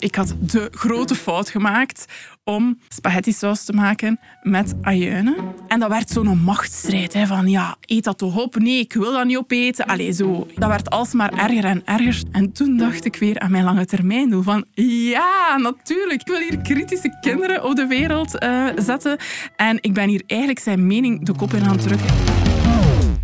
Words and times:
Ik 0.00 0.14
had 0.14 0.34
de 0.40 0.68
grote 0.70 1.14
fout 1.14 1.50
gemaakt 1.50 2.04
om 2.44 2.78
spaghetti 2.88 3.32
saus 3.32 3.64
te 3.64 3.72
maken 3.72 4.20
met 4.42 4.74
ajuinen. 4.82 5.36
En 5.68 5.80
dat 5.80 5.88
werd 5.88 6.10
zo'n 6.10 6.38
machtsstrijd. 6.38 7.12
Hè, 7.12 7.26
van 7.26 7.48
ja, 7.48 7.76
eet 7.80 8.04
dat 8.04 8.18
toch 8.18 8.36
op? 8.36 8.56
Nee, 8.56 8.78
ik 8.78 8.92
wil 8.92 9.12
dat 9.12 9.24
niet 9.24 9.36
opeten. 9.36 9.86
Allee, 9.86 10.12
zo. 10.12 10.46
Dat 10.54 10.68
werd 10.68 10.90
alsmaar 10.90 11.32
erger 11.32 11.64
en 11.64 11.82
erger. 11.84 12.22
En 12.32 12.52
toen 12.52 12.76
dacht 12.76 13.04
ik 13.04 13.16
weer 13.16 13.38
aan 13.38 13.50
mijn 13.50 13.64
lange 13.64 13.86
termijn 13.86 14.30
doel. 14.30 14.42
Van 14.42 14.64
ja, 14.74 15.56
natuurlijk. 15.56 16.20
Ik 16.20 16.26
wil 16.26 16.38
hier 16.38 16.58
kritische 16.58 17.18
kinderen 17.20 17.64
op 17.64 17.76
de 17.76 17.86
wereld 17.86 18.38
eh, 18.38 18.66
zetten. 18.76 19.16
En 19.56 19.78
ik 19.80 19.94
ben 19.94 20.08
hier 20.08 20.22
eigenlijk 20.26 20.60
zijn 20.60 20.86
mening 20.86 21.24
de 21.24 21.34
kop 21.34 21.52
in 21.52 21.64
aan 21.64 21.72
het 21.72 21.82
drukken. 21.82 22.10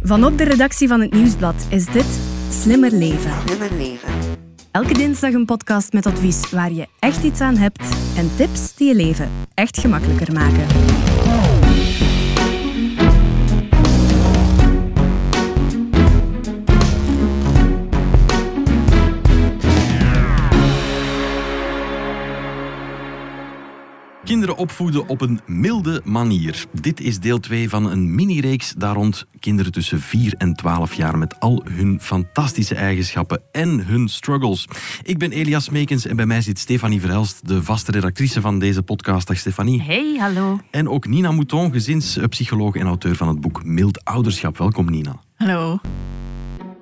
Vanop 0.02 0.38
de 0.38 0.45
redactie 0.45 0.88
van 0.88 1.00
het 1.00 1.12
Nieuwsblad 1.12 1.66
is 1.68 1.86
dit 1.86 2.18
Slimmer 2.50 2.93
Leven. 2.93 3.32
Slimmer 3.46 3.72
leven. 3.79 4.25
Elke 4.77 4.95
dinsdag 4.95 5.32
een 5.32 5.45
podcast 5.45 5.92
met 5.92 6.06
advies 6.06 6.50
waar 6.50 6.72
je 6.72 6.86
echt 6.98 7.24
iets 7.24 7.40
aan 7.40 7.56
hebt 7.56 7.80
en 8.16 8.37
tips 8.37 8.74
die 8.74 8.88
je 8.88 8.95
leven 8.95 9.30
echt 9.55 9.78
gemakkelijker 9.78 10.33
maken. 10.33 10.95
Kinderen 24.26 24.56
opvoeden 24.56 25.08
op 25.08 25.20
een 25.20 25.40
milde 25.46 26.00
manier. 26.04 26.64
Dit 26.72 27.00
is 27.00 27.18
deel 27.18 27.40
2 27.40 27.68
van 27.68 27.90
een 27.90 28.14
mini-reeks 28.14 28.72
daar 28.72 28.94
rond 28.94 29.26
kinderen 29.38 29.72
tussen 29.72 30.00
4 30.00 30.34
en 30.34 30.54
12 30.54 30.94
jaar 30.94 31.18
met 31.18 31.40
al 31.40 31.62
hun 31.68 32.00
fantastische 32.00 32.74
eigenschappen 32.74 33.42
en 33.52 33.86
hun 33.86 34.08
struggles. 34.08 34.68
Ik 35.02 35.18
ben 35.18 35.32
Elias 35.32 35.70
Meekens 35.70 36.06
en 36.06 36.16
bij 36.16 36.26
mij 36.26 36.40
zit 36.40 36.58
Stefanie 36.58 37.00
Verhelst, 37.00 37.48
de 37.48 37.62
vaste 37.62 37.90
redactrice 37.90 38.40
van 38.40 38.58
deze 38.58 38.82
podcast. 38.82 39.26
Dag 39.26 39.38
Stefanie. 39.38 39.83
Hey, 39.83 40.16
hallo. 40.18 40.61
En 40.70 40.88
ook 40.88 41.06
Nina 41.06 41.30
Mouton, 41.30 41.72
gezinspsycholoog 41.72 42.74
en 42.74 42.86
auteur 42.86 43.16
van 43.16 43.28
het 43.28 43.40
boek 43.40 43.64
Mild 43.64 44.05
Ouderschap. 44.05 44.58
Welkom 44.58 44.90
Nina. 44.90 45.20
Hallo. 45.34 45.80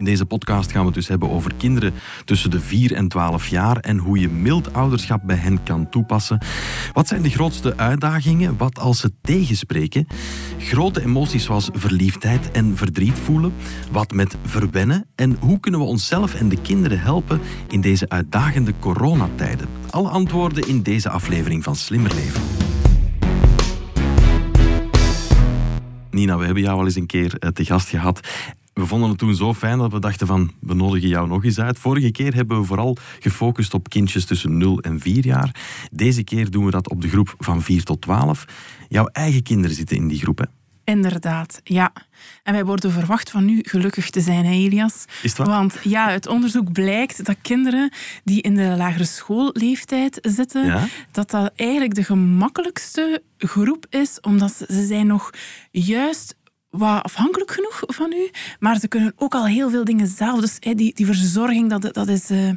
In 0.04 0.10
deze 0.10 0.26
podcast 0.26 0.70
gaan 0.70 0.80
we 0.80 0.86
het 0.86 0.94
dus 0.94 1.08
hebben 1.08 1.30
over 1.30 1.54
kinderen 1.54 1.92
tussen 2.24 2.50
de 2.50 2.60
4 2.60 2.92
en 2.92 3.08
12 3.08 3.46
jaar 3.46 3.76
en 3.76 3.98
hoe 3.98 4.18
je 4.18 4.28
mild 4.28 4.72
ouderschap 4.72 5.20
bij 5.24 5.36
hen 5.36 5.62
kan 5.62 5.88
toepassen. 5.88 6.38
Wat 6.92 7.08
zijn 7.08 7.22
de 7.22 7.30
grootste 7.30 7.76
uitdagingen? 7.76 8.56
Wat 8.56 8.78
als 8.78 9.00
ze 9.00 9.12
tegenspreken? 9.22 10.06
Grote 10.58 11.02
emoties 11.02 11.44
zoals 11.44 11.68
verliefdheid 11.72 12.50
en 12.50 12.76
verdriet 12.76 13.18
voelen? 13.18 13.52
Wat 13.90 14.12
met 14.12 14.36
verwennen? 14.42 15.06
En 15.14 15.36
hoe 15.40 15.60
kunnen 15.60 15.80
we 15.80 15.86
onszelf 15.86 16.34
en 16.34 16.48
de 16.48 16.60
kinderen 16.60 17.00
helpen 17.00 17.40
in 17.68 17.80
deze 17.80 18.08
uitdagende 18.08 18.72
coronatijden? 18.78 19.68
Alle 19.90 20.08
antwoorden 20.08 20.68
in 20.68 20.82
deze 20.82 21.08
aflevering 21.08 21.64
van 21.64 21.76
Slimmer 21.76 22.14
Leven. 22.14 22.42
Nina, 26.10 26.38
we 26.38 26.44
hebben 26.44 26.62
jou 26.62 26.78
al 26.78 26.84
eens 26.84 26.94
een 26.94 27.06
keer 27.06 27.38
eh, 27.38 27.48
te 27.48 27.64
gast 27.64 27.88
gehad. 27.88 28.20
We 28.74 28.86
vonden 28.86 29.08
het 29.08 29.18
toen 29.18 29.34
zo 29.34 29.54
fijn 29.54 29.78
dat 29.78 29.92
we 29.92 29.98
dachten 30.00 30.26
van, 30.26 30.52
we 30.60 30.74
nodigen 30.74 31.08
jou 31.08 31.28
nog 31.28 31.44
eens 31.44 31.60
uit. 31.60 31.78
Vorige 31.78 32.10
keer 32.10 32.34
hebben 32.34 32.60
we 32.60 32.66
vooral 32.66 32.96
gefocust 33.18 33.74
op 33.74 33.88
kindjes 33.88 34.24
tussen 34.24 34.58
0 34.58 34.80
en 34.80 35.00
4 35.00 35.26
jaar. 35.26 35.54
Deze 35.92 36.24
keer 36.24 36.50
doen 36.50 36.64
we 36.64 36.70
dat 36.70 36.90
op 36.90 37.00
de 37.00 37.08
groep 37.08 37.34
van 37.38 37.62
4 37.62 37.84
tot 37.84 38.00
12. 38.00 38.44
Jouw 38.88 39.06
eigen 39.06 39.42
kinderen 39.42 39.76
zitten 39.76 39.96
in 39.96 40.08
die 40.08 40.18
groep, 40.18 40.38
hè? 40.38 40.44
Inderdaad, 40.84 41.60
ja. 41.64 41.92
En 42.42 42.52
wij 42.52 42.64
worden 42.64 42.92
verwacht 42.92 43.30
van 43.30 43.44
nu 43.44 43.58
gelukkig 43.62 44.10
te 44.10 44.20
zijn, 44.20 44.44
hè, 44.44 44.52
Elias. 44.52 45.04
Is 45.22 45.30
het 45.30 45.36
waar? 45.38 45.46
Want 45.46 45.78
ja, 45.82 46.06
uit 46.06 46.26
onderzoek 46.26 46.72
blijkt 46.72 47.24
dat 47.24 47.36
kinderen 47.42 47.92
die 48.24 48.42
in 48.42 48.54
de 48.54 48.74
lagere 48.76 49.04
schoolleeftijd 49.04 50.18
zitten, 50.22 50.66
Ja? 50.66 50.86
dat 51.10 51.30
dat 51.30 51.52
eigenlijk 51.56 51.94
de 51.94 52.04
gemakkelijkste 52.04 53.22
groep 53.38 53.86
is, 53.90 54.20
omdat 54.20 54.64
ze 54.68 54.86
zijn 54.86 55.06
nog 55.06 55.30
juist 55.70 56.34
wat 56.76 57.02
afhankelijk 57.02 57.50
genoeg 57.50 57.82
van 57.86 58.12
u, 58.12 58.30
maar 58.58 58.78
ze 58.78 58.88
kunnen 58.88 59.12
ook 59.16 59.34
al 59.34 59.46
heel 59.46 59.70
veel 59.70 59.84
dingen 59.84 60.06
zelf. 60.06 60.40
Dus 60.40 60.58
die, 60.58 60.94
die 60.94 61.06
verzorging, 61.06 61.70
dat, 61.70 61.94
dat 61.94 62.08
is... 62.08 62.30
eh, 62.30 62.50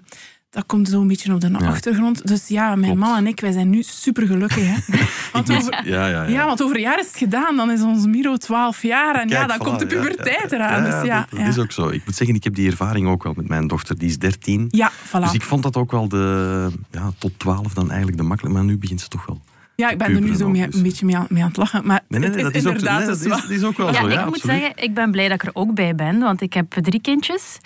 dat 0.50 0.66
komt 0.66 0.90
zo 0.90 1.02
een 1.02 1.08
beetje 1.08 1.34
op 1.34 1.42
de 1.42 1.58
achtergrond. 1.58 2.28
Dus 2.28 2.48
ja, 2.48 2.76
mijn 2.76 2.82
Klopt. 2.82 3.00
man 3.00 3.18
en 3.18 3.28
ik, 3.28 3.40
wij 3.40 3.52
zijn 3.52 3.70
nu 3.70 3.84
super 3.84 4.28
gelukkig. 4.28 4.64
Hè? 4.66 4.76
Want 5.34 5.52
over, 5.52 5.82
Ja, 5.90 6.08
ja, 6.08 6.24
ja. 6.24 6.30
ja, 6.30 6.46
want 6.46 6.64
over 6.64 6.76
een 6.76 6.82
jaar 6.82 7.00
is 7.00 7.08
het 7.08 7.18
gedaan. 7.18 7.56
Dan 7.56 7.72
is 7.72 7.82
ons 7.82 8.06
Miro 8.06 8.38
12 8.38 8.82
jaar. 8.82 9.16
En 9.16 9.30
ja, 9.30 9.46
dan 9.48 9.56
voilà, 9.56 9.64
komt 9.64 9.80
de 9.80 9.86
puberteit 9.86 10.52
eraan. 10.52 10.84
Dus 10.84 11.04
ja, 11.04 11.28
dat, 11.30 11.48
is 11.48 11.58
ook 11.58 11.72
zo. 11.72 11.88
Ik 11.90 12.06
moet 12.06 12.16
zeggen, 12.16 12.36
ik 12.36 12.44
heb 12.44 12.56
die 12.56 12.70
ervaring 12.70 13.08
ook 13.08 13.24
wel 13.24 13.34
met 13.36 13.48
mijn 13.48 13.68
dochter. 13.68 13.98
Die 13.98 14.10
is 14.10 14.18
13. 14.18 14.66
Ja, 14.70 14.92
voilà. 14.92 15.20
Dus 15.20 15.34
ik 15.34 15.42
vond 15.42 15.64
dat 15.64 15.76
ook 15.78 15.92
wel 15.92 16.08
de... 16.08 16.70
Ja, 16.92 17.12
tot 17.18 17.40
12 17.40 17.74
dan 17.74 17.88
eigenlijk 17.90 18.18
de 18.18 18.24
makkelijk. 18.24 18.56
Maar 18.56 18.64
nu 18.64 18.78
begint 18.78 19.02
ze 19.02 19.08
toch 19.08 19.26
wel. 19.26 19.42
Ja, 19.78 19.90
ik 19.90 19.98
ben 19.98 20.16
er 20.16 20.22
nu 20.22 20.36
zo 20.36 20.46
ook, 20.46 20.52
mee, 20.52 20.68
een 20.72 20.84
beetje 20.84 21.06
mee 21.06 21.18
aan, 21.18 21.26
mee 21.30 21.42
aan 21.42 21.48
het 21.48 21.58
lachen. 21.58 21.86
Maar 21.86 22.02
Nee, 22.08 22.20
nee, 22.20 22.30
nee, 22.30 22.44
het 22.44 22.54
dat 22.54 22.56
is 22.62 22.68
ook, 22.68 22.74
inderdaad 22.74 23.00
nee, 23.00 23.08
dus 23.08 23.18
dat 23.18 23.26
is, 23.26 23.32
wel- 23.32 23.42
dat 23.42 23.50
is 23.58 23.64
ook 23.64 23.78
wel 23.78 23.88
Ja, 23.88 23.94
zo. 23.94 24.06
ik 24.08 24.12
Ja, 24.14 24.26
moet 24.26 24.34
absoluut. 24.34 24.60
zeggen, 24.60 24.84
ik 24.84 24.94
ben 24.94 25.12
blij 25.12 25.28
dat 25.28 25.42
ik 25.42 25.48
er 25.48 25.56
ook 25.56 25.74
bij 25.74 25.96
ben, 25.96 26.20
want 26.20 26.42
ik 26.42 26.54
heb 26.54 26.74
drie 26.74 27.02
kindjes. 27.02 27.58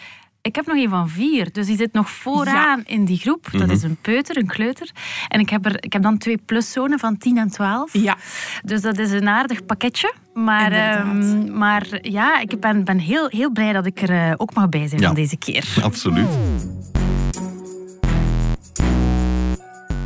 Ik 0.42 0.56
heb 0.56 0.66
nog 0.66 0.76
een 0.78 0.90
van 0.90 1.10
vier, 1.10 1.52
dus 1.52 1.66
die 1.66 1.78
zit 1.78 1.94
nog 1.94 2.10
vooraan 2.10 2.84
in 2.86 3.06
die 3.06 3.18
groep. 3.18 3.48
Dat 3.52 3.62
Mhm. 3.62 3.72
is 3.72 3.84
een 3.84 3.98
peuter, 4.02 4.38
een 4.38 4.48
kleuter. 4.48 4.92
En 5.28 5.40
ik 5.40 5.50
heb, 5.50 5.66
er, 5.66 5.84
ik 5.84 5.94
heb 5.94 6.02
dan 6.02 6.18
twee 6.18 6.38
pluszonen 6.46 7.00
van 7.00 7.18
10 7.18 7.38
en 7.38 7.50
12. 7.50 7.94
Ja, 7.94 8.18
Dus 8.66 8.82
dat 8.82 8.98
is 8.98 9.12
een 9.12 9.28
aardig 9.28 9.66
pakketje. 9.66 10.14
Maar, 10.34 10.72
ehm, 10.72 11.58
maar 11.58 11.88
ja, 12.02 12.40
ik 12.40 12.60
ben, 12.60 12.84
ben 12.84 12.98
heel, 13.00 13.28
heel 13.30 13.52
blij 13.52 13.74
dat 13.74 13.86
ik 13.86 14.02
er 14.02 14.10
eh, 14.10 14.34
ook 14.38 14.54
mag 14.54 14.70
bij 14.70 14.88
zijn 14.88 15.02
Ja. 15.02 15.08
van 15.08 15.16
deze 15.16 15.38
keer. 15.38 15.66
Absoluut. 15.84 16.28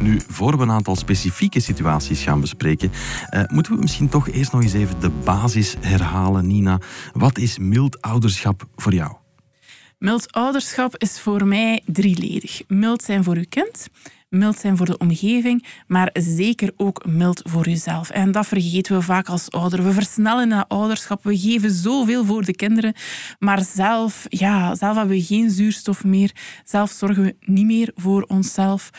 Nu, 0.06 0.20
voor 0.28 0.58
we 0.58 0.64
een 0.64 0.72
aantal 0.72 0.96
specifieke 0.96 1.60
situaties 1.60 2.24
gaan 2.24 2.42
bespreken, 2.42 2.92
eh, 3.30 3.44
moeten 3.48 3.74
we 3.76 3.82
misschien 3.82 4.10
toch 4.10 4.30
eerst 4.30 4.52
nog 4.52 4.62
eens 4.62 4.74
even 4.74 5.00
de 5.00 5.10
basis 5.10 5.76
herhalen, 5.80 6.48
Nina. 6.48 6.80
Wat 7.14 7.38
is 7.38 7.58
mild 7.58 8.02
ouderschap 8.02 8.68
voor 8.76 8.94
jou? 8.94 9.14
mild 9.98 10.32
ouderschap 10.32 10.98
is 10.98 11.20
voor 11.20 11.48
mij 11.48 11.82
drieledig. 11.86 12.62
Mild 12.68 13.04
zijn 13.04 13.24
voor 13.24 13.36
uw 13.36 13.46
kind, 13.50 13.88
mild 14.30 14.58
zijn 14.58 14.78
voor 14.78 14.86
de 14.86 14.98
omgeving, 14.98 15.66
maar 15.88 16.10
zeker 16.14 16.72
ook 16.78 17.06
mild 17.06 17.42
voor 17.44 17.68
uzelf. 17.68 18.10
En 18.10 18.32
dat 18.32 18.48
vergeten 18.48 18.96
we 18.96 19.02
vaak 19.02 19.28
als 19.28 19.52
ouder. 19.52 19.84
We 19.84 19.92
versnellen 19.92 20.50
dat 20.50 20.66
ouderschap, 20.68 21.24
we 21.24 21.38
geven 21.38 21.72
zoveel 21.72 22.26
voor 22.26 22.44
de 22.44 22.56
kinderen, 22.56 22.94
maar 23.40 23.64
zelf, 23.64 24.26
ja, 24.30 24.76
zelf 24.76 24.96
hebben 24.96 25.16
we 25.16 25.24
geen 25.24 25.50
zuurstof 25.50 26.04
meer. 26.04 26.32
Zelf 26.64 26.92
zorgen 26.92 27.24
we 27.24 27.36
niet 27.40 27.66
meer 27.66 27.92
voor 27.96 28.22
onszelf. 28.22 28.92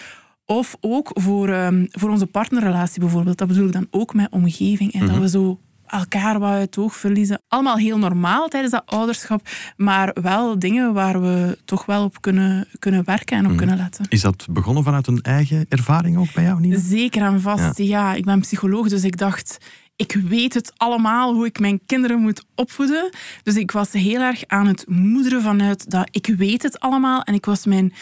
Of 0.46 0.76
ook 0.80 1.10
voor, 1.12 1.48
ehm, 1.48 1.86
voor 1.90 2.10
onze 2.10 2.26
partnerrelatie 2.26 3.00
bijvoorbeeld. 3.00 3.38
Dat 3.38 3.48
bedoel 3.48 3.66
ik 3.66 3.72
dan 3.72 3.86
ook 3.90 4.14
met 4.14 4.30
omgeving. 4.30 4.92
En 4.92 5.06
dat 5.06 5.18
we 5.18 5.28
zo 5.28 5.60
elkaar 5.86 6.38
wat 6.38 6.50
uit 6.50 6.60
het 6.60 6.78
oog 6.78 6.96
verliezen. 6.96 7.42
Allemaal 7.48 7.76
heel 7.76 7.98
normaal 7.98 8.48
tijdens 8.48 8.72
dat 8.72 8.82
ouderschap, 8.86 9.48
maar 9.76 10.16
wel 10.22 10.58
dingen 10.58 10.92
waar 10.92 11.20
we 11.20 11.58
toch 11.64 11.86
wel 11.86 12.04
op 12.04 12.20
kunnen, 12.20 12.68
kunnen 12.78 13.04
werken 13.04 13.36
en 13.36 13.50
op 13.50 13.56
kunnen 13.56 13.76
letten. 13.76 14.06
Is 14.08 14.20
dat 14.20 14.46
begonnen 14.50 14.84
vanuit 14.84 15.06
een 15.06 15.22
eigen 15.22 15.66
ervaring 15.68 16.16
ook 16.16 16.32
bij 16.34 16.44
jou, 16.44 16.60
Nina? 16.60 16.78
Zeker 16.78 17.22
en 17.22 17.40
vast. 17.40 17.78
Ja. 17.78 18.14
ik 18.14 18.24
ben 18.24 18.40
psycholoog, 18.40 18.88
dus 18.88 19.04
ik 19.04 19.16
dacht... 19.16 19.58
Ik 19.98 20.12
weet 20.28 20.54
het 20.54 20.72
allemaal, 20.76 21.34
hoe 21.34 21.46
ik 21.46 21.60
mijn 21.60 21.80
kinderen 21.86 22.20
moet 22.20 22.44
opvoeden. 22.54 23.10
Dus 23.42 23.56
ik 23.56 23.70
was 23.70 23.92
heel 23.92 24.20
erg 24.20 24.46
aan 24.46 24.66
het 24.66 24.84
moederen 24.88 25.42
vanuit 25.42 25.90
dat 25.90 26.08
ik 26.10 26.34
weet 26.36 26.62
het 26.62 26.80
allemaal. 26.80 27.22
En 27.22 27.34
ik 27.34 27.44
was 27.44 27.66
mijn 27.66 27.92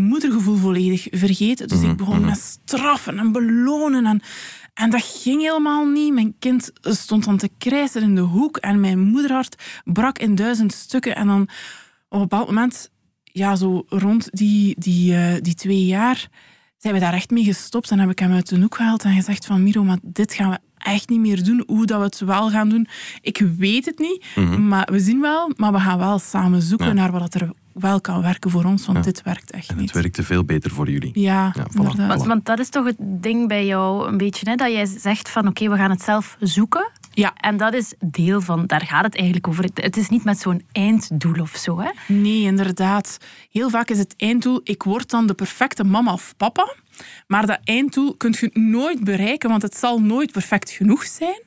moedergevoel 0.00 0.56
volledig 0.56 1.06
vergeten. 1.10 1.68
Dus 1.68 1.82
ik 1.82 1.96
begon 1.96 2.24
met 2.24 2.58
straffen 2.64 3.18
en 3.18 3.32
belonen. 3.32 4.06
En, 4.06 4.20
en 4.74 4.90
dat 4.90 5.02
ging 5.02 5.40
helemaal 5.42 5.84
niet. 5.86 6.12
Mijn 6.12 6.34
kind 6.38 6.70
stond 6.80 7.24
dan 7.24 7.36
te 7.36 7.50
krijsen 7.58 8.02
in 8.02 8.14
de 8.14 8.20
hoek. 8.20 8.56
En 8.56 8.80
mijn 8.80 9.00
moederhart 9.00 9.62
brak 9.84 10.18
in 10.18 10.34
duizend 10.34 10.72
stukken. 10.72 11.16
En 11.16 11.26
dan 11.26 11.42
op 11.42 11.48
een 12.08 12.18
bepaald 12.20 12.46
moment, 12.46 12.90
ja, 13.22 13.56
zo 13.56 13.84
rond 13.88 14.28
die, 14.32 14.74
die, 14.78 15.14
eh, 15.16 15.34
die 15.42 15.54
twee 15.54 15.84
jaar 15.86 16.28
zijn 16.76 16.94
we 16.94 17.00
daar 17.00 17.12
echt 17.14 17.30
mee 17.30 17.44
gestopt 17.44 17.90
en 17.90 17.98
heb 17.98 18.10
ik 18.10 18.18
hem 18.18 18.32
uit 18.32 18.48
de 18.48 18.60
hoek 18.60 18.74
gehaald 18.74 19.04
en 19.04 19.14
gezegd 19.14 19.46
van 19.46 19.62
Miro, 19.62 19.84
maar 19.84 19.98
dit 20.02 20.32
gaan 20.32 20.50
we 20.50 20.58
echt 20.78 21.08
niet 21.08 21.20
meer 21.20 21.44
doen. 21.44 21.62
Hoe 21.66 21.86
dat 21.86 21.98
we 21.98 22.04
het 22.04 22.18
wel 22.20 22.50
gaan 22.50 22.68
doen, 22.68 22.86
ik 23.20 23.38
weet 23.58 23.84
het 23.84 23.98
niet, 23.98 24.24
maar 24.58 24.88
we 24.92 24.98
zien 25.00 25.20
wel, 25.20 25.50
maar 25.56 25.72
we 25.72 25.78
gaan 25.80 25.98
wel 25.98 26.18
samen 26.18 26.62
zoeken 26.62 26.86
Ja. 26.86 26.92
naar 26.92 27.12
wat 27.12 27.34
er 27.34 27.50
wel 27.78 28.00
kan 28.00 28.22
werken 28.22 28.50
voor 28.50 28.64
ons, 28.64 28.86
want 28.86 29.04
dit 29.04 29.22
werkt 29.22 29.50
echt 29.50 29.68
En 29.70 29.76
niet. 29.76 29.92
het 29.92 30.02
werkte 30.02 30.22
veel 30.22 30.44
beter 30.44 30.70
voor 30.70 30.90
jullie. 30.90 31.10
Ja, 31.20 31.52
Ja, 31.54 31.62
voilà. 31.70 31.74
inderdaad. 31.74 32.08
Want, 32.08 32.26
want 32.26 32.44
dat 32.44 32.58
is 32.58 32.68
toch 32.68 32.84
het 32.86 32.96
ding 32.98 33.48
bij 33.48 33.66
jou 33.66 34.08
een 34.08 34.16
beetje, 34.16 34.50
hè? 34.50 34.56
dat 34.56 34.72
jij 34.72 34.86
zegt 34.86 35.28
van 35.30 35.46
oké, 35.48 35.68
we 35.70 35.76
gaan 35.76 35.90
het 35.90 36.02
zelf 36.02 36.36
zoeken. 36.40 36.90
Ja, 37.12 37.32
En 37.36 37.56
dat 37.56 37.74
is 37.74 37.94
deel 38.00 38.40
van, 38.40 38.66
daar 38.66 38.80
gaat 38.86 39.04
het 39.04 39.14
eigenlijk 39.16 39.48
over. 39.48 39.64
Het- 39.64 39.82
Het 39.82 39.96
is 39.96 40.08
niet 40.08 40.24
met 40.24 40.38
zo'n 40.38 40.62
einddoel 40.72 41.40
of 41.40 41.56
zo. 41.56 41.80
Hè? 41.80 41.90
Nee, 42.14 42.40
inderdaad. 42.42 43.18
Heel 43.50 43.70
vaak 43.70 43.90
is 43.90 43.98
het 43.98 44.14
einddoel, 44.16 44.60
ik 44.64 44.82
word 44.82 45.10
dan 45.10 45.26
de 45.26 45.34
perfecte 45.34 45.84
mama 45.84 46.12
of 46.12 46.34
papa. 46.36 46.74
Maar 47.26 47.46
dat 47.46 47.58
einddoel 47.64 48.14
kun 48.16 48.34
je 48.40 48.50
nooit 48.52 49.04
bereiken, 49.04 49.48
want 49.48 49.62
het 49.62 49.76
zal 49.76 50.00
nooit 50.00 50.32
perfect 50.32 50.70
genoeg 50.70 51.04
zijn. 51.04 51.44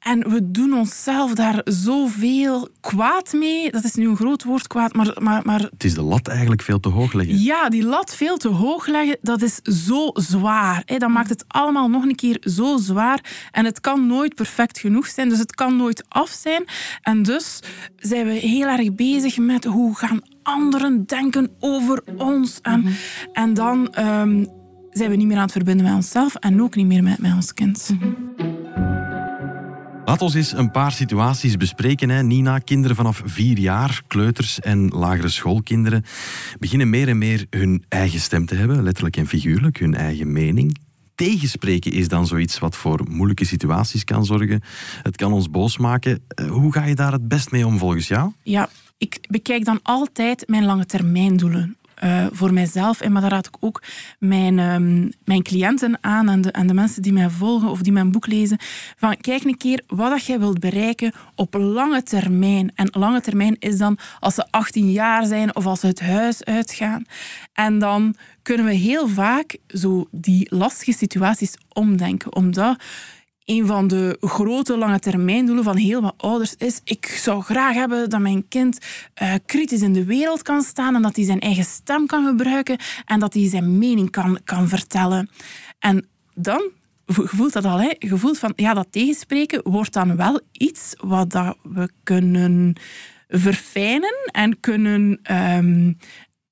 En 0.00 0.30
we 0.30 0.50
doen 0.50 0.72
onszelf 0.72 1.34
daar 1.34 1.60
zoveel 1.64 2.68
kwaad 2.80 3.32
mee. 3.32 3.70
Dat 3.70 3.84
is 3.84 3.94
nu 3.94 4.08
een 4.08 4.16
groot 4.16 4.44
woord, 4.44 4.66
kwaad, 4.66 4.94
maar... 4.94 5.16
maar, 5.18 5.40
maar 5.44 5.60
Het 5.60 5.84
is 5.84 5.94
de 5.94 6.02
lat 6.02 6.28
eigenlijk 6.28 6.62
veel 6.62 6.80
te 6.80 6.88
hoog 6.88 7.12
leggen. 7.12 7.42
ja, 7.42 7.68
die 7.68 7.84
lat 7.84 8.16
veel 8.16 8.36
te 8.36 8.48
hoog 8.48 8.86
leggen, 8.86 9.18
dat 9.22 9.42
is 9.42 9.54
zo 9.86 10.10
zwaar. 10.12 10.82
Hè. 10.84 10.96
Dat 10.96 11.08
maakt 11.10 11.28
het 11.28 11.44
allemaal 11.48 11.88
nog 11.88 12.02
een 12.02 12.14
keer 12.14 12.36
zo 12.40 12.76
zwaar. 12.76 13.48
En 13.50 13.64
het 13.64 13.80
kan 13.80 14.06
nooit 14.06 14.34
perfect 14.34 14.78
genoeg 14.78 15.06
zijn, 15.06 15.28
dus 15.28 15.38
het 15.38 15.54
kan 15.54 15.76
nooit 15.76 16.04
af 16.08 16.28
zijn. 16.28 16.64
En 17.02 17.22
dus 17.22 17.60
zijn 17.96 18.26
we 18.26 18.32
heel 18.32 18.66
erg 18.66 18.94
bezig 18.94 19.38
met 19.38 19.64
hoe 19.64 19.96
gaan 19.96 20.20
anderen 20.42 21.06
denken 21.06 21.50
over 21.58 22.02
ons. 22.16 22.58
En, 22.62 22.96
en 23.32 23.54
dan 23.54 23.94
ehm, 23.94 24.44
zijn 24.92 25.10
we 25.10 25.16
niet 25.16 25.26
meer 25.26 25.36
aan 25.36 25.42
het 25.42 25.52
verbinden 25.52 25.86
met 25.86 25.94
onszelf 25.94 26.34
en 26.34 26.62
ook 26.62 26.74
niet 26.74 26.86
meer 26.86 27.02
met, 27.02 27.18
met 27.18 27.32
ons 27.32 27.54
kind. 27.54 27.90
Laat 30.04 30.22
ons 30.22 30.34
eens 30.34 30.52
een 30.52 30.70
paar 30.70 30.92
situaties 30.92 31.56
bespreken. 31.56 32.08
Hè. 32.08 32.22
Nina, 32.22 32.58
kinderen 32.58 32.96
vanaf 32.96 33.22
vier 33.24 33.58
jaar, 33.58 34.02
kleuters 34.06 34.60
en 34.60 34.88
lagere 34.88 35.28
schoolkinderen, 35.28 36.04
beginnen 36.58 36.90
meer 36.90 37.08
en 37.08 37.18
meer 37.18 37.46
hun 37.50 37.84
eigen 37.88 38.20
stem 38.20 38.46
te 38.46 38.54
hebben, 38.54 38.82
letterlijk 38.82 39.16
en 39.16 39.26
figuurlijk, 39.26 39.78
hun 39.78 39.94
eigen 39.94 40.32
mening. 40.32 40.78
Tegenspreken 41.14 41.92
is 41.92 42.08
dan 42.08 42.26
zoiets 42.26 42.58
wat 42.58 42.76
voor 42.76 43.06
moeilijke 43.10 43.44
situaties 43.44 44.04
kan 44.04 44.24
zorgen. 44.24 44.62
Het 45.02 45.16
kan 45.16 45.32
ons 45.32 45.50
boos 45.50 45.78
maken. 45.78 46.22
Eh, 46.28 46.50
Hoe 46.50 46.72
ga 46.72 46.84
je 46.84 46.94
daar 46.94 47.12
het 47.12 47.28
best 47.28 47.50
mee 47.50 47.66
om 47.66 47.78
volgens 47.78 48.08
jou? 48.08 48.32
Ja, 48.42 48.68
ik 48.98 49.18
bekijk 49.28 49.64
dan 49.64 49.80
altijd 49.82 50.48
mijn 50.48 50.64
lange 50.64 50.86
termijndoelen. 50.86 51.76
Eh, 52.00 52.26
voor 52.32 52.52
mijzelf. 52.52 53.00
En 53.00 53.12
maar 53.12 53.20
daar 53.22 53.30
raad 53.30 53.46
ik 53.46 53.56
ook 53.60 53.82
mijn, 54.18 54.58
ehm, 54.58 55.08
mijn 55.24 55.42
cliënten 55.42 55.98
aan 56.00 56.28
en 56.28 56.40
de, 56.40 56.50
en 56.50 56.66
de 56.66 56.74
mensen 56.74 57.02
die 57.02 57.12
mij 57.12 57.30
volgen 57.30 57.68
of 57.68 57.80
die 57.80 57.92
mijn 57.92 58.12
boek 58.12 58.26
lezen. 58.26 58.58
Van 58.96 59.16
kijk 59.16 59.44
een 59.44 59.56
keer 59.56 59.82
wat 59.86 60.10
dat 60.10 60.24
jij 60.24 60.38
wilt 60.38 60.58
bereiken 60.58 61.12
op 61.34 61.54
lange 61.54 62.02
termijn. 62.02 62.72
En 62.74 62.88
lange 62.90 63.20
termijn 63.20 63.56
is 63.58 63.78
dan 63.78 63.98
als 64.20 64.34
ze 64.34 64.46
18 64.50 64.90
jaar 64.92 65.26
zijn 65.26 65.56
of 65.56 65.66
als 65.66 65.80
ze 65.80 65.86
het 65.86 66.00
huis 66.00 66.44
uitgaan. 66.44 67.04
En 67.52 67.78
dan 67.78 68.14
kunnen 68.42 68.66
we 68.66 68.72
heel 68.72 69.08
vaak 69.08 69.56
zo 69.66 70.08
die 70.10 70.46
lastige 70.54 70.92
situaties 70.92 71.54
omdenken. 71.72 72.34
Omdat 72.34 72.82
een 73.50 73.66
van 73.66 73.88
de 73.88 74.16
grote 74.20 74.76
lange 74.76 74.98
termijndoelen 74.98 75.64
van 75.64 75.76
heel 75.76 76.00
wat 76.00 76.14
ouders 76.16 76.54
is: 76.56 76.80
ik 76.84 77.06
zou 77.06 77.42
graag 77.42 77.74
hebben 77.74 78.10
dat 78.10 78.20
mijn 78.20 78.48
kind 78.48 78.78
eh, 79.14 79.34
kritisch 79.46 79.82
in 79.82 79.92
de 79.92 80.04
wereld 80.04 80.42
kan 80.42 80.62
staan 80.62 80.94
en 80.94 81.02
dat 81.02 81.16
hij 81.16 81.24
zijn 81.24 81.40
eigen 81.40 81.64
stem 81.64 82.06
kan 82.06 82.26
gebruiken 82.26 82.78
en 83.04 83.20
dat 83.20 83.34
hij 83.34 83.48
zijn 83.48 83.78
mening 83.78 84.10
kan, 84.10 84.38
kan 84.44 84.68
vertellen. 84.68 85.30
En 85.78 86.06
dan 86.34 86.70
je 87.06 87.28
voelt 87.28 87.52
dat 87.52 87.64
al, 87.64 87.80
hè? 87.80 87.92
je 87.98 88.16
voelt 88.16 88.38
van 88.38 88.52
ja, 88.56 88.74
dat 88.74 88.86
tegenspreken 88.90 89.60
wordt 89.62 89.92
dan 89.92 90.16
wel 90.16 90.40
iets 90.52 90.94
wat 90.98 91.30
dat 91.30 91.56
we 91.62 91.90
kunnen 92.02 92.74
verfijnen 93.28 94.30
en 94.32 94.60
kunnen 94.60 95.18
ehm, 95.22 95.92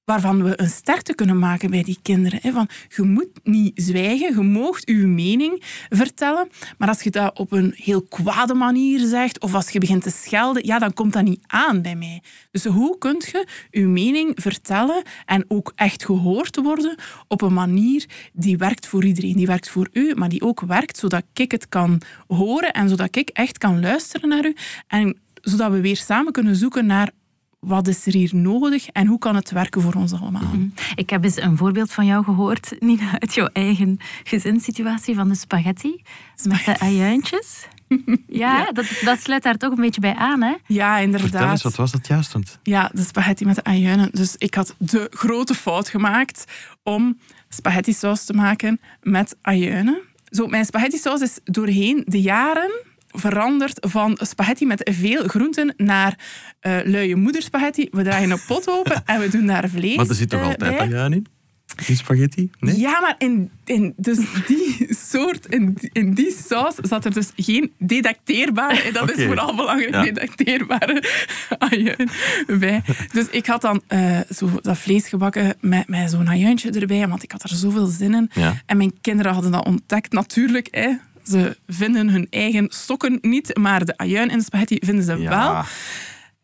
waarvan 0.08 0.42
we 0.42 0.60
een 0.60 0.68
sterkte 0.68 1.14
kunnen 1.14 1.38
maken 1.38 1.70
bij 1.70 1.82
die 1.82 1.98
kinderen. 2.02 2.52
Van, 2.52 2.68
je 2.96 3.02
moet 3.02 3.28
niet 3.42 3.80
zwijgen, 3.82 4.34
je 4.34 4.42
moogt 4.42 4.88
je 4.88 4.94
mening 4.94 5.62
vertellen, 5.88 6.48
maar 6.78 6.88
als 6.88 7.02
je 7.02 7.10
dat 7.10 7.38
op 7.38 7.52
een 7.52 7.72
heel 7.76 8.02
kwade 8.02 8.54
manier 8.54 9.06
zegt, 9.06 9.40
of 9.40 9.54
als 9.54 9.70
je 9.70 9.78
begint 9.78 10.02
te 10.02 10.10
schelden, 10.10 10.66
ja, 10.66 10.78
dan 10.78 10.92
komt 10.92 11.12
dat 11.12 11.24
niet 11.24 11.44
aan 11.46 11.82
bij 11.82 11.96
mij. 11.96 12.22
Dus 12.50 12.64
hoe 12.64 12.98
kun 12.98 13.16
je 13.18 13.46
je 13.70 13.86
mening 13.86 14.32
vertellen 14.34 15.02
en 15.26 15.44
ook 15.48 15.72
echt 15.74 16.04
gehoord 16.04 16.56
worden 16.56 16.98
op 17.26 17.42
een 17.42 17.54
manier 17.54 18.04
die 18.32 18.58
werkt 18.58 18.86
voor 18.86 19.04
iedereen, 19.04 19.36
die 19.36 19.46
werkt 19.46 19.70
voor 19.70 19.88
u, 19.92 20.14
maar 20.14 20.28
die 20.28 20.42
ook 20.42 20.60
werkt 20.60 20.98
zodat 20.98 21.22
ik 21.34 21.50
het 21.50 21.68
kan 21.68 22.00
horen 22.26 22.72
en 22.72 22.88
zodat 22.88 23.16
ik 23.16 23.28
echt 23.28 23.58
kan 23.58 23.80
luisteren 23.80 24.28
naar 24.28 24.44
u 24.44 24.56
en 24.86 25.18
zodat 25.42 25.70
we 25.70 25.80
weer 25.80 25.96
samen 25.96 26.32
kunnen 26.32 26.56
zoeken 26.56 26.86
naar 26.86 27.10
wat 27.58 27.88
is 27.88 28.06
er 28.06 28.12
hier 28.12 28.30
nodig 28.34 28.88
en 28.88 29.06
hoe 29.06 29.18
kan 29.18 29.34
het 29.34 29.50
werken 29.50 29.82
voor 29.82 29.94
ons 29.94 30.12
allemaal? 30.12 30.52
Ik 30.94 31.10
heb 31.10 31.24
eens 31.24 31.36
een 31.36 31.56
voorbeeld 31.56 31.92
van 31.92 32.06
jou 32.06 32.24
gehoord, 32.24 32.76
Nina, 32.78 33.20
uit 33.20 33.34
jouw 33.34 33.48
eigen 33.52 33.98
gezinssituatie 34.24 35.14
van 35.14 35.28
de 35.28 35.34
spaghetti. 35.34 36.02
Met 36.44 36.64
de 36.64 36.78
ajuintjes. 36.78 37.66
Ja, 38.26 38.72
Dat, 38.72 38.86
dat 39.04 39.20
sluit 39.20 39.42
daar 39.42 39.56
toch 39.56 39.70
een 39.70 39.80
beetje 39.80 40.00
bij 40.00 40.14
aan, 40.14 40.42
hè? 40.42 40.54
Ja, 40.66 40.98
inderdaad. 40.98 41.30
Vertel 41.30 41.50
eens, 41.50 41.62
wat 41.62 41.76
was 41.76 41.92
dat 41.92 42.06
juist? 42.06 42.32
Want 42.32 42.58
Ja, 42.62 42.90
de 42.94 43.02
spaghetti 43.02 43.44
met 43.44 43.54
de 43.54 43.64
ajuinen. 43.64 44.08
Dus 44.12 44.34
ik 44.36 44.54
had 44.54 44.74
de 44.78 45.10
grote 45.10 45.54
fout 45.54 45.88
gemaakt 45.88 46.44
om 46.82 47.18
spaghetti 47.48 47.92
saus 47.92 48.24
te 48.24 48.32
maken 48.32 48.80
met 49.02 49.36
ajuinen. 49.40 50.00
Zo, 50.30 50.46
mijn 50.46 50.64
spaghetti 50.64 50.96
saus 50.98 51.20
is 51.20 51.38
doorheen 51.44 52.02
de 52.06 52.20
jaren 52.20 52.70
veranderd 53.08 53.86
van 53.90 54.18
spaghetti 54.22 54.66
met 54.66 54.90
veel 54.94 55.28
groenten 55.28 55.74
naar 55.76 56.18
eh 56.60 56.76
luie 56.84 57.16
moederspaghetti. 57.16 57.88
We 57.90 58.02
draaien 58.02 58.30
een 58.30 58.44
pot 58.46 58.68
open 58.70 59.02
en 59.06 59.20
we 59.20 59.28
doen 59.28 59.46
daar 59.46 59.68
vlees 59.68 59.96
Maar 59.96 60.08
er 60.08 60.14
zit 60.14 60.28
toch 60.30 60.40
eh, 60.40 60.46
altijd 60.46 60.78
ajuin 60.80 61.12
in? 61.12 61.26
In 61.86 61.96
spaghetti? 61.96 62.50
Nee? 62.60 62.78
Ja, 62.78 63.00
maar 63.00 63.14
in, 63.18 63.50
in 63.64 63.92
dus 63.96 64.18
die 64.46 64.86
soort, 65.10 65.46
in, 65.46 65.72
die- 65.80 65.90
in 65.92 66.14
die 66.14 66.36
saus 66.48 66.74
zat 66.74 67.04
er 67.04 67.12
dus 67.12 67.30
geen 67.36 67.72
dedacteerbare, 67.78 68.82
en 68.82 68.92
dat 68.92 69.16
is 69.16 69.24
vooral 69.24 69.54
belangrijk, 69.54 69.94
Ja. 69.94 70.02
dedacteerbare 70.02 71.02
ajuin 71.58 72.08
bij. 72.58 72.82
Dus 73.12 73.26
ik 73.30 73.46
had 73.46 73.60
dan 73.60 73.82
eh, 73.86 74.18
zo 74.36 74.50
dat 74.62 74.78
vlees 74.78 75.08
gebakken 75.08 75.54
met, 75.60 75.88
met 75.88 76.10
zo'n 76.10 76.28
ajuintje 76.28 76.70
erbij, 76.70 77.08
want 77.08 77.22
ik 77.22 77.32
had 77.32 77.42
er 77.42 77.48
zoveel 77.56 77.86
zin 77.86 78.14
in. 78.14 78.30
Ja. 78.34 78.62
En 78.66 78.76
mijn 78.76 79.00
kinderen 79.00 79.32
hadden 79.32 79.50
dat 79.52 79.66
ontdekt, 79.66 80.12
natuurlijk. 80.12 80.68
Hè. 80.70 80.90
Ze 81.28 81.56
vinden 81.66 82.08
hun 82.08 82.26
eigen 82.30 82.66
sokken 82.68 83.18
niet, 83.20 83.56
maar 83.56 83.84
de 83.84 83.96
ajuin 83.96 84.30
in 84.30 84.38
de 84.38 84.44
spaghetti 84.44 84.78
vinden 84.80 85.04
ze 85.04 85.16
wel. 85.16 85.64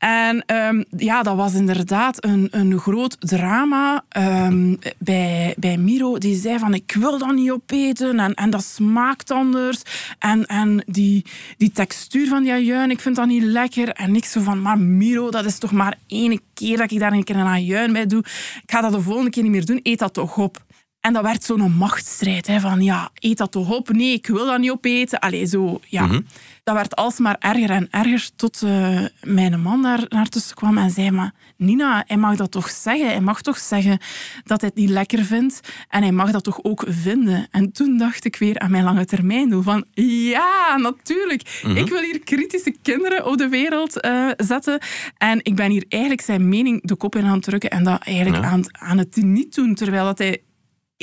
En 0.04 0.44
ehm, 0.46 0.82
ja, 0.96 1.22
dat 1.22 1.36
was 1.36 1.54
inderdaad 1.54 2.24
een, 2.24 2.48
een 2.50 2.78
groot 2.78 3.16
drama 3.20 4.04
ehm, 4.08 4.74
bij, 4.98 5.54
bij 5.58 5.76
Miro. 5.76 6.18
Die 6.18 6.36
zei 6.36 6.58
van, 6.58 6.74
ik 6.74 6.96
wil 6.98 7.18
dat 7.18 7.32
niet 7.32 7.50
opeten 7.50 8.20
en, 8.20 8.34
en 8.34 8.50
dat 8.50 8.64
smaakt 8.64 9.30
anders. 9.30 9.82
En, 10.18 10.46
en 10.46 10.84
die, 10.86 11.24
die 11.56 11.72
textuur 11.72 12.28
van 12.28 12.42
die 12.42 12.52
ajuin, 12.52 12.90
ik 12.90 13.00
vind 13.00 13.16
dat 13.16 13.26
niet 13.26 13.42
lekker. 13.42 13.88
En 13.88 14.16
ik 14.16 14.24
zo 14.24 14.40
van, 14.40 14.62
maar 14.62 14.78
Miro, 14.78 15.30
dat 15.30 15.44
is 15.44 15.58
toch 15.58 15.72
maar 15.72 15.98
één 16.06 16.40
keer 16.54 16.76
dat 16.76 16.90
ik 16.90 16.98
daar 16.98 17.12
een 17.12 17.24
keer 17.24 17.36
een 17.36 17.46
ajuin 17.46 17.92
bij 17.92 18.06
doe. 18.06 18.20
Ik 18.62 18.70
ga 18.70 18.80
dat 18.80 18.92
de 18.92 19.00
volgende 19.00 19.30
keer 19.30 19.42
niet 19.42 19.52
meer 19.52 19.66
doen, 19.66 19.80
eet 19.82 19.98
dat 19.98 20.14
toch 20.14 20.36
op. 20.36 20.63
En 21.04 21.12
dat 21.12 21.22
werd 21.22 21.44
zo'n 21.44 21.72
machtsstrijd. 21.76 22.46
Hè, 22.46 22.60
van 22.60 22.82
ja, 22.82 23.10
eet 23.14 23.38
dat 23.38 23.52
toch 23.52 23.70
op? 23.70 23.88
Nee, 23.88 24.12
ik 24.12 24.26
wil 24.26 24.46
dat 24.46 24.58
niet 24.58 24.70
opeten. 24.70 25.18
Allee, 25.20 25.46
zo, 25.46 25.80
ja. 25.88 26.20
Dat 26.62 26.74
werd 26.74 26.96
alsmaar 26.96 27.36
erger 27.38 27.70
en 27.70 27.88
erger 27.90 28.28
tot 28.36 28.62
eh, 28.62 29.00
mijn 29.22 29.60
man 29.60 29.82
daar 29.82 30.04
naar 30.08 30.28
tussen 30.28 30.56
kwam 30.56 30.78
en 30.78 30.90
zei, 30.90 31.10
maar 31.10 31.32
Nina, 31.56 32.04
hij 32.06 32.16
mag 32.16 32.36
dat 32.36 32.50
toch 32.50 32.70
zeggen? 32.70 33.06
Hij 33.06 33.20
mag 33.20 33.42
toch 33.42 33.58
zeggen 33.58 33.98
dat 34.44 34.60
hij 34.60 34.70
het 34.74 34.78
niet 34.78 34.90
lekker 34.90 35.24
vindt? 35.24 35.60
En 35.88 36.02
hij 36.02 36.12
mag 36.12 36.30
dat 36.30 36.44
toch 36.44 36.58
ook 36.62 36.84
vinden? 36.88 37.46
En 37.50 37.72
toen 37.72 37.96
dacht 37.98 38.24
ik 38.24 38.36
weer 38.36 38.58
aan 38.58 38.70
mijn 38.70 38.84
lange 38.84 39.04
termijndoel 39.04 39.62
van, 39.62 39.84
ja, 39.94 40.76
natuurlijk. 40.76 41.60
Ik 41.74 41.88
wil 41.88 42.00
hier 42.00 42.18
kritische 42.24 42.74
kinderen 42.82 43.26
op 43.26 43.36
de 43.38 43.48
wereld 43.48 44.00
eh, 44.00 44.28
zetten. 44.36 44.78
En 45.18 45.38
ik 45.42 45.54
ben 45.54 45.70
hier 45.70 45.84
eigenlijk 45.88 46.22
zijn 46.22 46.48
mening 46.48 46.82
de 46.82 46.96
kop 46.96 47.16
in 47.16 47.24
aan 47.24 47.32
het 47.32 47.42
drukken 47.42 47.70
en 47.70 47.84
dat 47.84 48.02
eigenlijk 48.02 48.44
Ja. 48.44 48.50
aan, 48.50 48.62
aan 48.72 48.98
het 48.98 49.16
niet 49.16 49.54
doen, 49.54 49.74
terwijl 49.74 50.04
dat 50.04 50.18
hij 50.18 50.42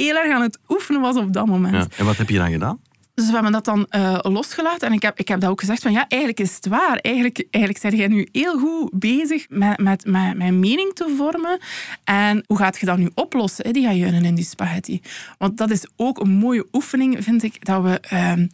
heel 0.03 0.15
erg 0.15 0.33
aan 0.33 0.41
het 0.41 0.59
oefenen 0.69 1.01
was 1.01 1.15
op 1.15 1.33
dat 1.33 1.45
moment. 1.45 1.75
Ja. 1.75 1.97
En 1.97 2.05
wat 2.05 2.17
heb 2.17 2.29
je 2.29 2.37
dan 2.37 2.51
gedaan? 2.51 2.79
Dus 3.21 3.29
we 3.29 3.35
hebben 3.35 3.51
dat 3.51 3.65
dan 3.65 3.85
eh, 3.89 4.17
losgelaten. 4.21 4.87
En 4.87 4.93
ik 4.93 5.01
heb, 5.01 5.19
ik 5.19 5.27
heb 5.27 5.39
dat 5.39 5.49
ook 5.49 5.59
gezegd 5.59 5.81
van 5.81 5.91
ja, 5.91 6.05
eigenlijk 6.07 6.39
is 6.39 6.55
het 6.55 6.67
waar. 6.67 6.97
Eigenlijk, 6.97 7.47
eigenlijk 7.51 7.83
ben 7.83 7.95
jij 7.95 8.07
nu 8.07 8.27
heel 8.31 8.59
goed 8.59 8.89
bezig 8.93 9.45
met, 9.49 9.77
met, 9.77 10.05
mijn 10.05 10.59
mening 10.59 10.93
te 10.93 11.13
vormen. 11.17 11.59
En 12.03 12.43
hoe 12.47 12.57
gaat 12.57 12.79
je 12.79 12.85
dat 12.85 12.97
nu 12.97 13.09
oplossen, 13.15 13.73
die 13.73 13.87
ajuinen 13.87 14.25
in 14.25 14.35
die 14.35 14.45
spaghetti? 14.45 15.01
Want 15.37 15.57
dat 15.57 15.71
is 15.71 15.87
ook 15.95 16.19
een 16.19 16.29
mooie 16.29 16.67
oefening, 16.71 17.23
vind 17.23 17.43
ik, 17.43 17.65
dat 17.65 17.83
we 17.83 17.99
ehm, 17.99 18.47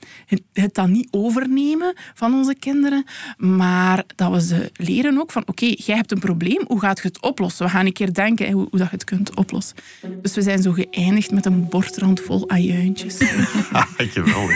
het, 0.54 0.74
dan 0.74 0.92
niet 0.92 1.08
overnemen 1.12 1.96
van 2.14 2.34
onze 2.34 2.56
kinderen, 2.56 3.06
maar 3.38 4.04
dat 4.16 4.32
we 4.32 4.42
ze 4.42 4.72
leren 4.74 5.20
ook 5.20 5.32
van 5.32 5.44
oké, 5.46 5.66
jij 5.66 5.96
hebt 5.96 6.12
een 6.12 6.20
probleem, 6.20 6.64
hoe 6.68 6.80
gaat 6.80 7.02
je 7.02 7.08
het 7.08 7.22
oplossen? 7.22 7.66
We 7.66 7.72
gaan 7.72 7.86
een 7.86 7.94
keer 7.94 8.14
denken 8.14 8.52
hoe, 8.52 8.68
dat 8.72 8.80
je 8.80 8.88
het 8.96 9.04
kunt 9.04 9.36
oplossen. 9.36 9.76
Dus 10.22 10.36
we 10.36 10.42
zijn 10.42 10.62
zo 10.62 10.72
geëindigd 10.72 11.32
met 11.32 11.46
een 11.46 11.68
bordrand 11.70 12.22
vol 12.22 12.50
ajuintjes. 12.50 13.18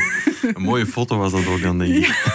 Een 0.55 0.61
mooie 0.61 0.85
foto 0.85 1.17
was 1.17 1.31
dat 1.31 1.47
ook 1.47 1.61
dan, 1.61 1.77
denk 1.77 1.93
ik. 1.95 2.29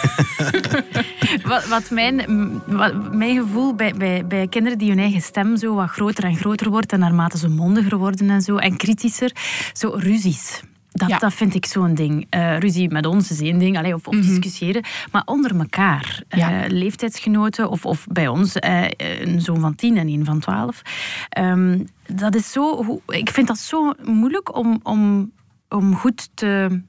Wat, 1.42 1.66
wat, 1.68 1.90
mijn, 1.90 2.22
wat 2.66 3.14
mijn 3.14 3.36
gevoel 3.36 3.74
bij, 3.74 3.94
bij, 3.94 4.26
bij 4.26 4.48
kinderen 4.48 4.78
die 4.78 4.88
hun 4.88 4.98
eigen 4.98 5.20
stem 5.22 5.56
zo 5.56 5.74
wat 5.74 5.88
groter 5.90 6.24
en 6.24 6.36
groter 6.36 6.70
wordt 6.70 6.92
en 6.92 6.98
naarmate 6.98 7.38
ze 7.38 7.48
mondiger 7.48 7.98
worden 7.98 8.30
en 8.30 8.42
zo, 8.42 8.56
en 8.56 8.76
kritischer, 8.76 9.32
zo 9.72 9.88
ruzies. 9.96 10.60
Dat, 10.90 11.08
Ja. 11.08 11.18
dat 11.18 11.34
vind 11.34 11.54
ik 11.54 11.66
zo'n 11.66 11.94
ding. 11.94 12.26
Eh, 12.30 12.58
ruzie 12.58 12.90
met 12.90 13.06
ons 13.06 13.30
is 13.30 13.40
één 13.40 13.58
ding, 13.58 13.78
allee, 13.78 13.94
of, 13.94 14.06
of 14.06 14.16
discussiëren. 14.16 14.84
Maar 15.12 15.22
onder 15.24 15.56
elkaar, 15.58 16.22
eh, 16.28 16.38
Ja. 16.38 16.64
leeftijdsgenoten, 16.68 17.70
of, 17.70 17.84
of 17.84 18.06
bij 18.10 18.28
ons 18.28 18.54
eh, 18.56 18.84
een 19.20 19.40
zoon 19.40 19.60
van 19.60 19.74
tien 19.74 19.96
en 19.96 20.08
een 20.08 20.24
van 20.24 20.38
twaalf. 20.40 20.82
Ehm, 21.28 21.78
dat 22.06 22.34
is 22.34 22.52
zo, 22.52 23.00
ik 23.08 23.30
vind 23.30 23.46
dat 23.46 23.58
zo 23.58 23.92
moeilijk 24.04 24.56
om, 24.56 24.80
om, 24.82 25.30
om 25.68 25.94
goed 25.96 26.28
te, 26.34 26.80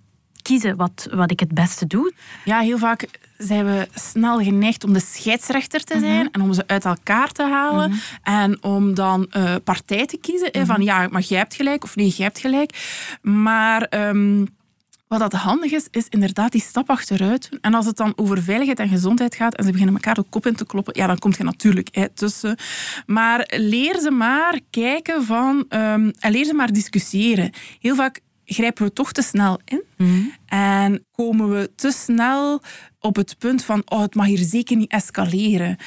kiezen 0.47 0.75
wat, 0.75 1.07
wat 1.11 1.31
ik 1.31 1.39
het 1.39 1.53
beste 1.53 1.87
doe. 1.87 2.13
Ja, 2.45 2.59
heel 2.59 2.77
vaak 2.77 3.07
zijn 3.37 3.65
we 3.65 3.87
snel 3.93 4.39
geneigd 4.39 4.83
om 4.83 4.93
de 4.93 4.99
scheidsrechter 4.99 5.83
te 5.83 5.99
zijn 5.99 6.23
Mhm. 6.25 6.27
en 6.31 6.41
om 6.41 6.53
ze 6.53 6.63
uit 6.67 6.85
elkaar 6.85 7.31
te 7.31 7.43
halen 7.43 7.93
en 8.23 8.63
om 8.63 8.93
dan 8.93 9.27
eh, 9.29 9.55
partij 9.63 10.05
te 10.05 10.17
kiezen. 10.17 10.49
hè, 10.51 10.59
Mhm. 10.59 10.67
Van 10.67 10.81
ja, 10.81 11.07
maar 11.11 11.21
jij 11.21 11.37
hebt 11.37 11.55
gelijk 11.55 11.83
of 11.83 11.95
nee, 11.95 12.07
jij 12.09 12.25
hebt 12.25 12.39
gelijk. 12.39 12.71
Maar 13.21 13.81
ehm, 13.81 14.45
wat 15.07 15.19
dat 15.19 15.33
handig 15.33 15.71
is, 15.71 15.87
is 15.91 16.05
inderdaad 16.09 16.51
die 16.51 16.61
stap 16.61 16.89
achteruit. 16.89 17.49
En 17.61 17.73
als 17.73 17.85
het 17.85 17.97
dan 17.97 18.13
over 18.15 18.43
veiligheid 18.43 18.79
en 18.79 18.87
gezondheid 18.89 19.35
gaat 19.35 19.55
en 19.55 19.63
ze 19.65 19.71
beginnen 19.71 19.95
elkaar 19.95 20.15
de 20.15 20.23
kop 20.29 20.45
in 20.45 20.55
te 20.55 20.65
kloppen, 20.65 20.93
ja, 20.97 21.07
dan 21.07 21.19
komt 21.19 21.37
je 21.37 21.43
natuurlijk 21.43 21.87
hè, 21.91 22.09
tussen. 22.09 22.57
Maar 23.05 23.43
leer 23.57 23.99
ze 23.99 24.11
maar 24.11 24.59
kijken 24.69 25.23
van... 25.23 25.65
ehm, 25.69 26.11
en 26.19 26.31
leer 26.31 26.45
ze 26.45 26.53
maar 26.53 26.71
discussiëren. 26.73 27.51
Heel 27.79 27.95
vaak 27.95 28.19
grijpen 28.53 28.85
we 28.85 28.93
toch 28.93 29.11
te 29.11 29.21
snel 29.21 29.59
in. 29.65 29.83
En 30.45 31.05
komen 31.11 31.49
we 31.49 31.71
te 31.75 31.91
snel 31.91 32.61
op 32.99 33.15
het 33.15 33.37
punt 33.37 33.63
van, 33.63 33.81
oh, 33.85 34.01
het 34.01 34.15
mag 34.15 34.25
hier 34.25 34.37
zeker 34.37 34.77
niet 34.77 34.91
escaleren. 34.91 35.77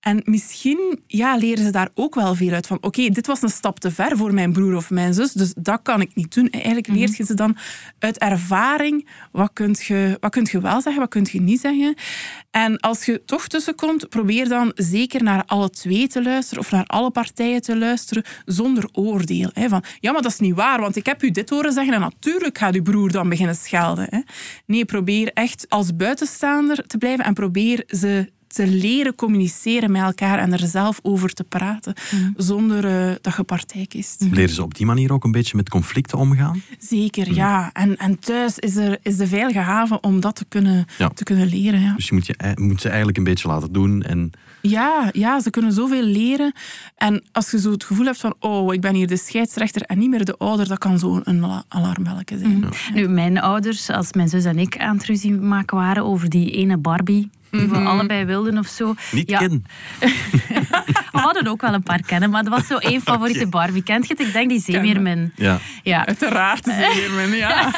En 0.00 0.22
misschien 0.24 1.00
ja, 1.06 1.36
leren 1.36 1.64
ze 1.64 1.70
daar 1.70 1.88
ook 1.94 2.14
wel 2.14 2.34
veel 2.34 2.52
uit 2.52 2.66
van. 2.66 2.78
Oké, 2.80 3.08
dit 3.08 3.26
was 3.26 3.42
een 3.42 3.48
stap 3.48 3.80
te 3.80 3.90
ver 3.90 4.16
voor 4.16 4.34
mijn 4.34 4.52
broer 4.52 4.76
of 4.76 4.90
mijn 4.90 5.14
zus, 5.14 5.32
dus 5.32 5.52
dat 5.56 5.82
kan 5.82 6.00
ik 6.00 6.14
niet 6.14 6.34
doen. 6.34 6.50
Eigenlijk 6.50 6.86
leert 6.86 7.16
je 7.16 7.24
ze 7.24 7.34
dan 7.34 7.56
uit 7.98 8.18
ervaring 8.18 9.08
wat 9.32 9.50
kunt 9.52 9.84
je, 9.84 10.16
wat 10.20 10.30
kunt 10.30 10.50
je 10.50 10.60
wel 10.60 10.80
zeggen, 10.80 11.00
wat 11.00 11.10
kunt 11.10 11.30
je 11.30 11.40
niet 11.40 11.60
zeggen. 11.60 11.94
En 12.50 12.80
als 12.80 13.04
je 13.04 13.24
toch 13.24 13.48
tussenkomt, 13.48 14.08
probeer 14.08 14.48
dan 14.48 14.72
zeker 14.74 15.22
naar 15.22 15.42
alle 15.46 15.70
twee 15.70 16.08
te 16.08 16.22
luisteren 16.22 16.62
of 16.62 16.70
naar 16.70 16.86
alle 16.86 17.10
partijen 17.10 17.62
te 17.62 17.76
luisteren 17.78 18.24
zonder 18.44 18.88
oordeel. 18.92 19.50
Hè, 19.52 19.68
van, 19.68 19.84
ja, 20.00 20.12
maar 20.12 20.22
dat 20.22 20.32
is 20.32 20.38
niet 20.38 20.54
waar, 20.54 20.80
want 20.80 20.96
ik 20.96 21.06
heb 21.06 21.22
u 21.22 21.30
dit 21.30 21.50
horen 21.50 21.72
zeggen 21.72 21.94
en 21.94 22.00
natuurlijk 22.00 22.58
gaat 22.58 22.74
uw 22.74 22.82
broer 22.82 23.12
dan 23.12 23.28
beginnen 23.28 23.56
schelden. 23.56 24.06
Hè. 24.10 24.20
Nee, 24.66 24.84
probeer 24.84 25.30
echt 25.32 25.66
als 25.68 25.96
buitenstaander 25.96 26.86
te 26.86 26.98
blijven 26.98 27.24
en 27.24 27.34
probeer 27.34 27.84
ze 27.86 28.36
te 28.58 28.66
leren 28.66 29.14
communiceren 29.14 29.90
met 29.90 30.02
elkaar 30.02 30.38
en 30.38 30.52
er 30.52 30.66
zelf 30.66 30.98
over 31.02 31.32
te 31.34 31.44
praten, 31.44 31.94
zonder 32.36 32.84
eh, 32.84 33.14
dat 33.20 33.36
je 33.36 33.42
partij 33.42 33.86
kiest. 33.86 34.24
Leren 34.30 34.54
ze 34.54 34.62
op 34.62 34.74
die 34.74 34.86
manier 34.86 35.12
ook 35.12 35.24
een 35.24 35.32
beetje 35.32 35.56
met 35.56 35.68
conflicten 35.68 36.18
omgaan? 36.18 36.62
Zeker, 36.78 37.34
ja. 37.34 37.70
En, 37.72 37.96
en 37.96 38.18
thuis 38.18 38.58
is, 38.58 38.76
er, 38.76 38.98
is 39.02 39.16
de 39.16 39.26
veilige 39.26 39.58
haven 39.58 40.02
om 40.02 40.20
dat 40.20 40.36
te 40.36 40.44
kunnen, 40.48 40.86
Ja. 40.98 41.08
te 41.08 41.24
kunnen 41.24 41.46
leren. 41.46 41.80
Ja. 41.80 41.94
Dus 41.94 42.08
je 42.08 42.14
moet, 42.14 42.26
je, 42.26 42.52
moet 42.54 42.80
ze 42.80 42.88
eigenlijk 42.88 43.18
een 43.18 43.24
beetje 43.24 43.48
laten 43.48 43.72
doen. 43.72 44.02
En 44.02 44.30
Ja, 44.62 45.08
ja, 45.12 45.40
ze 45.40 45.50
kunnen 45.50 45.72
zoveel 45.72 46.02
leren. 46.02 46.52
En 46.96 47.22
als 47.32 47.50
je 47.50 47.60
zo 47.60 47.70
het 47.70 47.84
gevoel 47.84 48.04
hebt 48.06 48.20
van, 48.20 48.34
oh, 48.40 48.74
ik 48.74 48.80
ben 48.80 48.94
hier 48.94 49.06
de 49.06 49.16
scheidsrechter 49.16 49.82
en 49.82 49.98
niet 49.98 50.10
meer 50.10 50.24
de 50.24 50.36
ouder, 50.38 50.68
dat 50.68 50.78
kan 50.78 50.98
zo 50.98 51.20
een 51.24 51.44
ala- 51.44 51.64
alarmbelletje 51.68 52.38
zijn. 52.38 52.64
Nu, 52.94 53.08
mijn 53.08 53.40
ouders, 53.40 53.90
als 53.90 54.12
mijn 54.12 54.28
zus 54.28 54.44
en 54.44 54.58
ik 54.58 54.78
aan 54.78 54.96
het 54.96 55.04
ruzie 55.06 55.32
maken 55.34 55.76
waren 55.76 56.04
over 56.04 56.28
die 56.28 56.50
ene 56.50 56.76
Barbie, 56.76 57.30
die 57.50 57.68
we 57.68 57.76
allebei 57.78 58.24
wilden 58.24 58.58
of 58.58 58.66
zo. 58.66 58.94
niet 59.12 59.30
Ja, 59.30 59.38
kennen. 59.38 59.64
We 61.18 61.24
hadden 61.24 61.46
ook 61.46 61.60
wel 61.60 61.74
een 61.74 61.82
paar 61.82 62.02
kennen, 62.02 62.30
maar 62.30 62.44
dat 62.44 62.52
was 62.52 62.66
zo 62.66 62.76
één 62.92 63.00
favoriete 63.00 63.46
Barbie. 63.48 63.82
Kent 63.82 64.06
je 64.06 64.14
het? 64.16 64.26
Ik 64.26 64.32
denk 64.32 64.48
die 64.48 64.60
Zeemeermin. 64.60 65.32
Ja. 65.34 65.58
Ja. 65.82 66.06
Uiteraard, 66.06 66.64
Zeemeermin, 66.64 67.36
ja. 67.36 67.70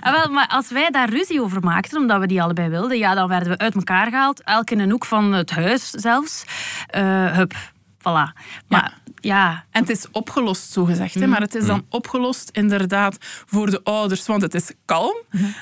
Ah, 0.00 0.12
wel, 0.12 0.30
maar 0.32 0.48
als 0.48 0.70
wij 0.70 0.90
daar 0.90 1.08
ruzie 1.08 1.42
over 1.42 1.62
maakten, 1.62 1.98
omdat 1.98 2.20
we 2.20 2.26
die 2.26 2.42
allebei 2.42 2.68
wilden, 2.68 2.98
ja, 2.98 3.14
dan 3.14 3.28
werden 3.28 3.48
we 3.48 3.58
uit 3.58 3.74
elkaar 3.74 4.06
gehaald. 4.06 4.42
Elk 4.42 4.70
in 4.70 4.80
een 4.80 4.90
hoek 4.90 5.04
van 5.04 5.32
het 5.32 5.50
huis 5.50 5.90
zelfs. 5.90 6.44
Eh, 6.86 7.36
hup, 7.36 7.54
voilà. 7.98 8.40
Maar 8.68 8.92
ja, 9.26 9.64
En 9.70 9.80
het 9.80 9.90
is 9.90 10.06
opgelost, 10.12 10.70
zo 10.70 10.84
gezegd. 10.84 11.14
Hè? 11.14 11.26
Maar 11.26 11.40
het 11.40 11.54
is 11.54 11.66
dan 11.66 11.86
opgelost 11.88 12.50
inderdaad 12.52 13.16
voor 13.20 13.70
de 13.70 13.80
ouders, 13.84 14.26
want 14.26 14.42
het 14.42 14.54
is 14.54 14.70
kalm. 14.84 15.16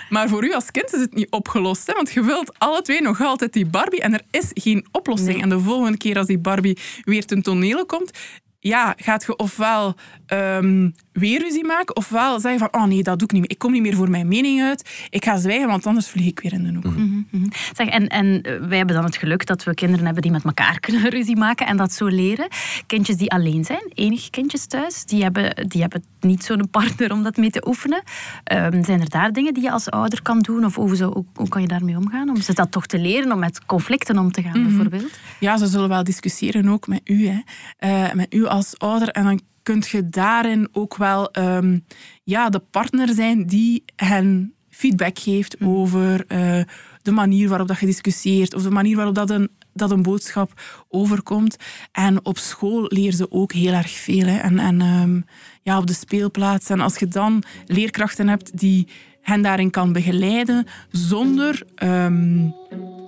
Maar 0.09 0.29
voor 0.29 0.45
u 0.45 0.53
als 0.53 0.71
kind 0.71 0.95
is 0.95 1.01
het 1.01 1.15
niet 1.15 1.31
opgelost. 1.31 1.87
Hè? 1.87 1.93
Want 1.93 2.13
je 2.13 2.23
wilt 2.23 2.59
alle 2.59 2.83
twee 2.83 3.03
nog 3.03 3.21
altijd 3.21 3.53
die 3.53 3.67
Barbie 3.67 4.01
en 4.01 4.15
er 4.15 4.23
is 4.31 4.51
geen 4.53 4.87
oplossing. 4.93 5.43
En 5.43 5.49
de 5.49 5.61
volgende 5.61 5.99
keer 5.99 6.19
als 6.19 6.27
die 6.27 6.39
Barbie 6.39 6.79
weer 7.05 7.25
ten 7.25 7.43
tonele 7.43 7.85
komt, 7.85 8.11
ja, 8.61 8.95
gaat 8.97 9.25
je 9.27 9.37
ofwel 9.37 9.95
ehm, 10.27 10.91
weer 11.13 11.41
ruzie 11.41 11.65
maken, 11.65 11.97
ofwel 11.97 12.41
zeggen 12.41 12.61
van, 12.61 12.83
oh 12.83 12.89
nee, 12.89 13.03
dat 13.03 13.19
doe 13.19 13.29
ik 13.29 13.33
niet 13.33 13.41
meer. 13.41 13.51
Ik 13.51 13.59
kom 13.59 13.73
niet 13.73 13.83
meer 13.83 13.95
voor 13.95 14.11
mijn 14.11 14.29
mening 14.29 14.63
uit. 14.63 15.09
Ik 15.11 15.25
ga 15.25 15.37
zwijgen, 15.37 15.69
want 15.69 15.87
anders 15.87 16.09
vlieg 16.09 16.27
ik 16.27 16.41
weer 16.41 16.53
in 16.53 16.63
de 16.63 16.89
hoek. 16.89 16.95
Zeg, 17.73 17.89
en, 17.89 18.09
en 18.09 18.43
eh, 18.43 18.59
wij 18.69 18.77
hebben 18.77 18.97
dan 18.97 19.05
het 19.05 19.17
geluk 19.17 19.47
dat 19.47 19.65
we 19.65 19.75
kinderen 19.75 20.05
hebben 20.05 20.23
die 20.23 20.33
met 20.33 20.45
elkaar 20.45 20.81
kunnen 20.87 21.11
ruzie 21.11 21.37
maken 21.37 21.67
en 21.67 21.77
dat 21.77 21.93
zo 21.93 22.07
leren. 22.07 22.49
Kindjes 22.87 23.17
die 23.17 23.31
alleen 23.31 23.65
zijn, 23.65 23.91
enige 23.95 24.31
kindjes 24.31 24.67
thuis, 24.67 25.05
die 25.05 25.23
hebben, 25.23 25.69
die 25.69 25.81
hebben 25.81 26.05
niet 26.21 26.45
zo'n 26.45 26.71
partner 26.71 27.13
om 27.13 27.23
dat 27.23 27.37
mee 27.37 27.51
te 27.51 27.67
oefenen. 27.67 28.03
Ehm, 28.45 28.85
zijn 28.85 29.01
er 29.01 29.09
daar 29.09 29.33
dingen 29.33 29.55
die 29.55 29.63
je 29.63 29.71
als 29.71 29.91
ouder 29.91 30.23
kan 30.23 30.39
doen? 30.39 30.65
Of 30.65 30.75
hoe, 30.75 30.97
zo, 30.97 31.13
hoe, 31.13 31.25
hoe 31.35 31.49
kan 31.49 31.61
je 31.61 31.69
daarmee 31.69 31.97
omgaan? 31.97 32.29
Om 32.29 32.41
ze 32.41 32.55
dat 32.55 32.71
toch 32.71 32.87
te 32.87 32.99
leren, 32.99 33.33
om 33.33 33.39
met 33.39 33.67
conflicten 33.67 34.19
om 34.19 34.33
te 34.33 34.43
gaan, 34.43 34.63
bijvoorbeeld? 34.63 35.19
Ja, 35.39 35.57
ze 35.57 35.67
zullen 35.67 35.89
wel 35.89 36.05
discussiëren 36.05 36.69
ook 36.69 36.87
met 36.87 37.01
u, 37.05 37.27
hè. 37.27 37.41
Eh, 37.79 38.13
met 38.13 38.35
u 38.35 38.47
als 38.47 38.79
ouder. 38.79 39.09
En 39.09 39.25
dan 39.25 39.41
kunt 39.65 39.89
je 39.89 40.09
daarin 40.09 40.69
ook 40.73 40.97
wel 40.97 41.31
ehm, 41.31 41.79
ja, 42.25 42.49
de 42.49 42.59
partner 42.59 43.09
zijn 43.09 43.47
die 43.47 43.85
hen 43.97 44.55
feedback 44.69 45.19
geeft 45.19 45.57
over 45.61 46.25
eh, 46.27 46.61
de 47.03 47.11
manier 47.11 47.49
waarop 47.49 47.69
dat 47.69 47.79
je 47.79 47.87
discussieert 47.87 48.55
of 48.55 48.63
de 48.63 48.71
manier 48.71 48.97
waarop 48.97 49.15
dat 49.15 49.31
een, 49.31 49.51
dat 49.73 49.91
een 49.91 50.03
boodschap 50.03 50.83
overkomt. 50.89 51.57
En 51.93 52.25
op 52.25 52.39
school 52.39 52.85
leren 52.89 53.17
ze 53.17 53.31
ook 53.31 53.53
heel 53.53 53.73
erg 53.73 53.91
veel. 53.91 54.27
Hè. 54.27 54.37
En, 54.37 54.59
en 54.59 54.81
ehm, 54.81 55.21
ja, 55.63 55.79
op 55.79 55.87
de 55.87 55.93
speelplaats. 55.93 56.71
En 56.71 56.81
als 56.81 56.99
je 56.99 57.09
dan 57.09 57.43
leerkrachten 57.67 58.29
hebt 58.29 58.59
die 58.59 58.89
hen 59.21 59.43
daarin 59.43 59.71
kan 59.71 59.93
begeleiden 59.93 60.67
zonder... 60.91 61.63
ehm, 61.75 62.49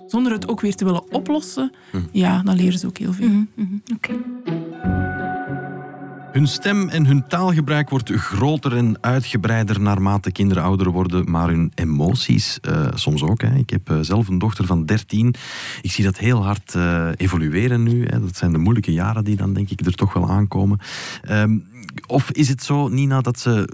zonder 0.06 0.32
het 0.32 0.48
ook 0.48 0.60
weer 0.60 0.74
te 0.74 0.84
willen 0.84 1.12
oplossen, 1.12 1.72
ja, 2.12 2.42
dan 2.42 2.56
leren 2.56 2.78
ze 2.78 2.86
ook 2.86 2.98
heel 2.98 3.12
veel. 3.12 3.44
Oké. 3.94 4.12
Hun 6.36 6.46
stem 6.46 6.88
en 6.88 7.06
hun 7.06 7.26
taalgebruik 7.26 7.90
wordt 7.90 8.10
groter 8.10 8.76
en 8.76 8.96
uitgebreider 9.00 9.80
naarmate 9.80 10.32
kinderen 10.32 10.62
ouder 10.62 10.90
worden, 10.90 11.30
maar 11.30 11.48
hun 11.48 11.72
emoties 11.74 12.60
eh, 12.60 12.88
soms 12.94 13.22
ook. 13.22 13.40
Hè. 13.40 13.54
Ik 13.54 13.70
heb 13.70 13.90
eh, 13.90 13.98
zelf 14.00 14.28
een 14.28 14.38
dochter 14.38 14.66
van 14.66 14.84
13. 14.84 15.34
Ik 15.82 15.90
zie 15.90 16.04
dat 16.04 16.18
heel 16.18 16.44
hard 16.44 16.74
eh, 16.74 17.08
evolueren 17.16 17.82
nu. 17.82 18.06
Hè. 18.06 18.20
Dat 18.20 18.36
zijn 18.36 18.52
de 18.52 18.58
moeilijke 18.58 18.92
jaren 18.92 19.24
die 19.24 19.36
dan 19.36 19.52
denk 19.52 19.70
ik 19.70 19.86
er 19.86 19.94
toch 19.94 20.12
wel 20.12 20.30
aankomen. 20.30 20.78
Ehm, 21.22 21.58
of 22.06 22.30
is 22.30 22.48
het 22.48 22.62
zo, 22.62 22.88
Nina, 22.88 23.20
dat 23.20 23.38
ze 23.38 23.68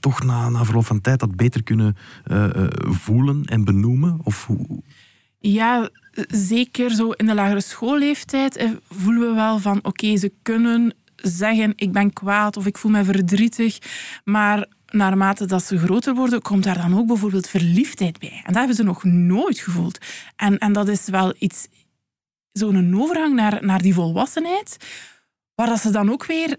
toch 0.00 0.22
na, 0.22 0.48
na 0.48 0.64
verloop 0.64 0.86
van 0.86 1.00
tijd 1.00 1.20
dat 1.20 1.36
beter 1.36 1.62
kunnen 1.62 1.96
voelen 2.74 3.44
en 3.44 3.64
benoemen? 3.64 4.20
Of 4.22 4.46
hoe? 4.46 4.82
Ja, 5.38 5.88
zeker 6.28 6.90
zo 6.90 7.10
in 7.10 7.26
de 7.26 7.34
lagere 7.34 7.60
schoolleeftijd 7.60 8.68
voelen 8.88 9.28
we 9.28 9.34
wel 9.34 9.58
van 9.58 9.78
oké, 9.82 10.16
ze 10.16 10.32
kunnen 10.42 10.94
zeggen 11.22 11.72
ik 11.76 11.92
ben 11.92 12.12
kwaad 12.12 12.56
of 12.56 12.66
ik 12.66 12.78
voel 12.78 12.90
me 12.90 13.04
verdrietig, 13.04 13.78
maar 14.24 14.66
naarmate 14.86 15.46
dat 15.46 15.64
ze 15.64 15.78
groter 15.78 16.14
worden, 16.14 16.42
komt 16.42 16.64
daar 16.64 16.76
dan 16.76 16.98
ook 16.98 17.06
bijvoorbeeld 17.06 17.48
verliefdheid 17.48 18.18
bij. 18.18 18.32
En 18.36 18.42
dat 18.44 18.54
hebben 18.54 18.76
ze 18.76 18.82
nog 18.82 19.04
nooit 19.04 19.58
gevoeld. 19.58 19.98
En, 20.36 20.58
en 20.58 20.72
dat 20.72 20.88
is 20.88 21.08
wel 21.08 21.34
iets, 21.38 21.66
zo'n 22.52 23.00
overgang 23.00 23.34
naar, 23.34 23.64
naar 23.64 23.82
die 23.82 23.94
volwassenheid, 23.94 24.76
waar 25.54 25.66
dat 25.66 25.80
ze 25.80 25.90
dan 25.90 26.10
ook 26.10 26.26
weer 26.26 26.56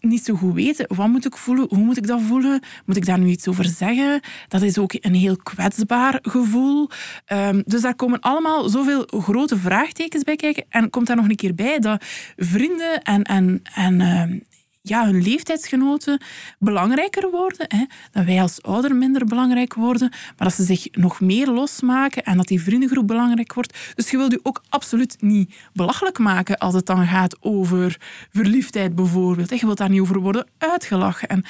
niet 0.00 0.24
zo 0.24 0.34
goed 0.34 0.54
weten. 0.54 0.96
Wat 0.96 1.08
moet 1.08 1.26
ik 1.26 1.36
voelen? 1.36 1.66
Hoe 1.68 1.84
moet 1.84 1.96
ik 1.96 2.06
dat 2.06 2.20
voelen? 2.22 2.60
Moet 2.86 2.96
ik 2.96 3.06
daar 3.06 3.18
nu 3.18 3.26
iets 3.26 3.48
over 3.48 3.64
zeggen? 3.64 4.20
Dat 4.48 4.62
is 4.62 4.78
ook 4.78 4.92
een 5.00 5.14
heel 5.14 5.36
kwetsbaar 5.36 6.18
gevoel. 6.22 6.88
Ehm, 7.24 7.62
dus 7.64 7.80
daar 7.82 7.94
komen 7.94 8.20
allemaal 8.20 8.68
zoveel 8.68 9.06
grote 9.06 9.56
vraagtekens 9.56 10.22
bij 10.22 10.36
kijken. 10.36 10.64
En 10.68 10.90
komt 10.90 11.06
daar 11.06 11.16
nog 11.16 11.28
een 11.28 11.36
keer 11.36 11.54
bij 11.54 11.78
dat 11.78 12.04
vrienden 12.36 13.02
en, 13.02 13.22
en, 13.22 13.60
en 13.74 14.00
ehm, 14.00 14.38
ja, 14.88 15.04
hun 15.04 15.22
leeftijdsgenoten 15.22 16.20
belangrijker 16.58 17.30
worden. 17.30 17.66
Hè? 17.68 17.84
Dat 18.12 18.24
wij 18.24 18.42
als 18.42 18.62
ouder 18.62 18.96
minder 18.96 19.26
belangrijk 19.26 19.74
worden. 19.74 20.08
Maar 20.10 20.48
dat 20.48 20.54
ze 20.54 20.62
zich 20.62 20.88
nog 20.92 21.20
meer 21.20 21.46
losmaken 21.46 22.24
en 22.24 22.36
dat 22.36 22.46
die 22.46 22.62
vriendengroep 22.62 23.06
belangrijk 23.06 23.54
wordt. 23.54 23.78
Dus 23.94 24.10
je 24.10 24.16
wilt 24.16 24.32
je 24.32 24.40
ook 24.42 24.62
absoluut 24.68 25.16
niet 25.20 25.54
belachelijk 25.72 26.18
maken 26.18 26.58
als 26.58 26.74
het 26.74 26.86
dan 26.86 27.06
gaat 27.06 27.36
over 27.40 28.00
verliefdheid 28.30 28.94
bijvoorbeeld. 28.94 29.50
Je 29.50 29.66
wilt 29.66 29.78
daar 29.78 29.90
niet 29.90 30.00
over 30.00 30.20
worden 30.20 30.46
uitgelachen. 30.58 31.28
En 31.28 31.44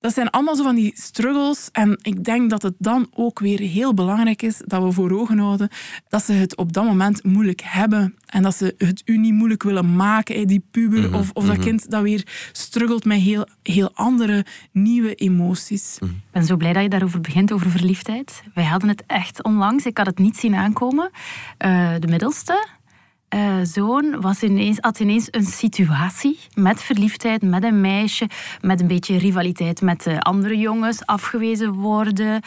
dat 0.00 0.14
zijn 0.14 0.30
allemaal 0.30 0.56
zo 0.56 0.62
van 0.62 0.74
die 0.74 0.92
struggles. 0.96 1.68
En 1.72 1.98
ik 2.02 2.24
denk 2.24 2.50
dat 2.50 2.62
het 2.62 2.74
dan 2.78 3.06
ook 3.14 3.38
weer 3.38 3.60
heel 3.60 3.94
belangrijk 3.94 4.42
is 4.42 4.62
dat 4.64 4.82
we 4.82 4.92
voor 4.92 5.10
ogen 5.10 5.38
houden 5.38 5.68
dat 6.08 6.24
ze 6.24 6.32
het 6.32 6.56
op 6.56 6.72
dat 6.72 6.84
moment 6.84 7.24
moeilijk 7.24 7.60
hebben. 7.64 8.14
En 8.26 8.42
dat 8.42 8.56
ze 8.56 8.74
het 8.78 9.02
u 9.04 9.18
niet 9.18 9.32
moeilijk 9.32 9.62
willen 9.62 9.96
maken, 9.96 10.46
die 10.46 10.64
puber 10.70 11.14
of, 11.14 11.30
of 11.32 11.46
dat 11.46 11.58
kind 11.58 11.90
dat 11.90 12.02
weer 12.02 12.50
struggelt 12.52 13.04
met 13.04 13.18
heel, 13.18 13.46
heel 13.62 13.90
andere, 13.94 14.44
nieuwe 14.72 15.14
emoties. 15.14 15.98
Ik 16.00 16.08
ben 16.30 16.44
zo 16.44 16.56
blij 16.56 16.72
dat 16.72 16.82
je 16.82 16.88
daarover 16.88 17.20
begint, 17.20 17.52
over 17.52 17.70
verliefdheid. 17.70 18.42
Wij 18.54 18.64
hadden 18.64 18.88
het 18.88 19.04
echt 19.06 19.42
onlangs, 19.42 19.86
ik 19.86 19.98
had 19.98 20.06
het 20.06 20.18
niet 20.18 20.36
zien 20.36 20.54
aankomen. 20.54 21.10
Eh, 21.58 21.94
de 21.98 22.06
middelste 22.06 22.66
eh, 23.28 23.56
zoon 23.62 24.24
had 24.80 25.00
ineens 25.00 25.28
een 25.30 25.44
situatie 25.46 26.38
met 26.54 26.82
verliefdheid, 26.82 27.42
met 27.42 27.64
een 27.64 27.80
meisje, 27.80 28.28
met 28.60 28.80
een 28.80 28.86
beetje 28.86 29.18
rivaliteit 29.18 29.80
met 29.80 30.02
de 30.02 30.20
andere 30.20 30.56
jongens, 30.56 31.06
afgewezen 31.06 31.72
worden. 31.72 32.42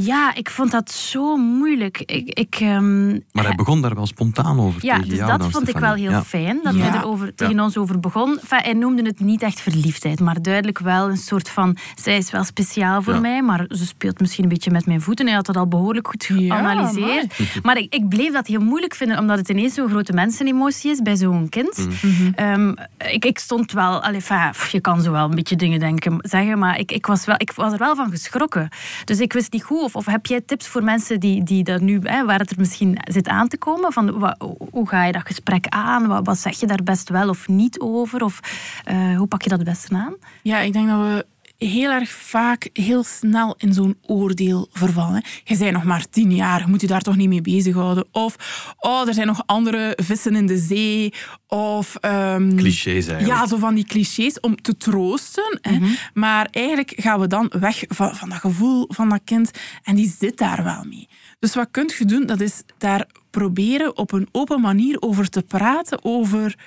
Ja, 0.00 0.34
ik 0.34 0.50
vond 0.50 0.70
dat 0.70 0.90
zo 0.90 1.36
moeilijk. 1.36 1.98
Ik, 2.06 2.28
ik, 2.38 2.54
ehm, 2.60 3.08
maar 3.10 3.44
hij 3.44 3.54
begon 3.54 3.80
daar 3.82 3.94
wel 3.94 4.06
spontaan 4.06 4.60
over 4.60 4.84
ja, 4.84 4.94
tegen 4.94 5.08
dus 5.08 5.18
jou 5.18 5.30
dat 5.30 5.40
dan, 5.40 5.50
vond 5.50 5.68
ik 5.68 5.78
wel 5.78 5.94
heel 5.94 6.10
Ja. 6.10 6.24
fijn, 6.24 6.60
dat 6.62 6.74
Ja. 6.74 6.80
hij 6.80 6.98
er 6.98 7.06
over, 7.06 7.34
tegen 7.34 7.60
ons 7.60 7.76
over 7.76 8.00
begon. 8.00 8.38
Enfin, 8.38 8.58
hij 8.62 8.72
noemde 8.72 9.02
het 9.02 9.20
niet 9.20 9.42
echt 9.42 9.60
verliefdheid, 9.60 10.20
maar 10.20 10.42
duidelijk 10.42 10.78
wel 10.78 11.08
een 11.08 11.16
soort 11.16 11.48
van... 11.48 11.76
Zij 11.94 12.16
is 12.16 12.30
wel 12.30 12.44
speciaal 12.44 13.02
voor 13.02 13.14
Ja. 13.14 13.20
mij, 13.20 13.42
maar 13.42 13.64
ze 13.68 13.86
speelt 13.86 14.20
misschien 14.20 14.42
een 14.42 14.48
beetje 14.50 14.70
met 14.70 14.86
mijn 14.86 15.00
voeten. 15.00 15.26
Hij 15.26 15.34
had 15.34 15.46
dat 15.46 15.56
al 15.56 15.66
behoorlijk 15.68 16.08
goed 16.08 16.24
Ja, 16.24 16.34
geanalyseerd. 16.56 17.62
maar 17.62 17.76
ik, 17.82 17.94
ik 17.94 18.08
bleef 18.08 18.32
dat 18.32 18.46
heel 18.46 18.60
moeilijk 18.60 18.94
vinden, 18.94 19.18
omdat 19.18 19.38
het 19.38 19.48
ineens 19.48 19.74
zo'n 19.74 19.88
grote 19.88 20.12
mensenemotie 20.12 20.90
is 20.90 21.00
bij 21.02 21.16
zo'n 21.16 21.48
kind. 21.48 21.86
Mm. 22.02 22.32
Ehm, 22.34 22.74
ik, 23.12 23.24
ik 23.24 23.38
stond 23.38 23.72
wel... 23.72 24.02
Allee, 24.02 24.20
enfin, 24.28 24.68
je 24.70 24.80
kan 24.80 25.02
zo 25.02 25.10
wel 25.12 25.24
een 25.28 25.34
beetje 25.34 25.56
dingen 25.56 25.78
denken, 25.80 26.18
zeggen, 26.20 26.58
maar 26.58 26.78
ik, 26.78 26.92
ik, 26.92 27.06
was 27.06 27.24
wel, 27.24 27.34
ik 27.38 27.52
was 27.52 27.72
er 27.72 27.78
wel 27.78 27.96
van 27.96 28.10
geschrokken. 28.10 28.68
Dus 29.04 29.20
ik 29.20 29.32
wist 29.32 29.52
niet 29.52 29.62
goed, 29.62 29.84
of, 29.94 30.06
heb 30.06 30.26
jij 30.26 30.40
tips 30.40 30.66
voor 30.66 30.82
mensen 30.82 31.20
die, 31.20 31.42
die 31.42 31.64
dat 31.64 31.80
nu, 31.80 32.00
hè, 32.02 32.24
waar 32.24 32.38
het 32.38 32.50
er 32.50 32.58
misschien 32.58 32.98
zit 33.10 33.28
aan 33.28 33.48
te 33.48 33.58
komen? 33.58 33.92
Van, 33.92 34.36
hoe 34.70 34.88
ga 34.88 35.04
je 35.04 35.12
dat 35.12 35.26
gesprek 35.26 35.66
aan? 35.68 36.06
Wat, 36.06 36.26
wat 36.26 36.38
zeg 36.38 36.60
je 36.60 36.66
daar 36.66 36.82
best 36.84 37.08
wel 37.08 37.28
of 37.28 37.48
niet 37.48 37.80
over? 37.80 38.22
Of 38.22 38.40
eh, 38.84 39.16
hoe 39.16 39.26
pak 39.26 39.42
je 39.42 39.48
dat 39.48 39.58
het 39.58 39.68
beste 39.68 39.94
aan? 39.94 40.14
Ja, 40.42 40.58
ik 40.58 40.72
denk 40.72 40.88
dat 40.88 40.98
we 40.98 41.26
heel 41.58 41.90
erg 41.90 42.10
vaak 42.10 42.68
heel 42.72 43.04
snel 43.04 43.54
in 43.58 43.72
zo'n 43.72 43.98
oordeel 44.02 44.68
vervallen. 44.72 45.24
Je 45.44 45.56
bent 45.56 45.72
nog 45.72 45.84
maar 45.84 46.08
tien 46.10 46.34
jaar, 46.34 46.60
je 46.60 46.66
moet 46.66 46.80
je 46.80 46.86
daar 46.86 47.00
toch 47.00 47.16
niet 47.16 47.28
mee 47.28 47.40
bezighouden. 47.40 48.06
Of, 48.12 48.36
oh, 48.78 49.08
er 49.08 49.14
zijn 49.14 49.26
nog 49.26 49.42
andere 49.46 49.98
vissen 50.02 50.36
in 50.36 50.46
de 50.46 50.58
zee. 50.58 51.12
Of... 51.46 51.96
ehm, 52.00 52.56
Clichés 52.56 53.06
eigenlijk. 53.06 53.40
Ja, 53.40 53.46
zo 53.46 53.56
van 53.56 53.74
die 53.74 53.84
clichés 53.84 54.40
om 54.40 54.62
te 54.62 54.76
troosten. 54.76 55.58
Hè. 55.60 55.78
Maar 56.14 56.48
eigenlijk 56.50 56.92
gaan 56.96 57.20
we 57.20 57.26
dan 57.26 57.52
weg 57.58 57.84
van, 57.88 58.16
van 58.16 58.28
dat 58.28 58.38
gevoel 58.38 58.84
van 58.88 59.08
dat 59.08 59.20
kind. 59.24 59.50
En 59.82 59.94
die 59.94 60.14
zit 60.18 60.38
daar 60.38 60.64
wel 60.64 60.84
mee. 60.84 61.08
Dus 61.38 61.54
wat 61.54 61.68
kun 61.70 61.90
je 61.98 62.04
doen? 62.04 62.26
Dat 62.26 62.40
is 62.40 62.62
daar 62.78 63.06
proberen 63.30 63.96
op 63.96 64.12
een 64.12 64.28
open 64.32 64.60
manier 64.60 65.00
over 65.00 65.28
te 65.28 65.42
praten. 65.42 66.04
Over 66.04 66.58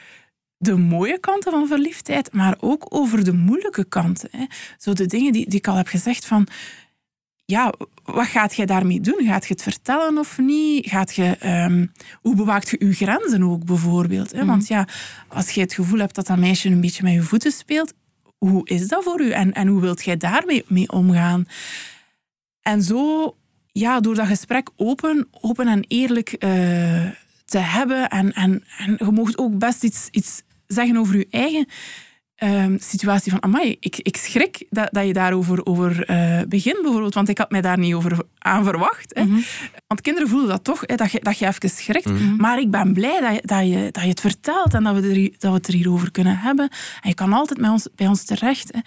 de 0.62 0.78
mooie 0.78 1.20
kanten 1.20 1.52
van 1.52 1.68
verliefdheid, 1.68 2.34
maar 2.34 2.56
ook 2.60 2.86
over 2.90 3.24
de 3.24 3.34
moeilijke 3.34 3.84
kanten. 3.84 4.30
Hè. 4.32 4.46
Zo 4.78 4.94
de 4.94 5.06
dingen 5.06 5.32
die, 5.32 5.50
die 5.50 5.60
ik 5.60 5.68
al 5.68 5.76
heb 5.76 5.88
gezegd 5.88 6.26
van... 6.26 6.48
Ja, 7.46 7.74
wat 8.04 8.28
gaat 8.28 8.56
jij 8.56 8.66
daarmee 8.66 9.02
doen? 9.02 9.26
Gaat 9.26 9.48
je 9.48 9.54
het 9.54 9.64
vertellen 9.64 10.18
of 10.18 10.38
niet? 10.38 10.90
Gaat 10.90 11.16
je, 11.16 11.38
ehm, 11.40 11.86
hoe 12.22 12.36
bewaakt 12.36 12.70
je 12.70 12.86
je 12.86 12.94
grenzen 12.94 13.44
ook 13.44 13.66
bijvoorbeeld? 13.66 14.32
Hè? 14.32 14.46
Want 14.46 14.68
ja, 14.68 14.88
als 15.28 15.50
je 15.50 15.62
het 15.62 15.74
gevoel 15.74 16.00
hebt 16.00 16.16
dat 16.16 16.28
dat 16.28 16.38
meisje 16.38 16.70
een 16.70 16.82
beetje 16.82 17.04
met 17.04 17.14
je 17.14 17.22
voeten 17.22 17.52
speelt, 17.52 17.94
hoe 18.38 18.68
is 18.68 18.88
dat 18.88 19.04
voor 19.04 19.22
u? 19.22 19.32
En, 19.32 19.54
en 19.54 19.68
hoe 19.68 19.82
wilt 19.82 20.04
jij 20.04 20.18
daarmee 20.18 20.66
mee 20.68 20.92
omgaan? 20.92 21.46
En 22.62 22.84
zo, 22.84 23.36
ja, 23.72 24.00
door 24.00 24.16
dat 24.16 24.28
gesprek 24.28 24.70
open, 24.76 25.28
open 25.32 25.68
en 25.68 25.86
eerlijk 25.88 26.34
eh, 26.34 26.50
te 27.46 27.58
hebben. 27.58 28.10
En, 28.10 28.34
en, 28.34 28.64
en 28.78 28.96
je 28.98 29.12
mag 29.12 29.38
ook 29.38 29.58
best 29.58 29.84
iets, 29.84 30.08
iets 30.12 30.42
zeggen 30.74 30.98
over 30.98 31.18
je 31.18 31.28
eigen 31.30 31.66
ehm, 32.36 32.78
situatie. 32.80 33.32
Van, 33.32 33.44
amai, 33.44 33.78
ik, 33.80 33.98
ik 33.98 34.18
schrik 34.18 34.66
dat, 34.70 34.88
dat 34.92 35.06
je 35.06 35.14
daarover 35.14 35.66
over, 35.66 36.06
eh, 36.06 36.42
begint 36.48 36.82
bijvoorbeeld. 36.82 37.14
Want 37.14 37.30
ik 37.30 37.38
had 37.38 37.52
mij 37.52 37.62
daar 37.62 37.80
niet 37.80 37.94
over 37.94 38.18
aan 38.38 38.64
verwacht. 38.64 39.16
Hè. 39.16 39.26
Want 39.88 40.02
kinderen 40.02 40.30
voelen 40.30 40.50
dat 40.50 40.64
toch, 40.64 40.82
hè, 40.86 40.96
dat, 40.96 41.12
je, 41.12 41.20
dat 41.20 41.38
je 41.38 41.48
even 41.48 41.70
schrikt. 41.70 42.38
Maar 42.38 42.60
ik 42.60 42.72
ben 42.72 42.94
blij 42.94 43.20
dat 43.20 43.34
je, 43.36 43.42
dat, 43.46 43.68
je, 43.68 43.90
dat 43.92 44.04
je 44.04 44.10
het 44.10 44.20
vertelt 44.20 44.74
en 44.74 44.84
dat 44.84 44.96
we, 44.96 45.02
er, 45.02 45.30
dat 45.38 45.52
we 45.52 45.58
het 45.58 45.68
er 45.68 45.74
hierover 45.74 46.12
kunnen 46.12 46.38
hebben. 46.38 46.70
En 47.02 47.10
je 47.10 47.16
kan 47.16 47.34
altijd 47.34 47.60
met 47.60 47.72
ons, 47.72 47.88
bij 47.96 48.08
ons 48.08 48.24
terecht. 48.24 48.72
Hè. 48.74 48.80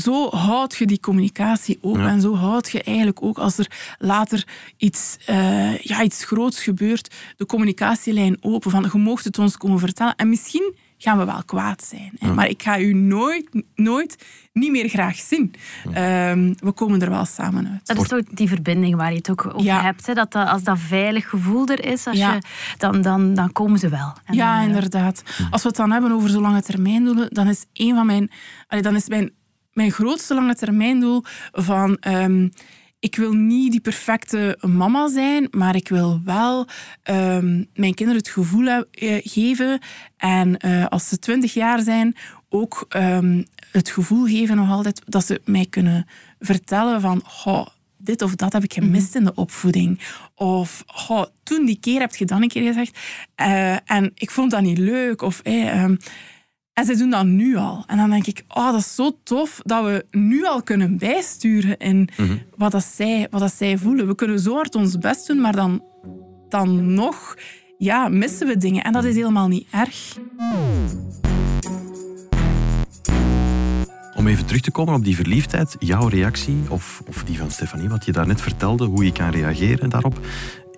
Zo 0.00 0.28
houd 0.30 0.76
je 0.76 0.86
die 0.86 1.00
communicatie 1.00 1.78
open. 1.80 2.02
Ja. 2.02 2.08
En 2.08 2.20
zo 2.20 2.34
houd 2.34 2.70
je 2.70 2.82
eigenlijk 2.82 3.22
ook 3.22 3.38
als 3.38 3.58
er 3.58 3.70
later 3.98 4.46
iets, 4.76 5.16
eh, 5.26 5.78
ja, 5.78 6.02
iets 6.02 6.24
groots 6.24 6.62
gebeurt, 6.62 7.14
de 7.36 7.46
communicatielijn 7.46 8.36
open. 8.40 8.70
Van, 8.70 8.88
je 8.92 8.98
moogt 8.98 9.24
het 9.24 9.38
ons 9.38 9.56
komen 9.56 9.78
vertellen. 9.78 10.14
En 10.16 10.28
misschien 10.28 10.74
gaan 10.98 11.18
we 11.18 11.24
wel 11.24 11.42
kwaad 11.44 11.84
zijn. 11.84 12.10
Hè. 12.18 12.34
Maar 12.34 12.48
ik 12.48 12.62
ga 12.62 12.78
u 12.78 12.92
nooit, 12.92 13.48
nooit 13.74 14.24
niet 14.52 14.70
meer 14.70 14.88
graag 14.88 15.16
zien. 15.16 15.54
Ehm, 15.92 16.54
we 16.58 16.72
komen 16.72 17.00
er 17.02 17.10
wel 17.10 17.24
samen 17.24 17.68
uit. 17.68 17.86
Dat 17.86 18.00
is 18.00 18.08
toch 18.08 18.22
die 18.22 18.48
verbinding 18.48 18.96
waar 18.96 19.10
je 19.10 19.16
het 19.16 19.30
ook 19.30 19.46
over 19.46 19.62
Ja. 19.62 19.82
hebt. 19.82 20.06
Hè? 20.06 20.14
Dat, 20.14 20.32
dat 20.32 20.48
als 20.48 20.62
dat 20.62 20.78
veilig 20.78 21.28
gevoel 21.28 21.66
er 21.66 21.84
is, 21.84 22.06
als 22.06 22.16
Ja. 22.18 22.32
je, 22.32 22.40
dan, 22.78 23.02
dan, 23.02 23.34
dan 23.34 23.52
komen 23.52 23.78
ze 23.78 23.88
wel. 23.88 24.12
En 24.24 24.34
Ja, 24.34 24.52
dan, 24.52 24.60
eh, 24.62 24.66
inderdaad. 24.74 25.22
Als 25.50 25.62
we 25.62 25.68
het 25.68 25.76
dan 25.76 25.90
hebben 25.90 26.12
over 26.12 26.30
zo 26.30 26.40
lange 26.40 26.62
termijndoelen, 26.62 27.28
dan 27.30 27.48
is 27.48 27.64
een 27.72 27.94
van 27.94 28.06
mijn, 28.06 28.30
allee, 28.66 28.82
dan 28.82 28.94
is 28.96 29.08
mijn, 29.08 29.30
mijn 29.72 29.90
grootste 29.90 30.34
lange 30.34 30.54
termijndoel 30.54 31.22
van 31.52 31.96
ehm, 31.96 32.48
ik 33.00 33.16
wil 33.16 33.32
niet 33.32 33.70
die 33.70 33.80
perfecte 33.80 34.58
mama 34.60 35.08
zijn, 35.08 35.48
maar 35.50 35.76
ik 35.76 35.88
wil 35.88 36.20
wel 36.24 36.66
ehm, 37.02 37.64
mijn 37.74 37.94
kinderen 37.94 38.16
het 38.22 38.28
gevoel 38.28 38.66
eh, 38.66 38.84
geven 39.22 39.80
en 40.16 40.56
eh, 40.56 40.86
als 40.86 41.08
ze 41.08 41.18
twintig 41.18 41.54
jaar 41.54 41.80
zijn 41.80 42.16
ook 42.48 42.86
ehm, 42.88 43.42
het 43.70 43.90
gevoel 43.90 44.24
geven 44.26 44.56
nog 44.56 44.70
altijd 44.70 45.02
dat 45.04 45.26
ze 45.26 45.40
mij 45.44 45.66
kunnen 45.70 46.06
vertellen 46.38 47.00
van 47.00 47.22
"Goh, 47.24 47.66
dit 47.96 48.22
of 48.22 48.34
dat 48.34 48.52
heb 48.52 48.62
ik 48.62 48.72
gemist 48.72 49.14
in 49.14 49.24
de 49.24 49.34
opvoeding. 49.34 50.00
Of 50.34 50.82
"Goh, 50.86 51.24
toen 51.42 51.66
die 51.66 51.78
keer 51.80 52.00
heb 52.00 52.14
je 52.14 52.24
dan 52.24 52.42
een 52.42 52.48
keer 52.48 52.66
gezegd 52.66 52.98
eh, 53.34 53.90
en 53.90 54.10
ik 54.14 54.30
vond 54.30 54.50
dat 54.50 54.62
niet 54.62 54.78
leuk. 54.78 55.22
Of, 55.22 55.40
eh, 55.40 55.82
ehm, 55.82 55.96
en 56.78 56.84
ze 56.84 56.96
doen 56.96 57.10
dat 57.10 57.26
nu 57.26 57.56
al. 57.56 57.84
En 57.86 57.96
dan 57.96 58.10
denk 58.10 58.26
ik, 58.26 58.44
oh, 58.48 58.72
dat 58.72 58.80
is 58.80 58.94
zo 58.94 59.18
tof 59.22 59.60
dat 59.64 59.84
we 59.84 60.06
nu 60.10 60.46
al 60.46 60.62
kunnen 60.62 60.98
bijsturen 60.98 61.76
in 61.76 62.08
wat, 62.56 62.72
dat 62.72 62.84
zij, 62.84 63.26
wat 63.30 63.40
dat 63.40 63.52
zij 63.52 63.78
voelen. 63.78 64.06
We 64.06 64.14
kunnen 64.14 64.40
zo 64.40 64.54
hard 64.54 64.74
ons 64.74 64.98
best 64.98 65.26
doen, 65.26 65.40
maar 65.40 65.56
dan, 65.56 65.82
dan 66.48 66.94
nog 66.94 67.36
ja, 67.78 68.08
missen 68.08 68.46
we 68.46 68.56
dingen. 68.56 68.84
En 68.84 68.92
dat 68.92 69.04
is 69.04 69.14
helemaal 69.14 69.48
niet 69.48 69.66
erg. 69.70 70.18
Om 74.16 74.26
even 74.26 74.46
terug 74.46 74.60
te 74.60 74.70
komen 74.70 74.94
op 74.94 75.04
die 75.04 75.16
verliefdheid, 75.16 75.76
jouw 75.78 76.08
reactie, 76.08 76.58
of, 76.68 77.02
of 77.08 77.24
die 77.24 77.38
van 77.38 77.50
Stefanie, 77.50 77.88
wat 77.88 78.04
je 78.04 78.12
daarnet 78.12 78.40
vertelde, 78.40 78.84
hoe 78.84 79.04
je 79.04 79.12
kan 79.12 79.30
reageren 79.30 79.88
daarop. 79.88 80.20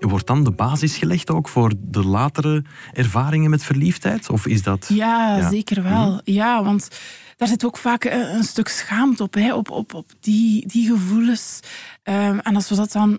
Wordt 0.00 0.26
dan 0.26 0.44
de 0.44 0.50
basis 0.50 0.96
gelegd 0.96 1.30
ook 1.30 1.48
voor 1.48 1.72
de 1.78 2.04
latere 2.04 2.64
ervaringen 2.92 3.50
met 3.50 3.62
verliefdheid? 3.64 4.30
Of 4.30 4.46
is 4.46 4.62
dat... 4.62 4.86
Ja, 4.88 5.36
Ja. 5.36 5.48
zeker 5.50 5.82
wel. 5.82 6.20
Ja, 6.24 6.64
want 6.64 6.88
daar 7.36 7.48
zit 7.48 7.64
ook 7.64 7.76
vaak 7.76 8.04
een, 8.04 8.34
een 8.34 8.44
stuk 8.44 8.68
schaamte 8.68 9.22
op, 9.22 9.34
hè, 9.34 9.54
op, 9.54 9.70
op, 9.70 9.94
op 9.94 10.10
die, 10.20 10.66
die 10.66 10.86
gevoelens. 10.86 11.60
Ehm, 12.02 12.38
en 12.38 12.54
als 12.54 12.68
we 12.68 12.74
dat 12.74 12.92
dan 12.92 13.18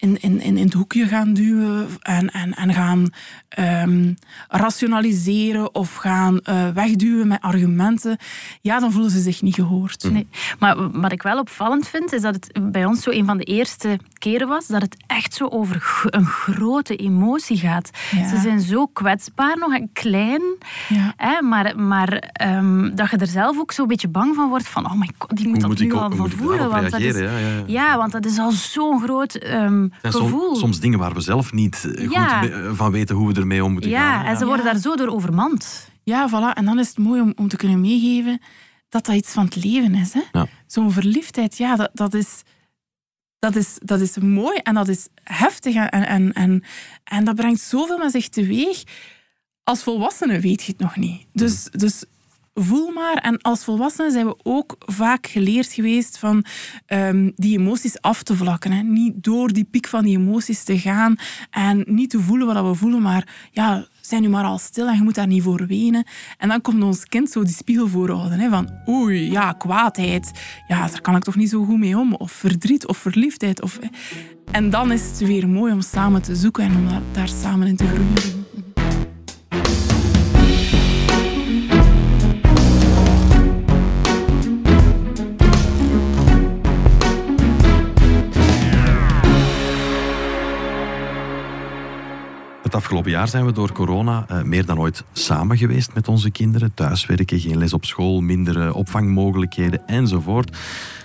in, 0.00 0.20
in, 0.20 0.40
in, 0.40 0.56
in 0.56 0.64
het 0.64 0.72
hoekje 0.72 1.06
gaan 1.06 1.32
duwen 1.32 1.86
en, 2.00 2.30
en, 2.30 2.54
en 2.54 2.74
gaan 2.74 3.08
ehm, 3.48 4.12
rationaliseren 4.48 5.74
of 5.74 5.94
gaan 5.94 6.40
eh, 6.40 6.68
wegduwen 6.68 7.28
met 7.28 7.40
argumenten, 7.40 8.16
ja, 8.60 8.80
dan 8.80 8.92
voelen 8.92 9.10
ze 9.10 9.20
zich 9.20 9.42
niet 9.42 9.54
gehoord. 9.54 10.10
Nee. 10.12 10.28
Maar 10.58 10.90
wat 11.00 11.12
ik 11.12 11.22
wel 11.22 11.38
opvallend 11.38 11.88
vind, 11.88 12.12
is 12.12 12.22
dat 12.22 12.34
het 12.34 12.72
bij 12.72 12.84
ons 12.84 13.02
zo 13.02 13.10
een 13.10 13.26
van 13.26 13.38
de 13.38 13.44
eerste 13.44 13.98
keren 14.18 14.48
was 14.48 14.66
dat 14.66 14.82
het 14.82 14.96
echt 15.06 15.34
zo 15.34 15.46
over 15.46 16.04
een 16.10 16.26
grote 16.26 16.96
emotie 16.96 17.56
gaat. 17.56 17.90
Ja. 18.10 18.28
Ze 18.28 18.38
zijn 18.38 18.60
zo 18.60 18.86
kwetsbaar 18.86 19.58
nog 19.58 19.74
en 19.74 19.90
klein, 19.92 20.42
Ja. 20.88 21.12
hè, 21.16 21.42
maar, 21.42 21.78
maar 21.78 22.12
ehm, 22.32 22.94
dat 22.94 23.10
je 23.10 23.16
er 23.16 23.26
zelf 23.26 23.58
ook 23.58 23.72
zo'n 23.72 23.86
beetje 23.86 24.08
bang 24.08 24.34
van 24.34 24.48
wordt 24.48 24.68
van, 24.68 24.84
oh 24.84 24.94
my 24.94 25.10
god, 25.18 25.36
die 25.36 25.48
moet 25.48 25.54
Hoe 25.54 25.60
dat 25.60 25.70
moet 25.70 25.80
nu 25.80 25.86
ik, 25.86 25.92
al 25.92 26.10
van 26.16 26.30
voelen. 26.30 26.70
Want 26.70 26.90
dat 26.90 27.00
is, 27.00 27.14
reageren? 27.14 27.32
Ja, 27.32 27.48
ja, 27.48 27.56
ja. 27.56 27.62
ja, 27.66 27.96
want 27.96 28.12
dat 28.12 28.26
is 28.26 28.38
al 28.38 28.50
zo'n 28.50 29.00
groot 29.02 29.34
ehm, 29.34 29.88
zijn 30.00 30.12
som- 30.12 30.22
gevoel. 30.22 30.56
soms 30.56 30.80
dingen 30.80 30.98
waar 30.98 31.14
we 31.14 31.20
zelf 31.20 31.52
niet 31.52 31.84
eh, 31.84 32.04
goed 32.06 32.12
Ja. 32.14 32.42
eh, 32.48 32.70
van 32.72 32.92
weten 32.92 33.16
hoe 33.16 33.32
we 33.32 33.40
ermee 33.40 33.64
om 33.64 33.72
moeten 33.72 33.90
ja, 33.90 34.12
gaan. 34.16 34.24
en 34.26 34.36
ze 34.36 34.46
worden 34.46 34.64
Ja. 34.66 34.72
daar 34.72 34.80
zo 34.80 34.96
door 34.96 35.08
overmand. 35.08 35.88
Ja, 36.02 36.28
voilà. 36.28 36.56
En 36.56 36.64
dan 36.64 36.78
is 36.78 36.88
het 36.88 36.98
mooi 36.98 37.20
om, 37.20 37.32
om 37.36 37.48
te 37.48 37.56
kunnen 37.56 37.80
meegeven 37.80 38.40
dat 38.88 39.06
dat 39.06 39.14
iets 39.16 39.32
van 39.32 39.44
het 39.44 39.64
leven 39.64 39.94
is. 39.94 40.12
Hè? 40.12 40.20
Ja. 40.32 40.46
Zo'n 40.66 40.92
verliefdheid, 40.92 41.56
ja, 41.58 41.76
dat, 41.76 41.90
dat, 41.94 42.14
is, 42.14 42.42
dat, 43.38 43.56
is, 43.56 43.78
dat 43.82 44.00
is 44.00 44.18
mooi 44.18 44.58
en 44.62 44.74
dat 44.74 44.88
is 44.88 45.08
heftig. 45.24 45.74
En, 45.74 45.90
en, 46.06 46.32
en, 46.32 46.64
en 47.04 47.24
dat 47.24 47.34
brengt 47.34 47.60
zoveel 47.60 47.98
met 47.98 48.10
zich 48.10 48.28
teweeg. 48.28 48.82
Als 49.64 49.82
volwassene 49.82 50.40
weet 50.40 50.62
je 50.62 50.72
het 50.72 50.80
nog 50.80 50.96
niet. 50.96 51.26
Dus, 51.32 51.64
dus 51.70 52.04
voel 52.54 52.90
maar. 52.90 53.16
En 53.16 53.40
als 53.40 53.64
volwassenen 53.64 54.12
zijn 54.12 54.26
we 54.26 54.36
ook 54.42 54.76
vaak 54.78 55.26
geleerd 55.26 55.72
geweest 55.72 56.18
van 56.18 56.44
ehm, 56.86 57.30
die 57.34 57.58
emoties 57.58 58.00
af 58.00 58.22
te 58.22 58.36
vlakken. 58.36 58.72
Hè. 58.72 58.82
Niet 58.82 59.12
door 59.16 59.52
die 59.52 59.64
piek 59.64 59.86
van 59.86 60.04
die 60.04 60.18
emoties 60.18 60.64
te 60.64 60.78
gaan 60.78 61.16
en 61.50 61.84
niet 61.86 62.10
te 62.10 62.20
voelen 62.20 62.46
wat 62.46 62.66
we 62.66 62.74
voelen, 62.74 63.02
maar 63.02 63.48
ja, 63.50 63.86
zijn 64.00 64.22
nu 64.22 64.28
maar 64.28 64.44
al 64.44 64.58
stil 64.58 64.88
en 64.88 64.96
je 64.96 65.02
moet 65.02 65.14
daar 65.14 65.26
niet 65.26 65.42
voor 65.42 65.66
wenen. 65.66 66.06
En 66.38 66.48
dan 66.48 66.60
komt 66.60 66.82
ons 66.82 67.04
kind 67.04 67.30
zo 67.30 67.42
die 67.42 67.54
spiegel 67.54 67.88
voorhouden. 67.88 68.38
Hè, 68.38 68.48
van 68.48 68.70
oei, 68.88 69.30
ja, 69.30 69.52
kwaadheid. 69.52 70.30
Ja, 70.68 70.86
daar 70.88 71.00
kan 71.00 71.16
ik 71.16 71.22
toch 71.22 71.36
niet 71.36 71.50
zo 71.50 71.64
goed 71.64 71.78
mee 71.78 71.98
om. 71.98 72.14
Of 72.14 72.32
verdriet, 72.32 72.86
of 72.86 72.96
verliefdheid. 72.96 73.62
Of. 73.62 73.78
En 74.50 74.70
dan 74.70 74.92
is 74.92 75.02
het 75.02 75.18
weer 75.18 75.48
mooi 75.48 75.72
om 75.72 75.80
samen 75.80 76.22
te 76.22 76.34
zoeken 76.34 76.64
en 76.64 76.76
om 76.76 77.02
daar 77.12 77.28
samen 77.28 77.66
in 77.66 77.76
te 77.76 77.86
groeien. 77.86 78.39
Het 92.70 92.78
afgelopen 92.78 93.10
jaar 93.10 93.28
zijn 93.28 93.46
we 93.46 93.52
door 93.52 93.72
corona 93.72 94.26
uh, 94.30 94.42
meer 94.42 94.66
dan 94.66 94.78
ooit 94.78 95.04
samen 95.12 95.56
geweest 95.56 95.94
met 95.94 96.08
onze 96.08 96.30
kinderen. 96.30 96.74
Thuiswerken, 96.74 97.40
geen 97.40 97.58
les 97.58 97.72
op 97.72 97.84
school, 97.84 98.20
minder 98.20 98.74
opvangmogelijkheden 98.74 99.86
enzovoort. 99.86 100.56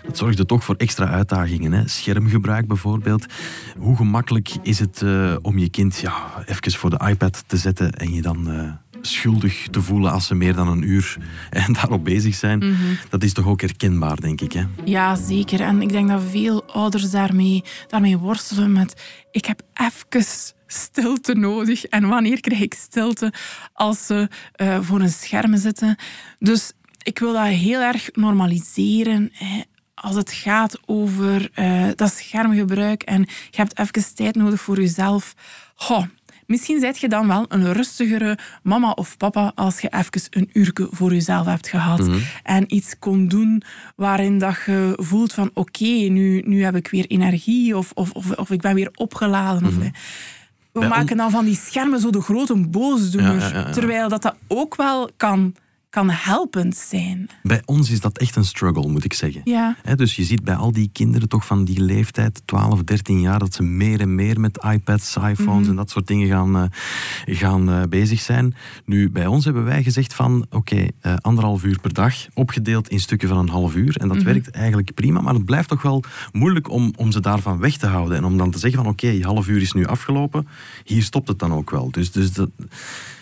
Dat 0.05 0.17
zorgde 0.17 0.45
toch 0.45 0.63
voor 0.63 0.75
extra 0.75 1.07
uitdagingen. 1.07 1.71
Hè? 1.71 1.87
Schermgebruik 1.87 2.67
bijvoorbeeld. 2.67 3.25
Hoe 3.77 3.95
gemakkelijk 3.95 4.49
is 4.61 4.79
het 4.79 5.01
uh, 5.01 5.35
om 5.41 5.57
je 5.57 5.69
kind 5.69 5.99
ja, 5.99 6.13
even 6.45 6.71
voor 6.71 6.89
de 6.89 7.07
iPad 7.09 7.43
te 7.47 7.57
zetten 7.57 7.91
en 7.91 8.13
je 8.13 8.21
dan 8.21 8.49
uh, 8.49 8.71
schuldig 9.01 9.67
te 9.71 9.81
voelen 9.81 10.11
als 10.11 10.27
ze 10.27 10.35
meer 10.35 10.55
dan 10.55 10.67
een 10.67 10.89
uur 10.89 11.17
en 11.49 11.73
daarop 11.81 12.03
bezig 12.03 12.35
zijn? 12.35 12.57
Mm 12.57 12.75
-hmm. 12.75 12.97
Dat 13.09 13.23
is 13.23 13.33
toch 13.33 13.47
ook 13.47 13.61
herkenbaar, 13.61 14.19
denk 14.19 14.41
ik. 14.41 14.51
Hè? 14.51 14.63
Ja, 14.83 15.15
zeker. 15.15 15.61
En 15.61 15.81
ik 15.81 15.89
denk 15.89 16.09
dat 16.09 16.21
veel 16.29 16.63
ouders 16.65 17.11
daarmee, 17.11 17.63
daarmee 17.87 18.17
worstelen 18.17 18.71
met... 18.71 19.01
Ik 19.31 19.45
heb 19.45 19.61
even 19.73 20.07
stilte 20.75 21.33
nodig. 21.33 21.85
En 21.85 22.07
wanneer 22.07 22.39
krijg 22.39 22.61
ik 22.61 22.73
stilte 22.73 23.33
als 23.73 24.05
ze 24.05 24.29
uh, 24.61 24.81
voor 24.81 24.99
een 24.99 25.09
scherm 25.09 25.57
zitten? 25.57 25.95
Dus 26.39 26.71
ik 27.03 27.19
wil 27.19 27.33
dat 27.33 27.45
heel 27.45 27.81
erg 27.81 28.09
normaliseren. 28.13 29.29
Hè 29.33 29.61
als 29.95 30.15
het 30.15 30.31
gaat 30.31 30.79
over 30.85 31.49
uh, 31.59 31.87
dat 31.95 32.11
schermgebruik 32.13 33.03
en 33.03 33.21
je 33.21 33.57
hebt 33.57 33.79
even 33.79 34.15
tijd 34.15 34.35
nodig 34.35 34.61
voor 34.61 34.79
jezelf. 34.79 35.35
Goh, 35.75 36.03
misschien 36.45 36.79
zijt 36.79 36.99
je 36.99 37.07
dan 37.07 37.27
wel 37.27 37.45
een 37.47 37.73
rustigere 37.73 38.37
mama 38.63 38.91
of 38.91 39.17
papa 39.17 39.51
als 39.55 39.81
je 39.81 39.89
even 39.91 40.21
een 40.29 40.49
uurtje 40.53 40.87
voor 40.91 41.13
jezelf 41.13 41.45
hebt 41.45 41.67
gehad. 41.67 41.99
Mm 41.99 42.05
-hmm. 42.05 42.21
En 42.43 42.75
iets 42.75 42.99
kon 42.99 43.27
doen 43.27 43.63
waarin 43.95 44.37
dat 44.37 44.57
je 44.65 44.93
voelt 45.01 45.33
van 45.33 45.49
oké, 45.53 45.59
okay, 45.59 46.07
nu, 46.07 46.41
nu 46.45 46.63
heb 46.63 46.75
ik 46.75 46.87
weer 46.87 47.05
energie 47.05 47.77
of, 47.77 47.91
of, 47.93 48.11
of, 48.11 48.31
of 48.31 48.49
ik 48.49 48.61
ben 48.61 48.75
weer 48.75 48.89
opgeladen. 48.95 49.63
Mm 49.63 49.69
-hmm. 49.69 49.87
of, 49.87 49.91
we 50.79 50.87
maken 50.87 51.17
dan 51.17 51.31
van 51.31 51.45
die 51.45 51.55
schermen 51.55 51.99
zo 51.99 52.09
de 52.09 52.21
grote 52.21 52.55
boosdoener. 52.55 53.71
Terwijl 53.71 54.09
dat, 54.09 54.21
dat 54.21 54.35
ook 54.47 54.75
wel 54.75 55.09
kan 55.17 55.55
kan 55.95 56.09
helpend 56.09 56.75
zijn. 56.75 57.29
Bij 57.43 57.61
ons 57.65 57.89
is 57.89 57.99
dat 57.99 58.17
echt 58.17 58.35
een 58.35 58.45
struggle, 58.45 58.87
moet 58.87 59.03
ik 59.03 59.13
zeggen. 59.13 59.41
Ja. 59.43 59.75
He, 59.81 59.95
dus 59.95 60.15
je 60.15 60.23
ziet 60.23 60.43
bij 60.43 60.55
al 60.55 60.71
die 60.71 60.89
kinderen 60.93 61.29
toch 61.29 61.45
van 61.45 61.65
die 61.65 61.81
leeftijd, 61.81 62.41
12, 62.45 62.83
13 62.83 63.21
jaar, 63.21 63.39
dat 63.39 63.53
ze 63.53 63.63
meer 63.63 63.99
en 63.99 64.15
meer 64.15 64.39
met 64.39 64.63
iPads, 64.71 65.15
iPhones 65.15 65.45
mm 65.45 65.47
-hmm. 65.47 65.69
en 65.69 65.75
dat 65.75 65.89
soort 65.89 66.07
dingen 66.07 66.27
gaan, 66.27 66.55
uh, 66.57 66.63
gaan 67.25 67.69
uh, 67.69 67.81
bezig 67.89 68.19
zijn. 68.19 68.55
Nu, 68.85 69.09
bij 69.09 69.25
ons 69.25 69.45
hebben 69.45 69.63
wij 69.63 69.83
gezegd 69.83 70.13
van, 70.13 70.45
oké, 70.49 70.55
okay, 70.55 70.91
uh, 71.01 71.15
anderhalf 71.21 71.63
uur 71.63 71.79
per 71.79 71.93
dag, 71.93 72.15
opgedeeld 72.33 72.89
in 72.89 72.99
stukken 72.99 73.27
van 73.27 73.37
een 73.37 73.49
half 73.49 73.75
uur. 73.75 73.97
En 73.97 74.07
dat 74.07 74.17
mm 74.17 74.23
-hmm. 74.23 74.33
werkt 74.33 74.49
eigenlijk 74.49 74.93
prima, 74.93 75.21
maar 75.21 75.33
het 75.33 75.45
blijft 75.45 75.69
toch 75.69 75.81
wel 75.81 76.03
moeilijk 76.31 76.69
om, 76.69 76.93
om 76.95 77.11
ze 77.11 77.19
daarvan 77.19 77.59
weg 77.59 77.77
te 77.77 77.87
houden. 77.87 78.17
En 78.17 78.23
om 78.23 78.37
dan 78.37 78.51
te 78.51 78.59
zeggen 78.59 78.83
van, 78.83 78.91
oké, 78.91 79.05
okay, 79.05 79.19
half 79.19 79.47
uur 79.47 79.61
is 79.61 79.73
nu 79.73 79.85
afgelopen, 79.85 80.47
hier 80.83 81.03
stopt 81.03 81.27
het 81.27 81.39
dan 81.39 81.53
ook 81.53 81.69
wel. 81.69 81.91
Dus, 81.91 82.11
dus 82.11 82.33
dat... 82.33 82.49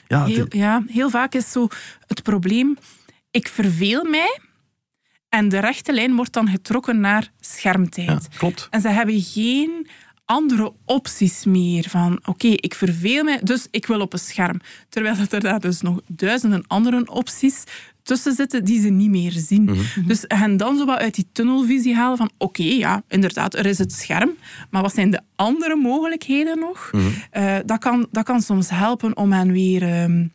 Ja, 0.07 0.25
heel, 0.25 0.45
ja, 0.49 0.83
heel 0.87 1.09
vaak 1.09 1.33
is 1.33 1.51
zo 1.51 1.67
het 2.07 2.23
probleem, 2.23 2.77
ik 3.31 3.47
verveel 3.47 4.03
mij 4.03 4.39
en 5.29 5.49
de 5.49 5.59
rechte 5.59 5.93
lijn 5.93 6.15
wordt 6.15 6.33
dan 6.33 6.47
getrokken 6.47 6.99
naar 6.99 7.31
schermtijd. 7.39 8.27
Ja, 8.31 8.37
klopt. 8.37 8.67
En 8.69 8.81
ze 8.81 8.89
hebben 8.89 9.21
geen 9.21 9.87
andere 10.25 10.73
opties 10.85 11.45
meer 11.45 11.89
van 11.89 12.17
oké, 12.17 12.29
okay, 12.29 12.51
ik 12.51 12.73
verveel 12.75 13.23
mij, 13.23 13.39
dus 13.43 13.67
ik 13.71 13.85
wil 13.85 14.01
op 14.01 14.13
een 14.13 14.19
scherm. 14.19 14.59
Terwijl 14.89 15.15
er 15.29 15.39
daar 15.39 15.59
dus 15.59 15.81
nog 15.81 16.01
duizenden 16.07 16.63
andere 16.67 17.09
opties 17.09 17.63
tussen 18.03 18.33
zitten 18.33 18.65
die 18.65 18.81
ze 18.81 18.89
niet 18.89 19.09
meer 19.09 19.31
zien. 19.31 19.61
Mm 19.61 19.67
-hmm. 19.67 20.07
Dus 20.07 20.25
hen 20.27 20.57
dan 20.57 20.77
zo 20.77 20.85
wat 20.85 20.97
uit 20.97 21.15
die 21.15 21.27
tunnelvisie 21.31 21.95
halen 21.95 22.17
van 22.17 22.31
oké, 22.37 22.61
okay, 22.61 22.77
ja, 22.77 23.03
inderdaad, 23.07 23.55
er 23.55 23.65
is 23.65 23.77
het 23.77 23.93
scherm, 23.93 24.31
maar 24.69 24.81
wat 24.81 24.93
zijn 24.93 25.09
de 25.09 25.21
andere 25.35 25.75
mogelijkheden 25.75 26.59
nog? 26.59 26.89
Mm 26.91 26.99
-hmm. 26.99 27.43
uh, 27.43 27.55
dat, 27.65 27.79
kan, 27.79 28.07
dat 28.11 28.23
kan 28.23 28.41
soms 28.41 28.69
helpen 28.69 29.17
om 29.17 29.31
hen 29.31 29.51
weer... 29.51 30.03
Um, 30.03 30.31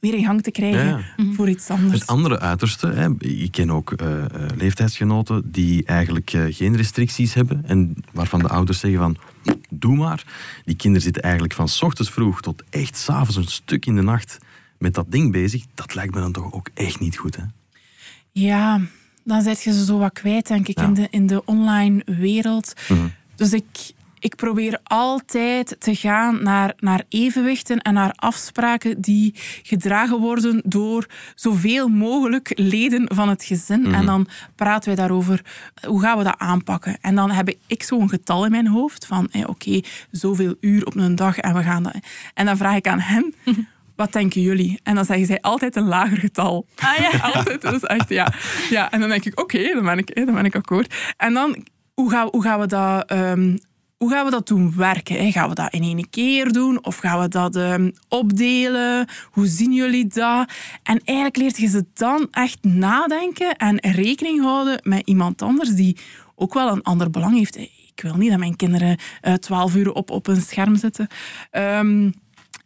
weer 0.00 0.14
in 0.14 0.24
gang 0.24 0.42
te 0.42 0.50
krijgen 0.50 0.86
ja, 0.86 1.02
voor 1.32 1.48
iets 1.48 1.68
anders. 1.68 2.00
Het 2.00 2.08
andere 2.08 2.38
uiterste, 2.38 2.86
hè, 2.86 3.08
ik 3.18 3.50
ken 3.50 3.70
ook 3.70 3.94
uh, 4.02 4.08
uh, 4.08 4.24
leeftijdsgenoten 4.56 5.50
die 5.50 5.84
eigenlijk 5.84 6.32
uh, 6.32 6.44
geen 6.48 6.76
restricties 6.76 7.34
hebben 7.34 7.62
en 7.66 7.96
waarvan 8.12 8.40
de 8.40 8.48
ouders 8.48 8.78
zeggen 8.78 9.00
van 9.00 9.16
doe 9.70 9.96
maar. 9.96 10.24
Die 10.64 10.76
kinderen 10.76 11.02
zitten 11.02 11.22
eigenlijk 11.22 11.54
van 11.54 11.68
's 11.68 11.82
ochtends 11.82 12.10
vroeg 12.10 12.40
tot 12.40 12.62
echt 12.70 12.96
's 12.96 13.08
avonds 13.08 13.36
een 13.36 13.44
stuk 13.44 13.86
in 13.86 13.94
de 13.94 14.02
nacht 14.02 14.38
met 14.80 14.94
dat 14.94 15.12
ding 15.12 15.32
bezig. 15.32 15.64
Dat 15.74 15.94
lijkt 15.94 16.14
me 16.14 16.20
dan 16.20 16.32
toch 16.32 16.52
ook 16.52 16.70
echt 16.74 17.00
niet 17.00 17.16
goed, 17.16 17.36
hè? 17.36 17.42
Ja, 18.32 18.80
dan 19.24 19.42
zet 19.42 19.62
je 19.62 19.72
ze 19.72 19.84
zo 19.84 19.98
wat 19.98 20.12
kwijt, 20.12 20.46
denk 20.46 20.68
ik, 20.68 20.78
ja. 20.78 20.84
in, 20.84 20.94
de, 20.94 21.06
in 21.10 21.26
de 21.26 21.44
online 21.44 22.02
wereld. 22.04 22.74
Mm 22.88 22.96
-hmm. 22.96 23.12
Dus 23.36 23.52
ik, 23.52 23.92
ik 24.18 24.36
probeer 24.36 24.78
altijd 24.82 25.76
te 25.78 25.94
gaan 25.94 26.42
naar, 26.42 26.72
naar 26.78 27.04
evenwichten 27.08 27.78
en 27.78 27.94
naar 27.94 28.12
afspraken 28.16 29.00
die 29.00 29.34
gedragen 29.62 30.20
worden 30.20 30.62
door 30.64 31.06
zoveel 31.34 31.88
mogelijk 31.88 32.52
leden 32.54 33.14
van 33.14 33.28
het 33.28 33.44
gezin. 33.44 33.94
En 33.94 34.06
dan 34.06 34.28
praten 34.54 34.88
wij 34.88 34.96
daarover, 34.96 35.44
hoe 35.86 36.00
gaan 36.00 36.18
we 36.18 36.24
dat 36.24 36.38
aanpakken? 36.38 36.98
En 37.00 37.14
dan 37.14 37.30
heb 37.30 37.54
ik 37.66 37.82
zo'n 37.82 38.08
getal 38.08 38.44
in 38.44 38.50
mijn 38.50 38.66
hoofd 38.66 39.06
van, 39.06 39.28
eh, 39.30 39.40
oké, 39.40 39.50
okay, 39.50 39.84
zoveel 40.10 40.54
uur 40.60 40.86
op 40.86 40.96
een 40.96 41.14
dag 41.14 41.38
en 41.38 41.54
we 41.54 41.62
gaan 41.62 41.82
dat... 41.82 41.94
En 42.34 42.46
dan 42.46 42.56
vraag 42.56 42.76
ik 42.76 42.88
aan 42.88 43.00
hen... 43.00 43.34
Wat 44.00 44.12
denken 44.12 44.40
jullie? 44.40 44.80
En 44.82 44.94
dan 44.94 45.04
zeggen 45.04 45.26
zij 45.26 45.40
altijd 45.40 45.76
een 45.76 45.86
lager 45.86 46.16
getal. 46.16 46.66
Ah 46.76 46.96
ja. 46.96 47.18
altijd. 47.34 47.62
Dat 47.62 47.74
is 47.74 47.82
echt, 47.82 48.08
ja. 48.08 48.32
ja. 48.70 48.90
En 48.90 49.00
dan 49.00 49.08
denk 49.08 49.24
ik, 49.24 49.40
oké, 49.40 49.56
okay, 49.56 49.72
dan, 49.72 49.84
ben 49.84 49.98
ik, 49.98 50.26
dan 50.26 50.34
ben 50.34 50.44
ik 50.44 50.54
akkoord. 50.54 50.94
En 51.16 51.34
dan, 51.34 51.66
hoe 51.94 52.10
gaan, 52.10 52.28
hoe 52.30 52.42
gaan 52.42 52.60
we 52.60 52.66
dat 52.66 53.12
um, 53.12 53.58
hoe 53.96 54.10
gaan 54.10 54.24
we 54.24 54.30
dat 54.30 54.46
doen 54.46 54.72
werken? 54.76 55.32
Gaan 55.32 55.48
we 55.48 55.54
dat 55.54 55.72
in 55.72 55.82
één 55.82 56.10
keer 56.10 56.52
doen? 56.52 56.84
Of 56.84 56.96
gaan 56.96 57.20
we 57.20 57.28
dat 57.28 57.56
um, 57.56 57.92
opdelen? 58.08 59.08
Hoe 59.30 59.46
zien 59.46 59.72
jullie 59.72 60.06
dat? 60.06 60.52
En 60.82 61.00
eigenlijk 61.04 61.36
leert 61.36 61.56
je 61.56 61.66
ze 61.66 61.84
dan 61.94 62.28
echt 62.30 62.64
nadenken 62.64 63.56
en 63.56 63.78
rekening 63.80 64.42
houden 64.42 64.80
met 64.82 65.02
iemand 65.04 65.42
anders 65.42 65.70
die 65.70 65.96
ook 66.34 66.54
wel 66.54 66.68
een 66.68 66.82
ander 66.82 67.10
belang 67.10 67.36
heeft. 67.36 67.56
Ik 67.56 68.00
wil 68.02 68.14
niet 68.14 68.30
dat 68.30 68.38
mijn 68.38 68.56
kinderen 68.56 68.98
twaalf 69.40 69.74
uh, 69.74 69.80
uur 69.80 69.92
op, 69.92 70.10
op 70.10 70.26
een 70.26 70.40
scherm 70.40 70.76
zitten. 70.76 71.06
Um, 71.52 72.12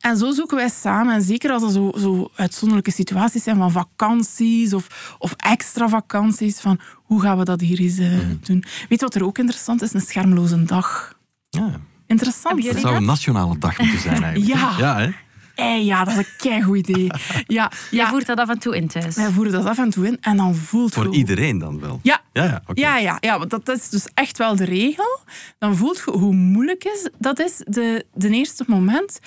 en 0.05 0.17
zo 0.17 0.33
zoeken 0.33 0.57
wij 0.57 0.69
samen, 0.69 1.15
en 1.15 1.23
zeker 1.23 1.51
als 1.51 1.63
er 1.63 1.71
zo, 1.71 1.93
zo 1.99 2.31
uitzonderlijke 2.35 2.91
situaties 2.91 3.43
zijn 3.43 3.57
van 3.57 3.71
vakanties 3.71 4.73
of, 4.73 5.15
of 5.19 5.35
extra 5.37 5.89
vakanties, 5.89 6.61
van 6.61 6.81
hoe 6.95 7.21
gaan 7.21 7.39
we 7.39 7.45
dat 7.45 7.61
hier 7.61 7.79
eens 7.79 7.99
uh, 7.99 8.11
mm. 8.11 8.39
doen? 8.43 8.65
Weet 8.89 8.99
je 9.01 9.05
wat 9.05 9.15
er 9.15 9.25
ook 9.25 9.39
interessant 9.39 9.83
is? 9.83 9.93
Een 9.93 10.01
schermloze 10.01 10.63
dag. 10.63 11.19
Ja. 11.49 11.81
Interessant. 12.07 12.65
Dat 12.65 12.79
zou 12.79 12.97
een 12.97 13.05
nationale 13.05 13.59
dag 13.59 13.79
moeten 13.79 14.01
zijn 14.01 14.23
eigenlijk. 14.23 14.61
ja. 14.61 14.75
Ja, 14.79 14.99
hè? 14.99 15.11
Hey, 15.55 15.85
ja, 15.85 16.05
dat 16.05 16.13
is 16.13 16.19
een 16.19 16.33
keigoed 16.37 16.77
idee. 16.77 17.11
Ja, 17.47 17.71
Jij 17.91 18.05
ja. 18.05 18.09
voert 18.09 18.27
dat 18.27 18.39
af 18.39 18.49
en 18.49 18.59
toe 18.59 18.77
in 18.77 18.89
thuis? 18.89 19.17
Wij 19.17 19.31
voeren 19.31 19.53
dat 19.53 19.65
af 19.65 19.79
en 19.79 19.91
toe 19.91 20.07
in 20.07 20.17
en 20.21 20.37
dan 20.37 20.55
voelt 20.55 20.95
Voor 20.95 21.11
je... 21.11 21.17
iedereen 21.17 21.59
dan 21.59 21.81
wel? 21.81 22.01
Ja. 22.03 22.21
Ja, 22.33 22.45
ja, 22.45 22.63
okay. 22.67 22.85
ja, 22.85 22.99
ja, 22.99 23.17
ja, 23.21 23.39
want 23.39 23.51
dat 23.51 23.69
is 23.69 23.89
dus 23.89 24.09
echt 24.15 24.39
wel 24.39 24.57
de 24.57 24.65
regel. 24.65 25.19
Dan 25.59 25.77
voelt 25.77 26.03
je 26.05 26.11
hoe 26.11 26.35
moeilijk 26.35 26.85
is, 26.85 27.09
dat 27.19 27.39
is 27.39 27.63
de, 27.65 28.07
de 28.15 28.29
eerste 28.29 28.65
moment. 28.67 29.19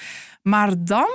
Maar 0.42 0.84
dan, 0.84 1.10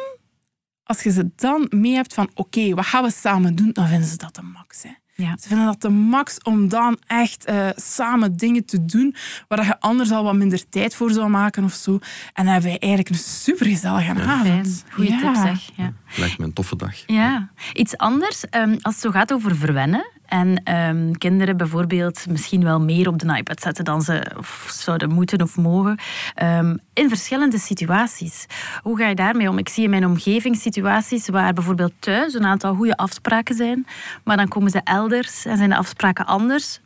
als 0.83 1.03
je 1.03 1.11
ze 1.11 1.31
dan 1.37 1.67
mee 1.71 1.95
hebt 1.95 2.15
van 2.15 2.29
oké, 2.35 2.41
okay, 2.41 2.75
wat 2.75 2.87
gaan 2.87 3.05
we 3.05 3.11
samen 3.11 3.55
doen, 3.55 3.71
dan 3.73 3.89
vinden 3.89 4.09
ze 4.09 4.17
dat 4.17 4.35
de 4.35 4.43
max. 4.43 4.83
Hè. 4.83 4.91
Ja. 5.15 5.37
Ze 5.41 5.49
vinden 5.49 5.67
dat 5.67 5.81
de 5.81 5.89
max 5.89 6.39
om 6.43 6.69
dan 6.69 6.99
echt 7.07 7.51
uh, 7.51 7.69
samen 7.77 8.37
dingen 8.37 8.65
te 8.65 8.85
doen 8.85 9.15
waar 9.49 9.65
je 9.65 9.81
anders 9.81 10.11
al 10.11 10.25
wat 10.25 10.35
minder 10.35 10.69
tijd 10.69 10.95
voor 10.95 11.11
zou 11.11 11.29
maken 11.29 11.65
of 11.65 11.73
zo. 11.73 11.93
En 11.93 12.45
dan 12.45 12.47
hebben 12.47 12.71
wij 12.71 12.79
eigenlijk 12.79 13.09
een 13.09 13.25
supergezellige 13.25 14.15
ja. 14.15 14.23
avond. 14.23 14.85
Goeie 14.91 15.11
ja. 15.11 15.19
tip 15.19 15.35
zeg. 15.35 15.71
Ja. 15.75 15.93
Lijkt 16.17 16.39
me 16.39 16.45
een 16.45 16.53
toffe 16.53 16.77
dag. 16.77 16.95
Ja. 17.07 17.51
Iets 17.73 17.97
anders, 17.97 18.45
um, 18.51 18.79
als 18.81 18.95
het 18.95 19.03
zo 19.03 19.11
gaat 19.11 19.33
over 19.33 19.57
verwennen, 19.57 20.11
en 20.33 20.75
um, 20.75 21.19
kinderen 21.19 21.57
bijvoorbeeld 21.57 22.27
misschien 22.29 22.65
wel 22.65 22.81
meer 22.81 23.09
op 23.09 23.19
de 23.19 23.37
iPad 23.37 23.61
zetten 23.61 23.85
dan 23.85 24.03
ze 24.03 24.27
zouden 24.69 25.11
moeten 25.11 25.43
of 25.43 25.57
mogen. 25.57 25.99
Um, 26.43 26.79
in 26.93 27.09
verschillende 27.09 27.59
situaties. 27.59 28.47
Hoe 28.83 28.99
ga 28.99 29.09
je 29.09 29.15
daarmee 29.15 29.49
om? 29.49 29.59
Ik 29.59 29.69
zie 29.69 29.85
in 29.85 29.91
mijn 29.91 30.07
omgeving 30.07 30.57
situaties 30.57 31.29
waar 31.29 31.53
bijvoorbeeld 31.53 31.93
thuis 31.99 32.35
een 32.35 32.45
aantal 32.45 32.75
goede 32.75 32.97
afspraken 32.97 33.55
zijn. 33.55 33.87
Maar 34.25 34.37
dan 34.37 34.49
komen 34.49 34.71
ze 34.71 34.81
elders 34.85 35.45
en 35.45 35.57
zijn 35.57 35.71
de 35.71 35.77
afspraken 35.77 36.27
anders 36.27 36.81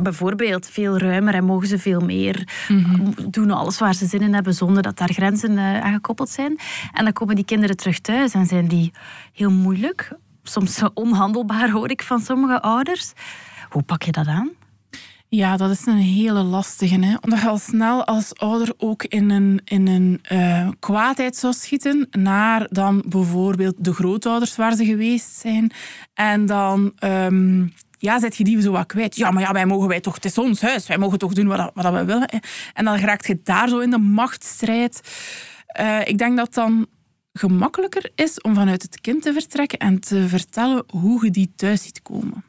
bijvoorbeeld 0.00 0.66
veel 0.66 0.98
ruimer 0.98 1.34
en 1.34 1.44
mogen 1.44 1.68
ze 1.68 1.78
veel 1.78 2.00
meer 2.00 2.48
mm-hmm. 2.68 3.14
doen 3.30 3.50
alles 3.50 3.78
waar 3.78 3.94
ze 3.94 4.06
zin 4.06 4.20
in 4.20 4.34
hebben 4.34 4.54
zonder 4.54 4.82
dat 4.82 4.98
daar 4.98 5.12
grenzen 5.12 5.52
uh, 5.52 5.80
aan 5.80 5.92
gekoppeld 5.92 6.28
zijn. 6.28 6.58
En 6.92 7.04
dan 7.04 7.12
komen 7.12 7.34
die 7.34 7.44
kinderen 7.44 7.76
terug 7.76 8.00
thuis 8.00 8.34
en 8.34 8.46
zijn 8.46 8.68
die 8.68 8.92
heel 9.32 9.50
moeilijk 9.50 10.12
soms 10.44 10.82
onhandelbaar, 10.94 11.70
hoor 11.70 11.90
ik 11.90 12.02
van 12.02 12.20
sommige 12.20 12.60
ouders. 12.62 13.12
Hoe 13.68 13.82
pak 13.82 14.02
je 14.02 14.12
dat 14.12 14.26
aan? 14.26 14.50
Ja, 15.28 15.56
dat 15.56 15.70
is 15.70 15.86
een 15.86 15.96
hele 15.96 16.42
lastige. 16.42 17.04
Hè? 17.04 17.16
Omdat 17.20 17.40
je 17.40 17.48
al 17.48 17.58
snel 17.58 18.04
als 18.04 18.34
ouder 18.34 18.74
ook 18.76 19.02
in 19.02 19.30
een, 19.30 19.60
in 19.64 19.86
een 19.86 20.20
uh, 20.32 20.68
kwaadheid 20.78 21.36
zou 21.36 21.52
schieten 21.52 22.06
naar 22.10 22.66
dan 22.70 23.04
bijvoorbeeld 23.06 23.74
de 23.78 23.92
grootouders 23.92 24.56
waar 24.56 24.74
ze 24.74 24.84
geweest 24.84 25.34
zijn. 25.34 25.72
En 26.14 26.46
dan... 26.46 26.92
Um, 27.04 27.72
ja, 27.98 28.20
zet 28.20 28.36
je 28.36 28.44
die 28.44 28.60
zo 28.60 28.72
wat 28.72 28.86
kwijt. 28.86 29.16
Ja, 29.16 29.30
maar 29.30 29.42
ja, 29.42 29.52
wij 29.52 29.66
mogen 29.66 29.88
wij 29.88 30.00
toch, 30.00 30.14
het 30.14 30.24
is 30.24 30.38
ons 30.38 30.60
huis, 30.60 30.86
wij 30.86 30.98
mogen 30.98 31.18
toch 31.18 31.32
doen 31.32 31.46
wat, 31.46 31.70
wat 31.74 31.92
we 31.92 32.04
willen. 32.04 32.28
En 32.72 32.84
dan 32.84 32.96
raakt 32.96 33.26
je 33.26 33.40
daar 33.42 33.68
zo 33.68 33.78
in 33.78 33.90
de 33.90 33.98
machtsstrijd. 33.98 35.00
Eh, 35.66 36.00
ik 36.04 36.18
denk 36.18 36.36
dat 36.36 36.54
dan 36.54 36.86
gemakkelijker 37.38 38.10
is 38.14 38.40
om 38.40 38.54
vanuit 38.54 38.82
het 38.82 39.00
kind 39.00 39.22
te 39.22 39.32
vertrekken 39.32 39.78
en 39.78 40.00
te 40.00 40.28
vertellen 40.28 40.84
hoe 40.86 41.24
je 41.24 41.30
die 41.30 41.52
thuis 41.56 41.82
ziet 41.82 42.02
komen. 42.02 42.44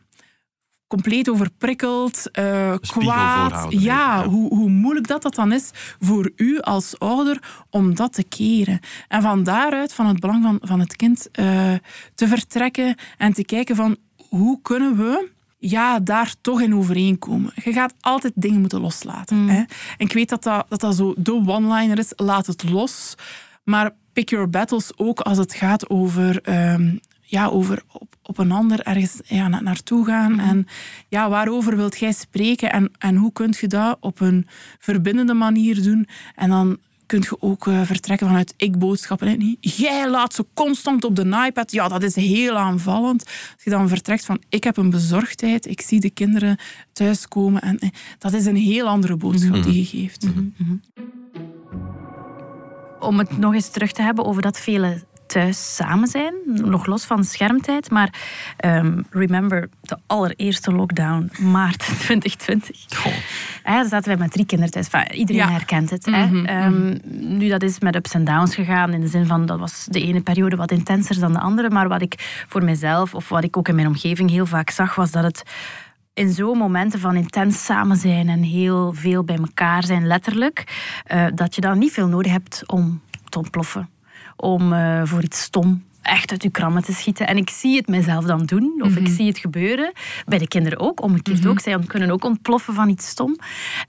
Compleet 0.88 1.30
overprikkeld, 1.30 2.30
uh, 2.40 2.76
kwaad. 2.80 3.72
Ja, 3.72 3.80
ja, 3.80 4.28
Hoe, 4.28 4.56
hoe 4.56 4.70
moeilijk 4.70 5.08
dat, 5.08 5.22
dat 5.22 5.36
dan 5.36 5.52
is 5.52 5.70
voor 6.00 6.32
u 6.36 6.60
als 6.60 7.00
ouder 7.00 7.66
om 7.70 7.96
dat 7.96 8.14
te 8.14 8.24
keren. 8.24 8.80
En 9.08 9.22
van 9.22 9.44
daaruit, 9.44 9.94
van 9.94 10.06
het 10.06 10.20
belang 10.20 10.44
van, 10.44 10.60
van 10.62 10.80
het 10.80 10.96
kind, 10.96 11.28
uh, 11.40 11.74
te 12.16 12.28
vertrekken 12.28 12.96
en 13.18 13.34
te 13.34 13.46
kijken 13.46 13.76
van 13.76 13.98
hoe 14.30 14.60
kunnen 14.62 14.98
we 14.98 15.30
ja, 15.58 16.00
daar 16.00 16.36
toch 16.42 16.62
in 16.62 16.76
overeenkomen. 16.76 17.52
Je 17.64 17.74
gaat 17.74 17.94
altijd 18.00 18.34
dingen 18.36 18.60
moeten 18.60 18.82
loslaten. 18.82 19.38
Mm. 19.38 19.50
Hè? 19.50 19.58
En 19.58 19.68
ik 19.98 20.14
weet 20.14 20.30
dat 20.30 20.44
dat, 20.44 20.66
dat, 20.70 20.80
dat 20.80 20.96
zo 20.96 21.14
de 21.18 21.34
one-liner 21.34 22.00
is, 22.00 22.14
laat 22.16 22.46
het 22.46 22.70
los. 22.70 23.16
Maar 23.64 23.92
pick 24.16 24.30
your 24.30 24.50
battles 24.50 24.92
ook 24.98 25.20
als 25.20 25.38
het 25.38 25.54
gaat 25.54 25.90
over, 25.90 26.50
um, 26.74 27.00
ja, 27.22 27.48
over 27.48 27.84
op, 27.92 28.16
op 28.22 28.38
een 28.38 28.52
ander 28.52 28.80
ergens 28.80 29.20
ja, 29.26 29.48
na, 29.48 29.62
naartoe 29.62 30.06
gaan. 30.06 30.32
Mm. 30.32 30.40
En 30.40 30.68
ja, 31.08 31.30
waarover 31.30 31.76
wilt 31.76 32.00
jij 32.00 32.12
spreken 32.12 32.72
en, 32.72 32.92
en 32.98 33.16
hoe 33.16 33.32
kun 33.32 33.54
je 33.60 33.68
dat 33.68 33.98
op 34.00 34.20
een 34.20 34.48
verbindende 34.80 35.34
manier 35.34 35.84
doen? 35.84 36.08
En 36.36 36.50
dan 36.50 36.78
kun 37.06 37.20
je 37.20 37.42
ook 37.42 37.66
uh, 37.66 37.82
vertrekken 37.82 38.28
vanuit 38.28 38.54
ik-boodschappen. 38.58 39.38
Niet, 39.38 39.76
jij 39.78 40.10
laat 40.10 40.34
ze 40.34 40.46
constant 40.54 41.04
op 41.04 41.16
de 41.16 41.44
iPad. 41.48 41.72
Ja, 41.72 41.88
dat 41.88 42.04
is 42.04 42.16
heel 42.16 42.58
aanvallend. 42.58 43.26
Als 43.26 43.64
je 43.64 43.70
dan 43.70 43.88
vertrekt 43.88 44.26
van 44.26 44.42
ik 44.50 44.64
heb 44.64 44.78
een 44.78 44.90
bezorgdheid, 44.90 45.68
ik 45.68 45.82
zie 45.82 46.00
de 46.00 46.10
kinderen 46.10 46.58
thuiskomen. 46.94 47.62
En, 47.62 47.80
eh, 47.80 47.90
dat 48.20 48.34
is 48.34 48.46
een 48.46 48.56
heel 48.56 48.88
andere 48.88 49.16
boodschap 49.16 49.64
die 49.64 49.76
je 49.76 49.86
geeft. 49.86 50.24
Mm 50.24 50.54
-hmm 50.58 50.82
om 53.06 53.18
het 53.18 53.38
nog 53.38 53.54
eens 53.54 53.70
terug 53.70 53.92
te 53.92 54.02
hebben 54.02 54.26
over 54.26 54.42
dat 54.42 54.60
vele 54.60 55.04
thuis 55.28 55.76
samen 55.76 56.08
zijn, 56.08 56.34
nog 56.46 56.86
los 56.86 57.06
van 57.06 57.24
schermtijd. 57.24 57.92
Maar 57.92 58.14
um, 58.66 59.06
remember, 59.10 59.70
de 59.82 59.98
allereerste 60.08 60.72
lockdown, 60.72 61.32
maart 61.52 61.80
2020. 61.80 62.86
Goh. 62.96 63.14
daar 63.64 63.86
zaten 63.86 64.08
wij 64.08 64.18
met 64.18 64.32
drie 64.32 64.46
kinderen 64.46 64.74
thuis. 64.74 65.10
iedereen 65.12 65.50
herkent 65.50 65.90
het. 65.90 66.06
hè. 66.06 66.26
Mhm, 66.26 66.46
ehm, 66.46 66.88
mhm. 66.88 66.98
nu, 67.38 67.50
dat 67.50 67.64
is 67.64 67.80
met 67.80 67.96
ups 67.96 68.14
en 68.14 68.24
downs 68.24 68.56
gegaan. 68.56 68.94
In 68.94 69.02
de 69.02 69.08
zin 69.08 69.26
van, 69.26 69.46
dat 69.46 69.60
was 69.60 69.86
de 69.90 70.02
ene 70.02 70.22
periode 70.22 70.56
wat 70.56 70.72
intenser 70.72 71.20
dan 71.20 71.34
de 71.34 71.40
andere. 71.40 71.70
Maar 71.70 71.88
wat 71.88 72.02
ik 72.02 72.46
voor 72.48 72.64
mezelf, 72.64 73.14
of 73.14 73.30
wat 73.30 73.44
ik 73.44 73.58
ook 73.58 73.68
in 73.68 73.76
mijn 73.76 73.88
omgeving 73.88 74.30
heel 74.30 74.46
vaak 74.46 74.70
zag, 74.70 74.96
was 74.96 75.12
dat 75.12 75.24
het 75.24 75.44
in 76.16 76.30
zo'n 76.30 76.58
momenten 76.58 77.00
van 77.00 77.16
intens 77.16 77.66
samen 77.66 77.98
zijn 77.98 78.30
en 78.30 78.42
heel 78.42 78.94
veel 78.94 79.24
bij 79.24 79.36
elkaar 79.36 79.84
zijn, 79.84 80.08
letterlijk, 80.08 80.64
uh, 81.12 81.26
dat 81.36 81.56
je 81.56 81.62
dan 81.62 81.78
niet 81.78 81.92
veel 81.92 82.08
nodig 82.08 82.32
hebt 82.32 82.64
om 82.66 83.02
te 83.30 83.38
ontploffen. 83.38 83.90
Om 84.36 84.74
uh, 84.74 85.02
voor 85.04 85.24
iets 85.24 85.42
stom 85.42 85.84
echt 86.02 86.32
uit 86.32 86.44
je 86.44 86.50
krammen 86.50 86.84
te 86.84 86.94
schieten. 86.94 87.28
En 87.28 87.38
ik 87.38 87.50
zie 87.50 87.76
het 87.76 87.88
mezelf 87.88 88.26
dan 88.26 88.46
doen, 88.46 88.82
of 88.82 88.96
ik 88.96 89.04
mhm. 89.04 89.12
zie 89.12 89.28
het 89.28 89.38
gebeuren. 89.38 89.92
Bij 90.26 90.38
de 90.38 90.48
kinderen 90.48 90.80
ook, 90.80 91.02
omgekeerd 91.02 91.44
mm 91.44 91.50
ook. 91.50 91.60
Zij 91.60 91.80
kunnen 91.88 92.12
ook 92.12 92.26
ontploffen 92.26 92.74
van 92.74 92.90
iets 92.90 93.08
stom. 93.08 93.38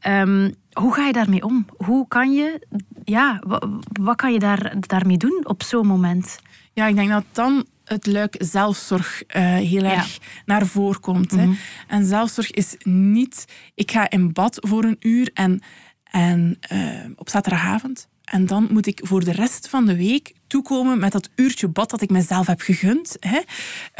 Um, 0.09 0.55
hoe 0.73 0.95
ga 0.95 1.07
je 1.07 1.12
daarmee 1.12 1.43
om? 1.43 1.67
Hoe 1.77 2.09
kan 2.09 2.33
je, 2.33 2.67
ja, 3.05 3.41
wat, 3.47 3.69
wat 4.01 4.17
kan 4.17 4.33
je 4.33 4.39
daar, 4.39 4.75
daarmee 4.81 5.17
doen 5.17 5.41
op 5.43 5.62
zo'n 5.62 5.87
moment? 5.87 6.39
Ja, 6.77 6.87
ik 6.87 6.97
denk 6.97 7.11
dat 7.11 7.25
dan 7.33 7.67
het 7.85 8.07
luik 8.07 8.35
zelfzorg 8.39 9.23
uh, 9.23 9.43
heel 9.43 9.83
erg 9.83 10.19
naar 10.45 10.67
voren 10.67 11.01
komt. 11.01 11.31
hè. 11.31 11.47
Mhm. 11.47 11.57
En 11.87 12.05
zelfzorg 12.05 12.51
is 12.51 12.75
niet, 12.83 13.45
ik 13.75 13.91
ga 13.91 14.11
in 14.11 14.33
bad 14.33 14.57
voor 14.69 14.85
een 14.85 14.97
uur 15.01 15.31
en, 15.35 15.62
en 16.05 16.59
uh, 16.73 17.05
op 17.17 17.29
zaterdagavond. 17.29 18.09
En 18.25 18.47
dan 18.47 18.69
moet 18.71 18.87
ik 18.87 19.01
voor 19.03 19.25
de 19.25 19.33
rest 19.33 19.69
van 19.69 19.87
de 19.87 19.97
week 19.97 20.33
toekomen 20.47 20.99
met 20.99 21.12
dat 21.12 21.31
uurtje 21.35 21.69
bad 21.69 21.91
dat 21.91 22.01
ik 22.03 22.11
mezelf 22.11 22.47
heb 22.47 22.61
gegund. 22.61 23.17
Hè. 23.21 23.41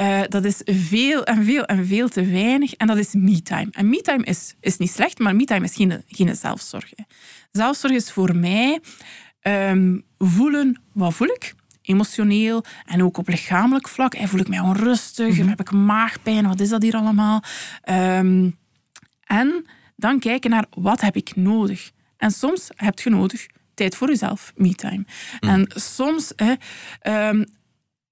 Uh, 0.01 0.29
dat 0.29 0.45
is 0.45 0.61
veel 0.65 1.25
en 1.25 1.45
veel 1.45 1.65
en 1.65 1.87
veel 1.87 2.09
te 2.09 2.27
weinig. 2.27 2.75
En 2.75 2.87
dat 2.87 2.97
is 2.97 3.12
me-time. 3.12 3.69
En 3.71 3.89
me-time 3.89 4.25
is, 4.25 4.55
is 4.61 4.77
niet 4.77 4.91
slecht, 4.91 5.19
maar 5.19 5.37
me-time 5.37 5.65
is 5.65 5.75
geen, 5.75 6.05
geen 6.09 6.37
zelfzorg. 6.37 6.91
Hè. 6.95 7.03
Zelfzorg 7.51 7.93
is 7.93 8.11
voor 8.11 8.37
mij 8.37 8.81
um, 9.43 10.05
voelen, 10.19 10.81
wat 10.93 11.15
voel 11.15 11.29
ik? 11.29 11.55
Emotioneel 11.87 12.64
en 12.85 13.03
ook 13.03 13.18
op 13.18 13.29
lichamelijk 13.29 13.88
vlak. 13.88 14.14
En 14.14 14.29
voel 14.29 14.40
ik 14.40 14.49
mij 14.49 14.61
onrustig, 14.61 15.38
mm 15.38 15.49
heb 15.49 15.61
ik 15.61 15.70
maagpijn, 15.70 16.49
wat 16.49 16.61
is 16.61 16.68
dat 16.68 16.83
hier 16.83 16.94
allemaal? 16.94 17.42
Um, 17.90 18.57
en 19.25 19.66
dan 19.96 20.18
kijken 20.18 20.51
naar 20.51 20.66
wat 20.70 21.01
heb 21.01 21.16
ik 21.16 21.37
nodig. 21.37 21.90
En 22.16 22.31
soms 22.31 22.68
heb 22.77 23.01
je 23.01 23.11
nodig 23.11 23.46
tijd 23.75 23.96
voor 23.96 24.09
jezelf, 24.09 24.53
me-time. 24.57 25.05
Mhm. 25.40 25.53
En 25.53 25.66
soms 25.75 26.33
hè, 26.37 26.55
um, 27.29 27.46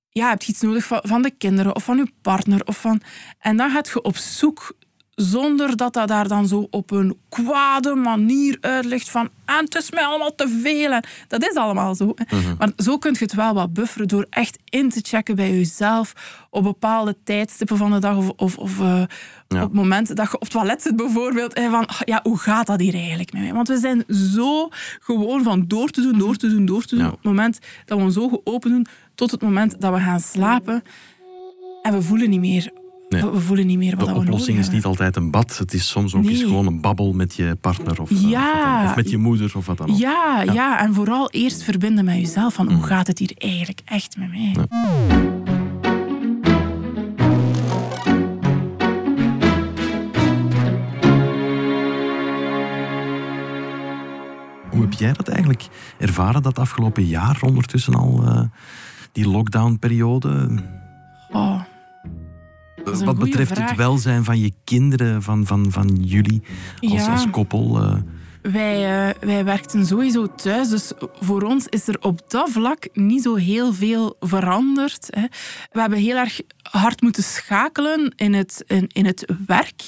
ja, 0.08 0.28
heb 0.28 0.42
je 0.42 0.52
iets 0.52 0.60
nodig 0.60 0.84
van, 0.84 1.00
van 1.02 1.22
de 1.22 1.30
kinderen 1.30 1.74
of 1.74 1.84
van 1.84 1.96
je 1.96 2.12
partner. 2.22 2.64
Of 2.64 2.80
van, 2.80 3.00
en 3.38 3.56
dan 3.56 3.70
gaat 3.70 3.88
je 3.88 4.02
op 4.02 4.16
zoek 4.16 4.76
zonder 5.14 5.76
dat 5.76 5.92
dat 5.92 6.08
daar 6.08 6.28
dan 6.28 6.48
zo 6.48 6.66
op 6.70 6.90
een 6.90 7.16
kwade 7.28 7.94
manier 7.94 8.58
uitlegt 8.60 9.10
van 9.10 9.28
en 9.44 9.64
het 9.64 9.74
is 9.74 9.90
mij 9.90 10.04
allemaal 10.04 10.34
te 10.34 10.48
veel. 10.62 11.00
dat 11.28 11.48
is 11.48 11.54
allemaal 11.54 11.94
zo. 11.94 12.14
Mhm. 12.30 12.54
Maar 12.58 12.72
zo 12.76 12.98
kun 12.98 13.12
je 13.12 13.18
het 13.18 13.34
wel 13.34 13.54
wat 13.54 13.72
bufferen 13.72 14.08
door 14.08 14.26
echt 14.30 14.58
in 14.68 14.90
te 14.90 15.00
checken 15.02 15.36
bij 15.36 15.50
jezelf 15.50 16.12
op 16.50 16.62
bepaalde 16.62 17.16
tijdstippen 17.24 17.76
van 17.76 17.92
de 17.92 17.98
dag 17.98 18.16
of, 18.16 18.32
of, 18.36 18.58
of 18.58 18.78
uh, 18.78 19.02
op 19.48 19.60
het 19.60 19.72
moment 19.72 20.16
dat 20.16 20.30
je 20.30 20.34
op 20.34 20.40
het 20.40 20.50
toilet 20.50 20.82
zit 20.82 20.96
bijvoorbeeld. 20.96 21.52
En 21.52 21.70
van, 21.70 21.88
ja, 22.04 22.20
hoe 22.22 22.38
gaat 22.38 22.66
dat 22.66 22.80
hier 22.80 22.94
eigenlijk 22.94 23.32
met 23.32 23.42
mij? 23.42 23.52
Want 23.52 23.68
we 23.68 23.78
zijn 23.78 24.04
zo 24.34 24.68
gewoon 25.00 25.42
van 25.42 25.64
door 25.66 25.90
te 25.90 26.00
doen, 26.00 26.18
door 26.18 26.36
te 26.36 26.48
doen, 26.48 26.64
door 26.64 26.84
te 26.84 26.96
doen. 26.96 27.06
Op 27.06 27.12
het 27.12 27.24
moment 27.24 27.58
dat 27.84 27.98
we 27.98 28.04
ons 28.04 28.18
ogen 28.18 28.40
open 28.44 28.70
doen 28.70 28.86
tot 29.14 29.30
het 29.30 29.42
moment 29.42 29.80
dat 29.80 29.92
we 29.92 30.00
gaan 30.00 30.20
slapen. 30.20 30.82
En 31.82 31.92
we 31.92 32.02
voelen 32.02 32.30
niet 32.30 32.40
meer 32.40 32.70
we, 33.20 33.40
voelen 33.40 33.66
niet 33.66 33.78
meer 33.78 33.96
wat 33.96 34.08
de 34.08 34.14
oplossing 34.14 34.58
is 34.58 34.70
niet 34.70 34.84
altijd 34.84 35.16
een 35.16 35.30
bad. 35.30 35.58
Het 35.58 35.74
is 35.74 35.88
soms 35.88 36.14
ook 36.14 36.24
eens 36.24 36.42
gewoon 36.42 36.66
een 36.66 36.80
babbel 36.80 37.12
met 37.12 37.34
je 37.34 37.56
partner 37.60 38.00
of, 38.00 38.10
eh, 38.10 38.30
ja. 38.30 38.84
of, 38.84 38.96
met 38.96 39.10
je 39.10 39.18
moeder 39.18 39.52
of 39.56 39.66
wat 39.66 39.76
dan 39.76 39.90
ook. 39.90 39.98
Ja, 39.98 40.42
ja. 40.52 40.80
en 40.80 40.94
vooral 40.94 41.30
eerst 41.30 41.62
verbinden 41.62 42.04
met 42.04 42.14
jezelf. 42.14 42.54
Van, 42.54 42.66
hoe 42.66 42.76
mm. 42.76 42.82
gaat 42.82 43.06
het 43.06 43.18
hier 43.18 43.32
eigenlijk 43.36 43.80
echt 43.84 44.16
met 44.16 44.28
mij? 44.28 44.54
Hoe 54.70 54.82
heb 54.82 54.92
jij 54.92 55.12
dat 55.12 55.28
eigenlijk 55.28 55.66
ervaren 55.98 56.42
dat 56.42 56.58
afgelopen 56.58 57.06
jaar 57.06 57.38
ondertussen 57.42 57.94
al, 57.94 58.22
uh, 58.24 58.40
die 59.12 59.28
lockdown-periode? 59.28 60.48
Oh, 61.32 61.60
wat 62.84 63.18
betreft 63.18 63.58
het 63.58 63.76
welzijn 63.76 64.24
van 64.24 64.40
je 64.40 64.52
kinderen, 64.64 65.22
van, 65.22 65.46
van, 65.46 65.66
van 65.70 65.88
jullie 66.00 66.42
als, 66.80 67.06
als 67.06 67.30
koppel? 67.30 67.82
Uh... 67.82 67.94
Wij, 68.52 69.08
uh, 69.08 69.14
wij 69.20 69.44
werkten 69.44 69.86
sowieso 69.86 70.34
thuis, 70.34 70.68
dus 70.68 70.92
voor 71.20 71.42
ons 71.42 71.66
is 71.66 71.88
er 71.88 71.96
op 72.00 72.20
dat 72.28 72.50
vlak 72.50 72.88
niet 72.92 73.22
zo 73.22 73.34
heel 73.34 73.72
veel 73.72 74.16
veranderd. 74.20 75.08
Hè. 75.10 75.26
We 75.72 75.80
hebben 75.80 75.98
heel 75.98 76.16
erg 76.16 76.40
hard 76.62 77.02
moeten 77.02 77.22
schakelen 77.22 78.12
in 78.16 78.34
het, 78.34 78.64
in, 78.66 78.88
in 78.92 79.06
het 79.06 79.32
werk. 79.46 79.82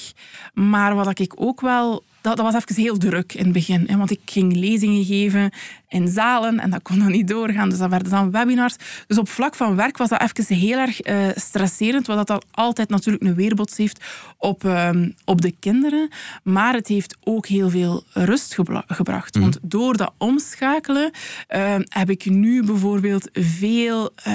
Maar 0.54 0.94
wat 0.94 1.18
ik 1.18 1.32
ook 1.36 1.60
wel 1.60 2.04
dat, 2.26 2.36
dat 2.36 2.52
was 2.52 2.54
even 2.54 2.82
heel 2.82 2.96
druk 2.96 3.32
in 3.34 3.44
het 3.44 3.52
begin. 3.52 3.84
Hè, 3.86 3.96
want 3.96 4.10
ik 4.10 4.20
ging 4.24 4.56
lezingen 4.56 5.04
geven 5.04 5.50
in 5.88 6.08
zalen 6.08 6.60
en 6.60 6.70
dat 6.70 6.82
kon 6.82 6.98
dan 6.98 7.10
niet 7.10 7.28
doorgaan. 7.28 7.68
Dus 7.68 7.78
dat 7.78 7.90
werden 7.90 8.10
dan 8.10 8.30
webinars. 8.30 8.76
Dus 9.06 9.18
op 9.18 9.28
vlak 9.28 9.54
van 9.54 9.76
werk 9.76 9.96
was 9.96 10.08
dat 10.08 10.20
even 10.20 10.56
heel 10.56 10.78
erg 10.78 11.06
uh, 11.06 11.26
stresserend. 11.34 12.06
Wat 12.06 12.16
dat 12.16 12.26
dan 12.26 12.42
altijd 12.50 12.88
natuurlijk 12.88 13.24
een 13.24 13.34
weerbots 13.34 13.76
heeft 13.76 14.04
op, 14.38 14.64
uh, 14.64 14.90
op 15.24 15.40
de 15.40 15.54
kinderen. 15.60 16.08
Maar 16.42 16.74
het 16.74 16.88
heeft 16.88 17.16
ook 17.24 17.46
heel 17.46 17.70
veel 17.70 18.04
rust 18.12 18.58
gebracht. 18.86 19.34
Mhm. 19.34 19.42
Want 19.42 19.58
door 19.62 19.96
dat 19.96 20.12
omschakelen 20.18 21.10
uh, 21.48 21.74
heb 21.88 22.10
ik 22.10 22.24
nu 22.24 22.64
bijvoorbeeld 22.64 23.28
veel 23.32 24.10
eh, 24.14 24.32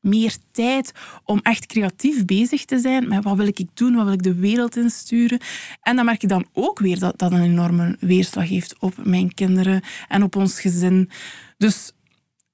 meer 0.00 0.36
tijd 0.50 0.92
om 1.24 1.40
echt 1.42 1.66
creatief 1.66 2.24
bezig 2.24 2.64
te 2.64 2.78
zijn 2.78 3.08
met 3.08 3.24
wat 3.24 3.36
wil 3.36 3.46
ik 3.46 3.66
doen, 3.74 3.94
wat 3.94 4.04
wil 4.04 4.12
ik 4.12 4.22
de 4.22 4.34
wereld 4.34 4.76
insturen. 4.76 5.40
En 5.82 5.96
dan 5.96 6.04
merk 6.04 6.22
ik 6.22 6.28
dan 6.28 6.46
ook 6.52 6.78
weer 6.78 6.98
dat 6.98 7.18
dat 7.18 7.32
een 7.32 7.42
enorme 7.42 7.96
weerslag 8.00 8.48
heeft 8.48 8.78
op 8.78 8.94
mijn 9.04 9.34
kinderen 9.34 9.82
en 10.08 10.22
op 10.22 10.36
ons 10.36 10.60
gezin. 10.60 11.10
Dus 11.56 11.92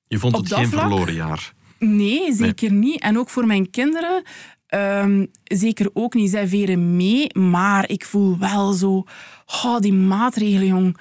je 0.07 0.18
vond 0.18 0.37
het 0.37 0.52
geen 0.52 0.68
verloren 0.68 1.14
jaar? 1.14 1.52
Nee, 1.78 2.33
zeker 2.33 2.72
niet. 2.72 3.00
En 3.00 3.18
ook 3.18 3.30
voor 3.30 3.46
mijn 3.46 3.70
kinderen 3.70 4.22
Um, 4.74 5.30
zeker 5.44 5.90
ook 5.92 6.14
niet. 6.14 6.30
Zij 6.30 6.48
veren 6.48 6.96
mee, 6.96 7.38
maar 7.38 7.88
ik 7.88 8.04
voel 8.04 8.38
wel 8.38 8.72
zo... 8.72 9.04
Oh, 9.46 9.78
die 9.78 9.92
maatregelen, 9.92 10.66
jong. 10.66 10.96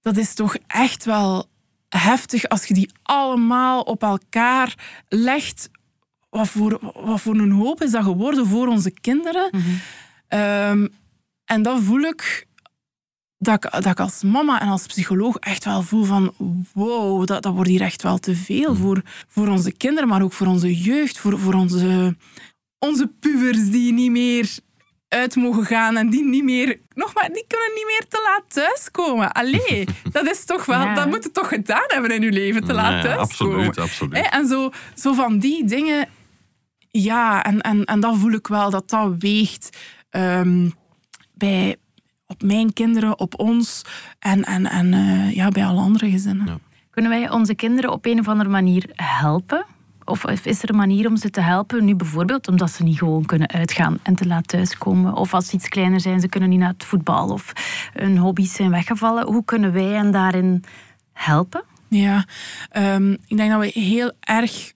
Dat 0.00 0.16
is 0.16 0.34
toch 0.34 0.56
echt 0.66 1.04
wel 1.04 1.46
heftig 1.88 2.48
als 2.48 2.64
je 2.64 2.74
die 2.74 2.90
allemaal 3.02 3.80
op 3.80 4.02
elkaar 4.02 4.74
legt 5.08 5.70
wat 6.30 6.48
voor, 6.48 6.78
wat 6.94 7.20
voor 7.20 7.34
een 7.34 7.50
hoop 7.50 7.82
is 7.82 7.90
dat 7.90 8.04
geworden 8.04 8.46
voor 8.46 8.66
onze 8.68 8.90
kinderen. 8.90 9.50
Ehm, 10.28 10.86
en 11.44 11.62
dat 11.62 11.80
voel 11.82 12.00
ik 12.00 12.46
dat 13.38 13.64
ik, 13.64 13.70
dat 13.70 13.86
ik 13.86 14.00
als 14.00 14.22
mama 14.22 14.60
en 14.60 14.68
als 14.68 14.86
psycholoog 14.86 15.36
echt 15.36 15.64
wel 15.64 15.82
voel 15.82 16.04
van 16.04 16.34
wow, 16.74 17.26
dat, 17.26 17.42
dat 17.42 17.54
wordt 17.54 17.70
hier 17.70 17.80
echt 17.80 18.02
wel 18.02 18.18
te 18.18 18.34
veel 18.34 18.74
voor, 18.74 19.02
voor 19.28 19.48
onze 19.48 19.72
kinderen, 19.72 20.08
maar 20.08 20.22
ook 20.22 20.32
voor 20.32 20.46
onze 20.46 20.78
jeugd, 20.78 21.18
voor, 21.18 21.38
voor 21.38 21.54
onze, 21.54 22.16
onze 22.78 23.06
pubers 23.20 23.70
die 23.70 23.92
niet 23.92 24.10
meer 24.10 24.48
uit 25.08 25.36
mogen 25.36 25.64
gaan 25.64 25.96
en 25.96 26.10
die 26.10 26.24
niet 26.24 26.44
meer, 26.44 26.80
nog 26.94 27.14
maar, 27.14 27.28
die 27.32 27.44
kunnen 27.48 27.70
niet 27.74 27.86
meer 27.86 28.04
te 28.08 28.20
laat 28.24 28.54
thuiskomen. 28.54 29.32
Allee, 29.32 29.84
dat 30.12 30.26
is 30.30 30.44
toch 30.44 30.64
wel, 30.64 30.80
Ja. 30.80 30.94
dat 30.94 31.06
moet 31.06 31.22
je 31.24 31.30
toch 31.30 31.48
gedaan 31.48 31.84
hebben 31.86 32.10
in 32.10 32.22
je 32.22 32.32
leven, 32.32 32.64
te 32.64 32.72
laat 32.72 32.92
Ja, 32.92 33.00
thuiskomen. 33.02 33.56
absoluut, 33.66 33.78
absoluut. 33.78 34.28
En 34.30 34.46
zo, 34.46 34.70
zo 34.96 35.12
van 35.12 35.38
die 35.38 35.64
dingen, 35.64 36.08
ja, 37.02 37.42
en, 37.42 37.60
en, 37.60 37.84
en 37.84 38.00
dat 38.00 38.16
voel 38.16 38.32
ik 38.32 38.46
wel, 38.46 38.70
dat 38.70 38.90
dat 38.90 39.14
weegt 39.18 39.78
ehm, 40.10 40.70
bij, 41.34 41.76
op 42.26 42.42
mijn 42.42 42.72
kinderen, 42.72 43.18
op 43.18 43.38
ons 43.38 43.82
en, 44.18 44.44
en, 44.44 44.66
en 44.66 44.94
eh, 44.94 45.34
ja, 45.34 45.48
bij 45.48 45.64
alle 45.64 45.80
andere 45.80 46.10
gezinnen. 46.10 46.46
Ja. 46.46 46.58
Kunnen 46.90 47.10
wij 47.10 47.30
onze 47.30 47.54
kinderen 47.54 47.92
op 47.92 48.06
een 48.06 48.18
of 48.18 48.28
andere 48.28 48.50
manier 48.50 48.90
helpen? 48.94 49.64
Of 50.04 50.24
is 50.24 50.62
er 50.62 50.70
een 50.70 50.76
manier 50.76 51.06
om 51.06 51.16
ze 51.16 51.30
te 51.30 51.40
helpen? 51.40 51.84
Nu 51.84 51.94
bijvoorbeeld 51.94 52.48
omdat 52.48 52.70
ze 52.70 52.82
niet 52.82 52.98
gewoon 52.98 53.24
kunnen 53.24 53.48
uitgaan 53.48 53.98
en 54.02 54.14
te 54.14 54.26
laat 54.26 54.48
thuiskomen. 54.48 55.14
Of 55.14 55.34
als 55.34 55.46
ze 55.46 55.54
iets 55.54 55.68
kleiner 55.68 56.00
zijn, 56.00 56.20
ze 56.20 56.28
kunnen 56.28 56.48
niet 56.48 56.58
naar 56.58 56.72
het 56.72 56.84
voetbal. 56.84 57.28
Of 57.28 57.52
hun 57.92 58.18
hobby's 58.18 58.54
zijn 58.54 58.70
weggevallen. 58.70 59.26
Hoe 59.26 59.44
kunnen 59.44 59.72
wij 59.72 59.84
hen 59.84 60.10
daarin 60.10 60.64
helpen? 61.12 61.62
Ja, 61.88 62.24
ehm, 62.70 63.12
ik 63.12 63.36
denk 63.36 63.50
dat 63.50 63.60
we 63.60 63.80
heel 63.80 64.12
erg 64.20 64.72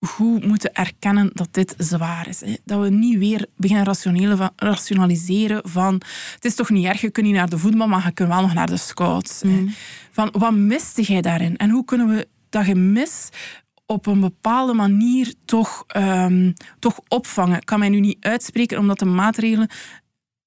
goed 0.00 0.46
moeten 0.46 0.74
erkennen 0.74 1.30
dat 1.32 1.48
dit 1.50 1.74
zwaar 1.78 2.28
is. 2.28 2.40
Hè. 2.40 2.54
Dat 2.64 2.80
we 2.80 2.88
niet 2.90 3.18
weer 3.18 3.46
beginnen 3.56 3.96
van- 4.36 4.50
rationaliseren 4.56 5.68
van 5.68 5.94
het 6.34 6.44
is 6.44 6.54
toch 6.54 6.70
niet 6.70 6.84
erg, 6.86 7.00
je 7.00 7.10
kunt 7.10 7.26
niet 7.26 7.34
naar 7.34 7.48
de 7.48 7.58
voetbal, 7.58 7.88
maar 7.88 8.04
je 8.06 8.12
kunt 8.12 8.28
wel 8.28 8.40
nog 8.40 8.54
naar 8.54 8.66
de 8.66 8.76
scouts. 8.76 9.40
hè. 9.42 9.64
Van 10.10 10.28
wat 10.38 10.54
miste 10.54 11.02
jij 11.02 11.20
daarin? 11.20 11.56
En 11.56 11.70
hoe 11.70 11.84
kunnen 11.84 12.08
we 12.08 12.28
dat 12.48 12.64
gemis 12.64 13.28
op 13.86 14.06
een 14.06 14.20
bepaalde 14.20 14.72
manier 14.72 15.34
toch, 15.44 15.84
ehm, 15.86 16.52
toch 16.78 17.00
opvangen? 17.08 17.56
Ik 17.56 17.66
kan 17.66 17.78
mij 17.78 17.88
nu 17.88 18.00
niet 18.00 18.16
uitspreken, 18.20 18.78
omdat 18.78 18.98
de 18.98 19.04
maatregelen 19.04 19.68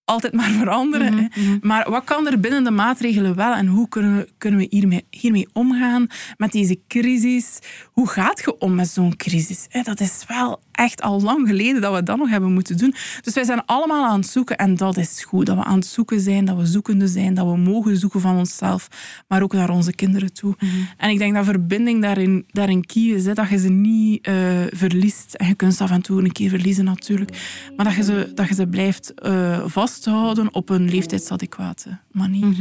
altijd 0.05 0.33
maar 0.33 0.49
veranderen. 0.49 1.17
hè. 1.17 1.57
Maar 1.61 1.89
wat 1.89 2.03
kan 2.03 2.27
er 2.27 2.39
binnen 2.39 2.63
de 2.63 2.71
maatregelen 2.71 3.35
wel 3.35 3.53
en 3.53 3.67
hoe 3.67 3.89
kunnen 3.89 4.17
we, 4.17 4.29
kunnen 4.37 4.59
we 4.59 4.67
hiermee, 4.69 5.05
hiermee 5.09 5.47
omgaan 5.53 6.07
met 6.37 6.51
deze 6.51 6.79
crisis? 6.87 7.59
Hoe 7.91 8.07
gaat 8.07 8.39
je 8.39 8.57
om 8.57 8.75
met 8.75 8.89
zo'n 8.89 9.15
crisis? 9.15 9.67
Dat 9.83 9.99
is 9.99 10.23
wel 10.27 10.59
echt 10.81 11.01
al 11.01 11.21
lang 11.21 11.47
geleden 11.47 11.81
dat 11.81 11.93
we 11.93 12.03
dat 12.03 12.17
nog 12.17 12.29
hebben 12.29 12.53
moeten 12.53 12.77
doen. 12.77 12.93
Dus 13.21 13.33
wij 13.33 13.43
zijn 13.43 13.65
allemaal 13.65 14.05
aan 14.05 14.19
het 14.19 14.29
zoeken 14.29 14.57
en 14.57 14.75
dat 14.75 14.97
is 14.97 15.23
goed. 15.23 15.45
Dat 15.45 15.55
we 15.55 15.63
aan 15.63 15.75
het 15.75 15.85
zoeken 15.85 16.19
zijn, 16.19 16.45
dat 16.45 16.57
we 16.57 16.65
zoekende 16.65 17.07
zijn, 17.07 17.33
dat 17.33 17.45
we 17.45 17.57
mogen 17.57 17.97
zoeken 17.97 18.21
van 18.21 18.37
onszelf, 18.37 18.87
maar 19.27 19.41
ook 19.41 19.53
naar 19.53 19.69
onze 19.69 19.93
kinderen 19.93 20.33
toe. 20.33 20.55
En 20.97 21.09
ik 21.09 21.17
denk 21.17 21.33
dat 21.33 21.45
verbinding 21.45 22.01
daarin, 22.01 22.45
daarin 22.47 22.85
key 22.85 23.03
is, 23.03 23.25
hè, 23.25 23.33
dat 23.33 23.49
je 23.49 23.57
ze 23.57 23.69
niet 23.69 24.25
eh, 24.25 24.33
verliest. 24.69 25.33
En 25.33 25.47
je 25.47 25.55
kunt 25.55 25.73
ze 25.73 25.83
af 25.83 25.91
en 25.91 26.01
toe 26.01 26.21
een 26.21 26.31
keer 26.31 26.49
verliezen 26.49 26.85
natuurlijk, 26.85 27.37
maar 27.75 27.85
dat 27.85 27.95
je 27.95 28.03
ze, 28.03 28.31
dat 28.35 28.47
je 28.47 28.53
ze 28.53 28.67
blijft 28.67 29.13
eh, 29.13 29.61
vasthouden 29.65 30.53
op 30.53 30.69
een 30.69 30.89
leeftijdsadequate 30.89 31.99
manier. 32.11 32.55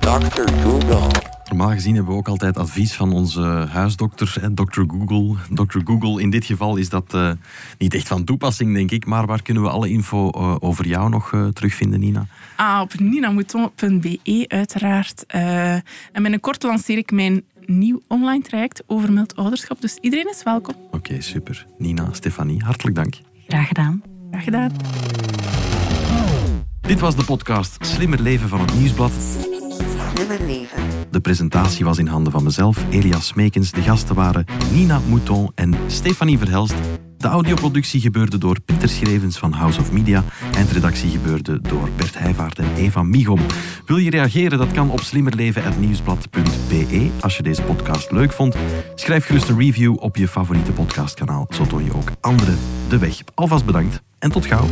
Dr. 0.00 0.52
Google. 0.62 1.35
Normaal 1.48 1.70
gezien 1.70 1.94
hebben 1.94 2.12
we 2.12 2.18
ook 2.18 2.28
altijd 2.28 2.56
advies 2.56 2.92
van 2.94 3.12
onze 3.12 3.40
huisdokter, 3.70 4.36
hè, 4.40 4.54
Dr. 4.54 4.82
Google. 4.86 5.34
Dr. 5.54 5.78
Google, 5.84 6.22
in 6.22 6.30
dit 6.30 6.44
geval 6.44 6.76
is 6.76 6.88
dat 6.88 7.14
eh, 7.14 7.30
niet 7.78 7.94
echt 7.94 8.08
van 8.08 8.24
toepassing, 8.24 8.74
denk 8.74 8.90
ik. 8.90 9.06
Maar 9.06 9.26
waar 9.26 9.42
kunnen 9.42 9.62
we 9.62 9.68
alle 9.68 9.88
info 9.88 10.30
eh, 10.30 10.56
over 10.58 10.86
jou 10.86 11.08
nog 11.08 11.32
eh, 11.32 11.46
terugvinden, 11.46 12.00
Nina? 12.00 12.26
Ah, 12.56 12.80
op 12.80 12.98
ninamouton.be 12.98 14.44
uiteraard. 14.48 15.24
Eh, 15.26 15.72
en 15.72 15.82
binnenkort 16.12 16.62
lanceer 16.62 16.96
ik 16.98 17.10
mijn 17.10 17.42
nieuw 17.66 18.02
online 18.08 18.42
traject 18.42 18.82
over 18.86 19.12
mild 19.12 19.36
ouderschap. 19.36 19.80
Dus 19.80 19.98
iedereen 20.00 20.28
is 20.30 20.42
welkom. 20.42 20.74
Oké, 20.90 21.20
super. 21.20 21.66
Nina, 21.78 22.08
Stefanie, 22.12 22.62
hartelijk 22.64 22.96
dank. 22.96 23.14
Graag 23.48 23.68
gedaan. 23.68 24.02
Graag 24.30 24.44
gedaan. 24.44 24.72
Dit 26.80 27.00
was 27.00 27.16
de 27.16 27.24
podcast 27.24 27.76
Slimmer 27.80 28.22
Leven 28.22 28.48
van 28.48 28.60
het 28.60 28.74
Nieuwsblad. 28.78 29.12
Slimmer 30.14 30.46
leven. 30.46 30.85
De 31.10 31.20
presentatie 31.20 31.84
was 31.84 31.98
in 31.98 32.06
handen 32.06 32.32
van 32.32 32.42
mezelf, 32.42 32.84
Elias 32.90 33.26
Smekens. 33.26 33.70
De 33.70 33.82
gasten 33.82 34.14
waren 34.14 34.44
Nina 34.72 35.00
Mouton 35.08 35.50
en 35.54 35.74
Stefanie 35.86 36.38
Verhelst. 36.38 36.74
De 37.16 37.28
audioproductie 37.28 38.00
gebeurde 38.00 38.38
door 38.38 38.60
Pieter 38.60 38.88
Schrevens 38.88 39.38
van 39.38 39.52
House 39.52 39.80
of 39.80 39.92
Media. 39.92 40.24
Eindredactie 40.54 41.10
gebeurde 41.10 41.60
door 41.60 41.88
Bert 41.96 42.18
Heijvaart 42.18 42.58
en 42.58 42.74
Eva 42.76 43.02
Migom. 43.02 43.40
Wil 43.86 43.96
je 43.96 44.10
reageren? 44.10 44.58
Dat 44.58 44.72
kan 44.72 44.90
op 44.90 45.00
slimmerleven.nieuwsblad.be. 45.00 47.10
Als 47.20 47.36
je 47.36 47.42
deze 47.42 47.62
podcast 47.62 48.10
leuk 48.10 48.32
vond, 48.32 48.56
schrijf 48.94 49.26
gerust 49.26 49.48
een 49.48 49.58
review 49.58 49.96
op 49.98 50.16
je 50.16 50.28
favoriete 50.28 50.72
podcastkanaal. 50.72 51.46
Zo 51.50 51.66
toon 51.66 51.84
je 51.84 51.94
ook 51.94 52.10
anderen 52.20 52.58
de 52.88 52.98
weg. 52.98 53.22
Alvast 53.34 53.64
bedankt 53.64 54.02
en 54.18 54.30
tot 54.30 54.46
gauw. 54.46 54.66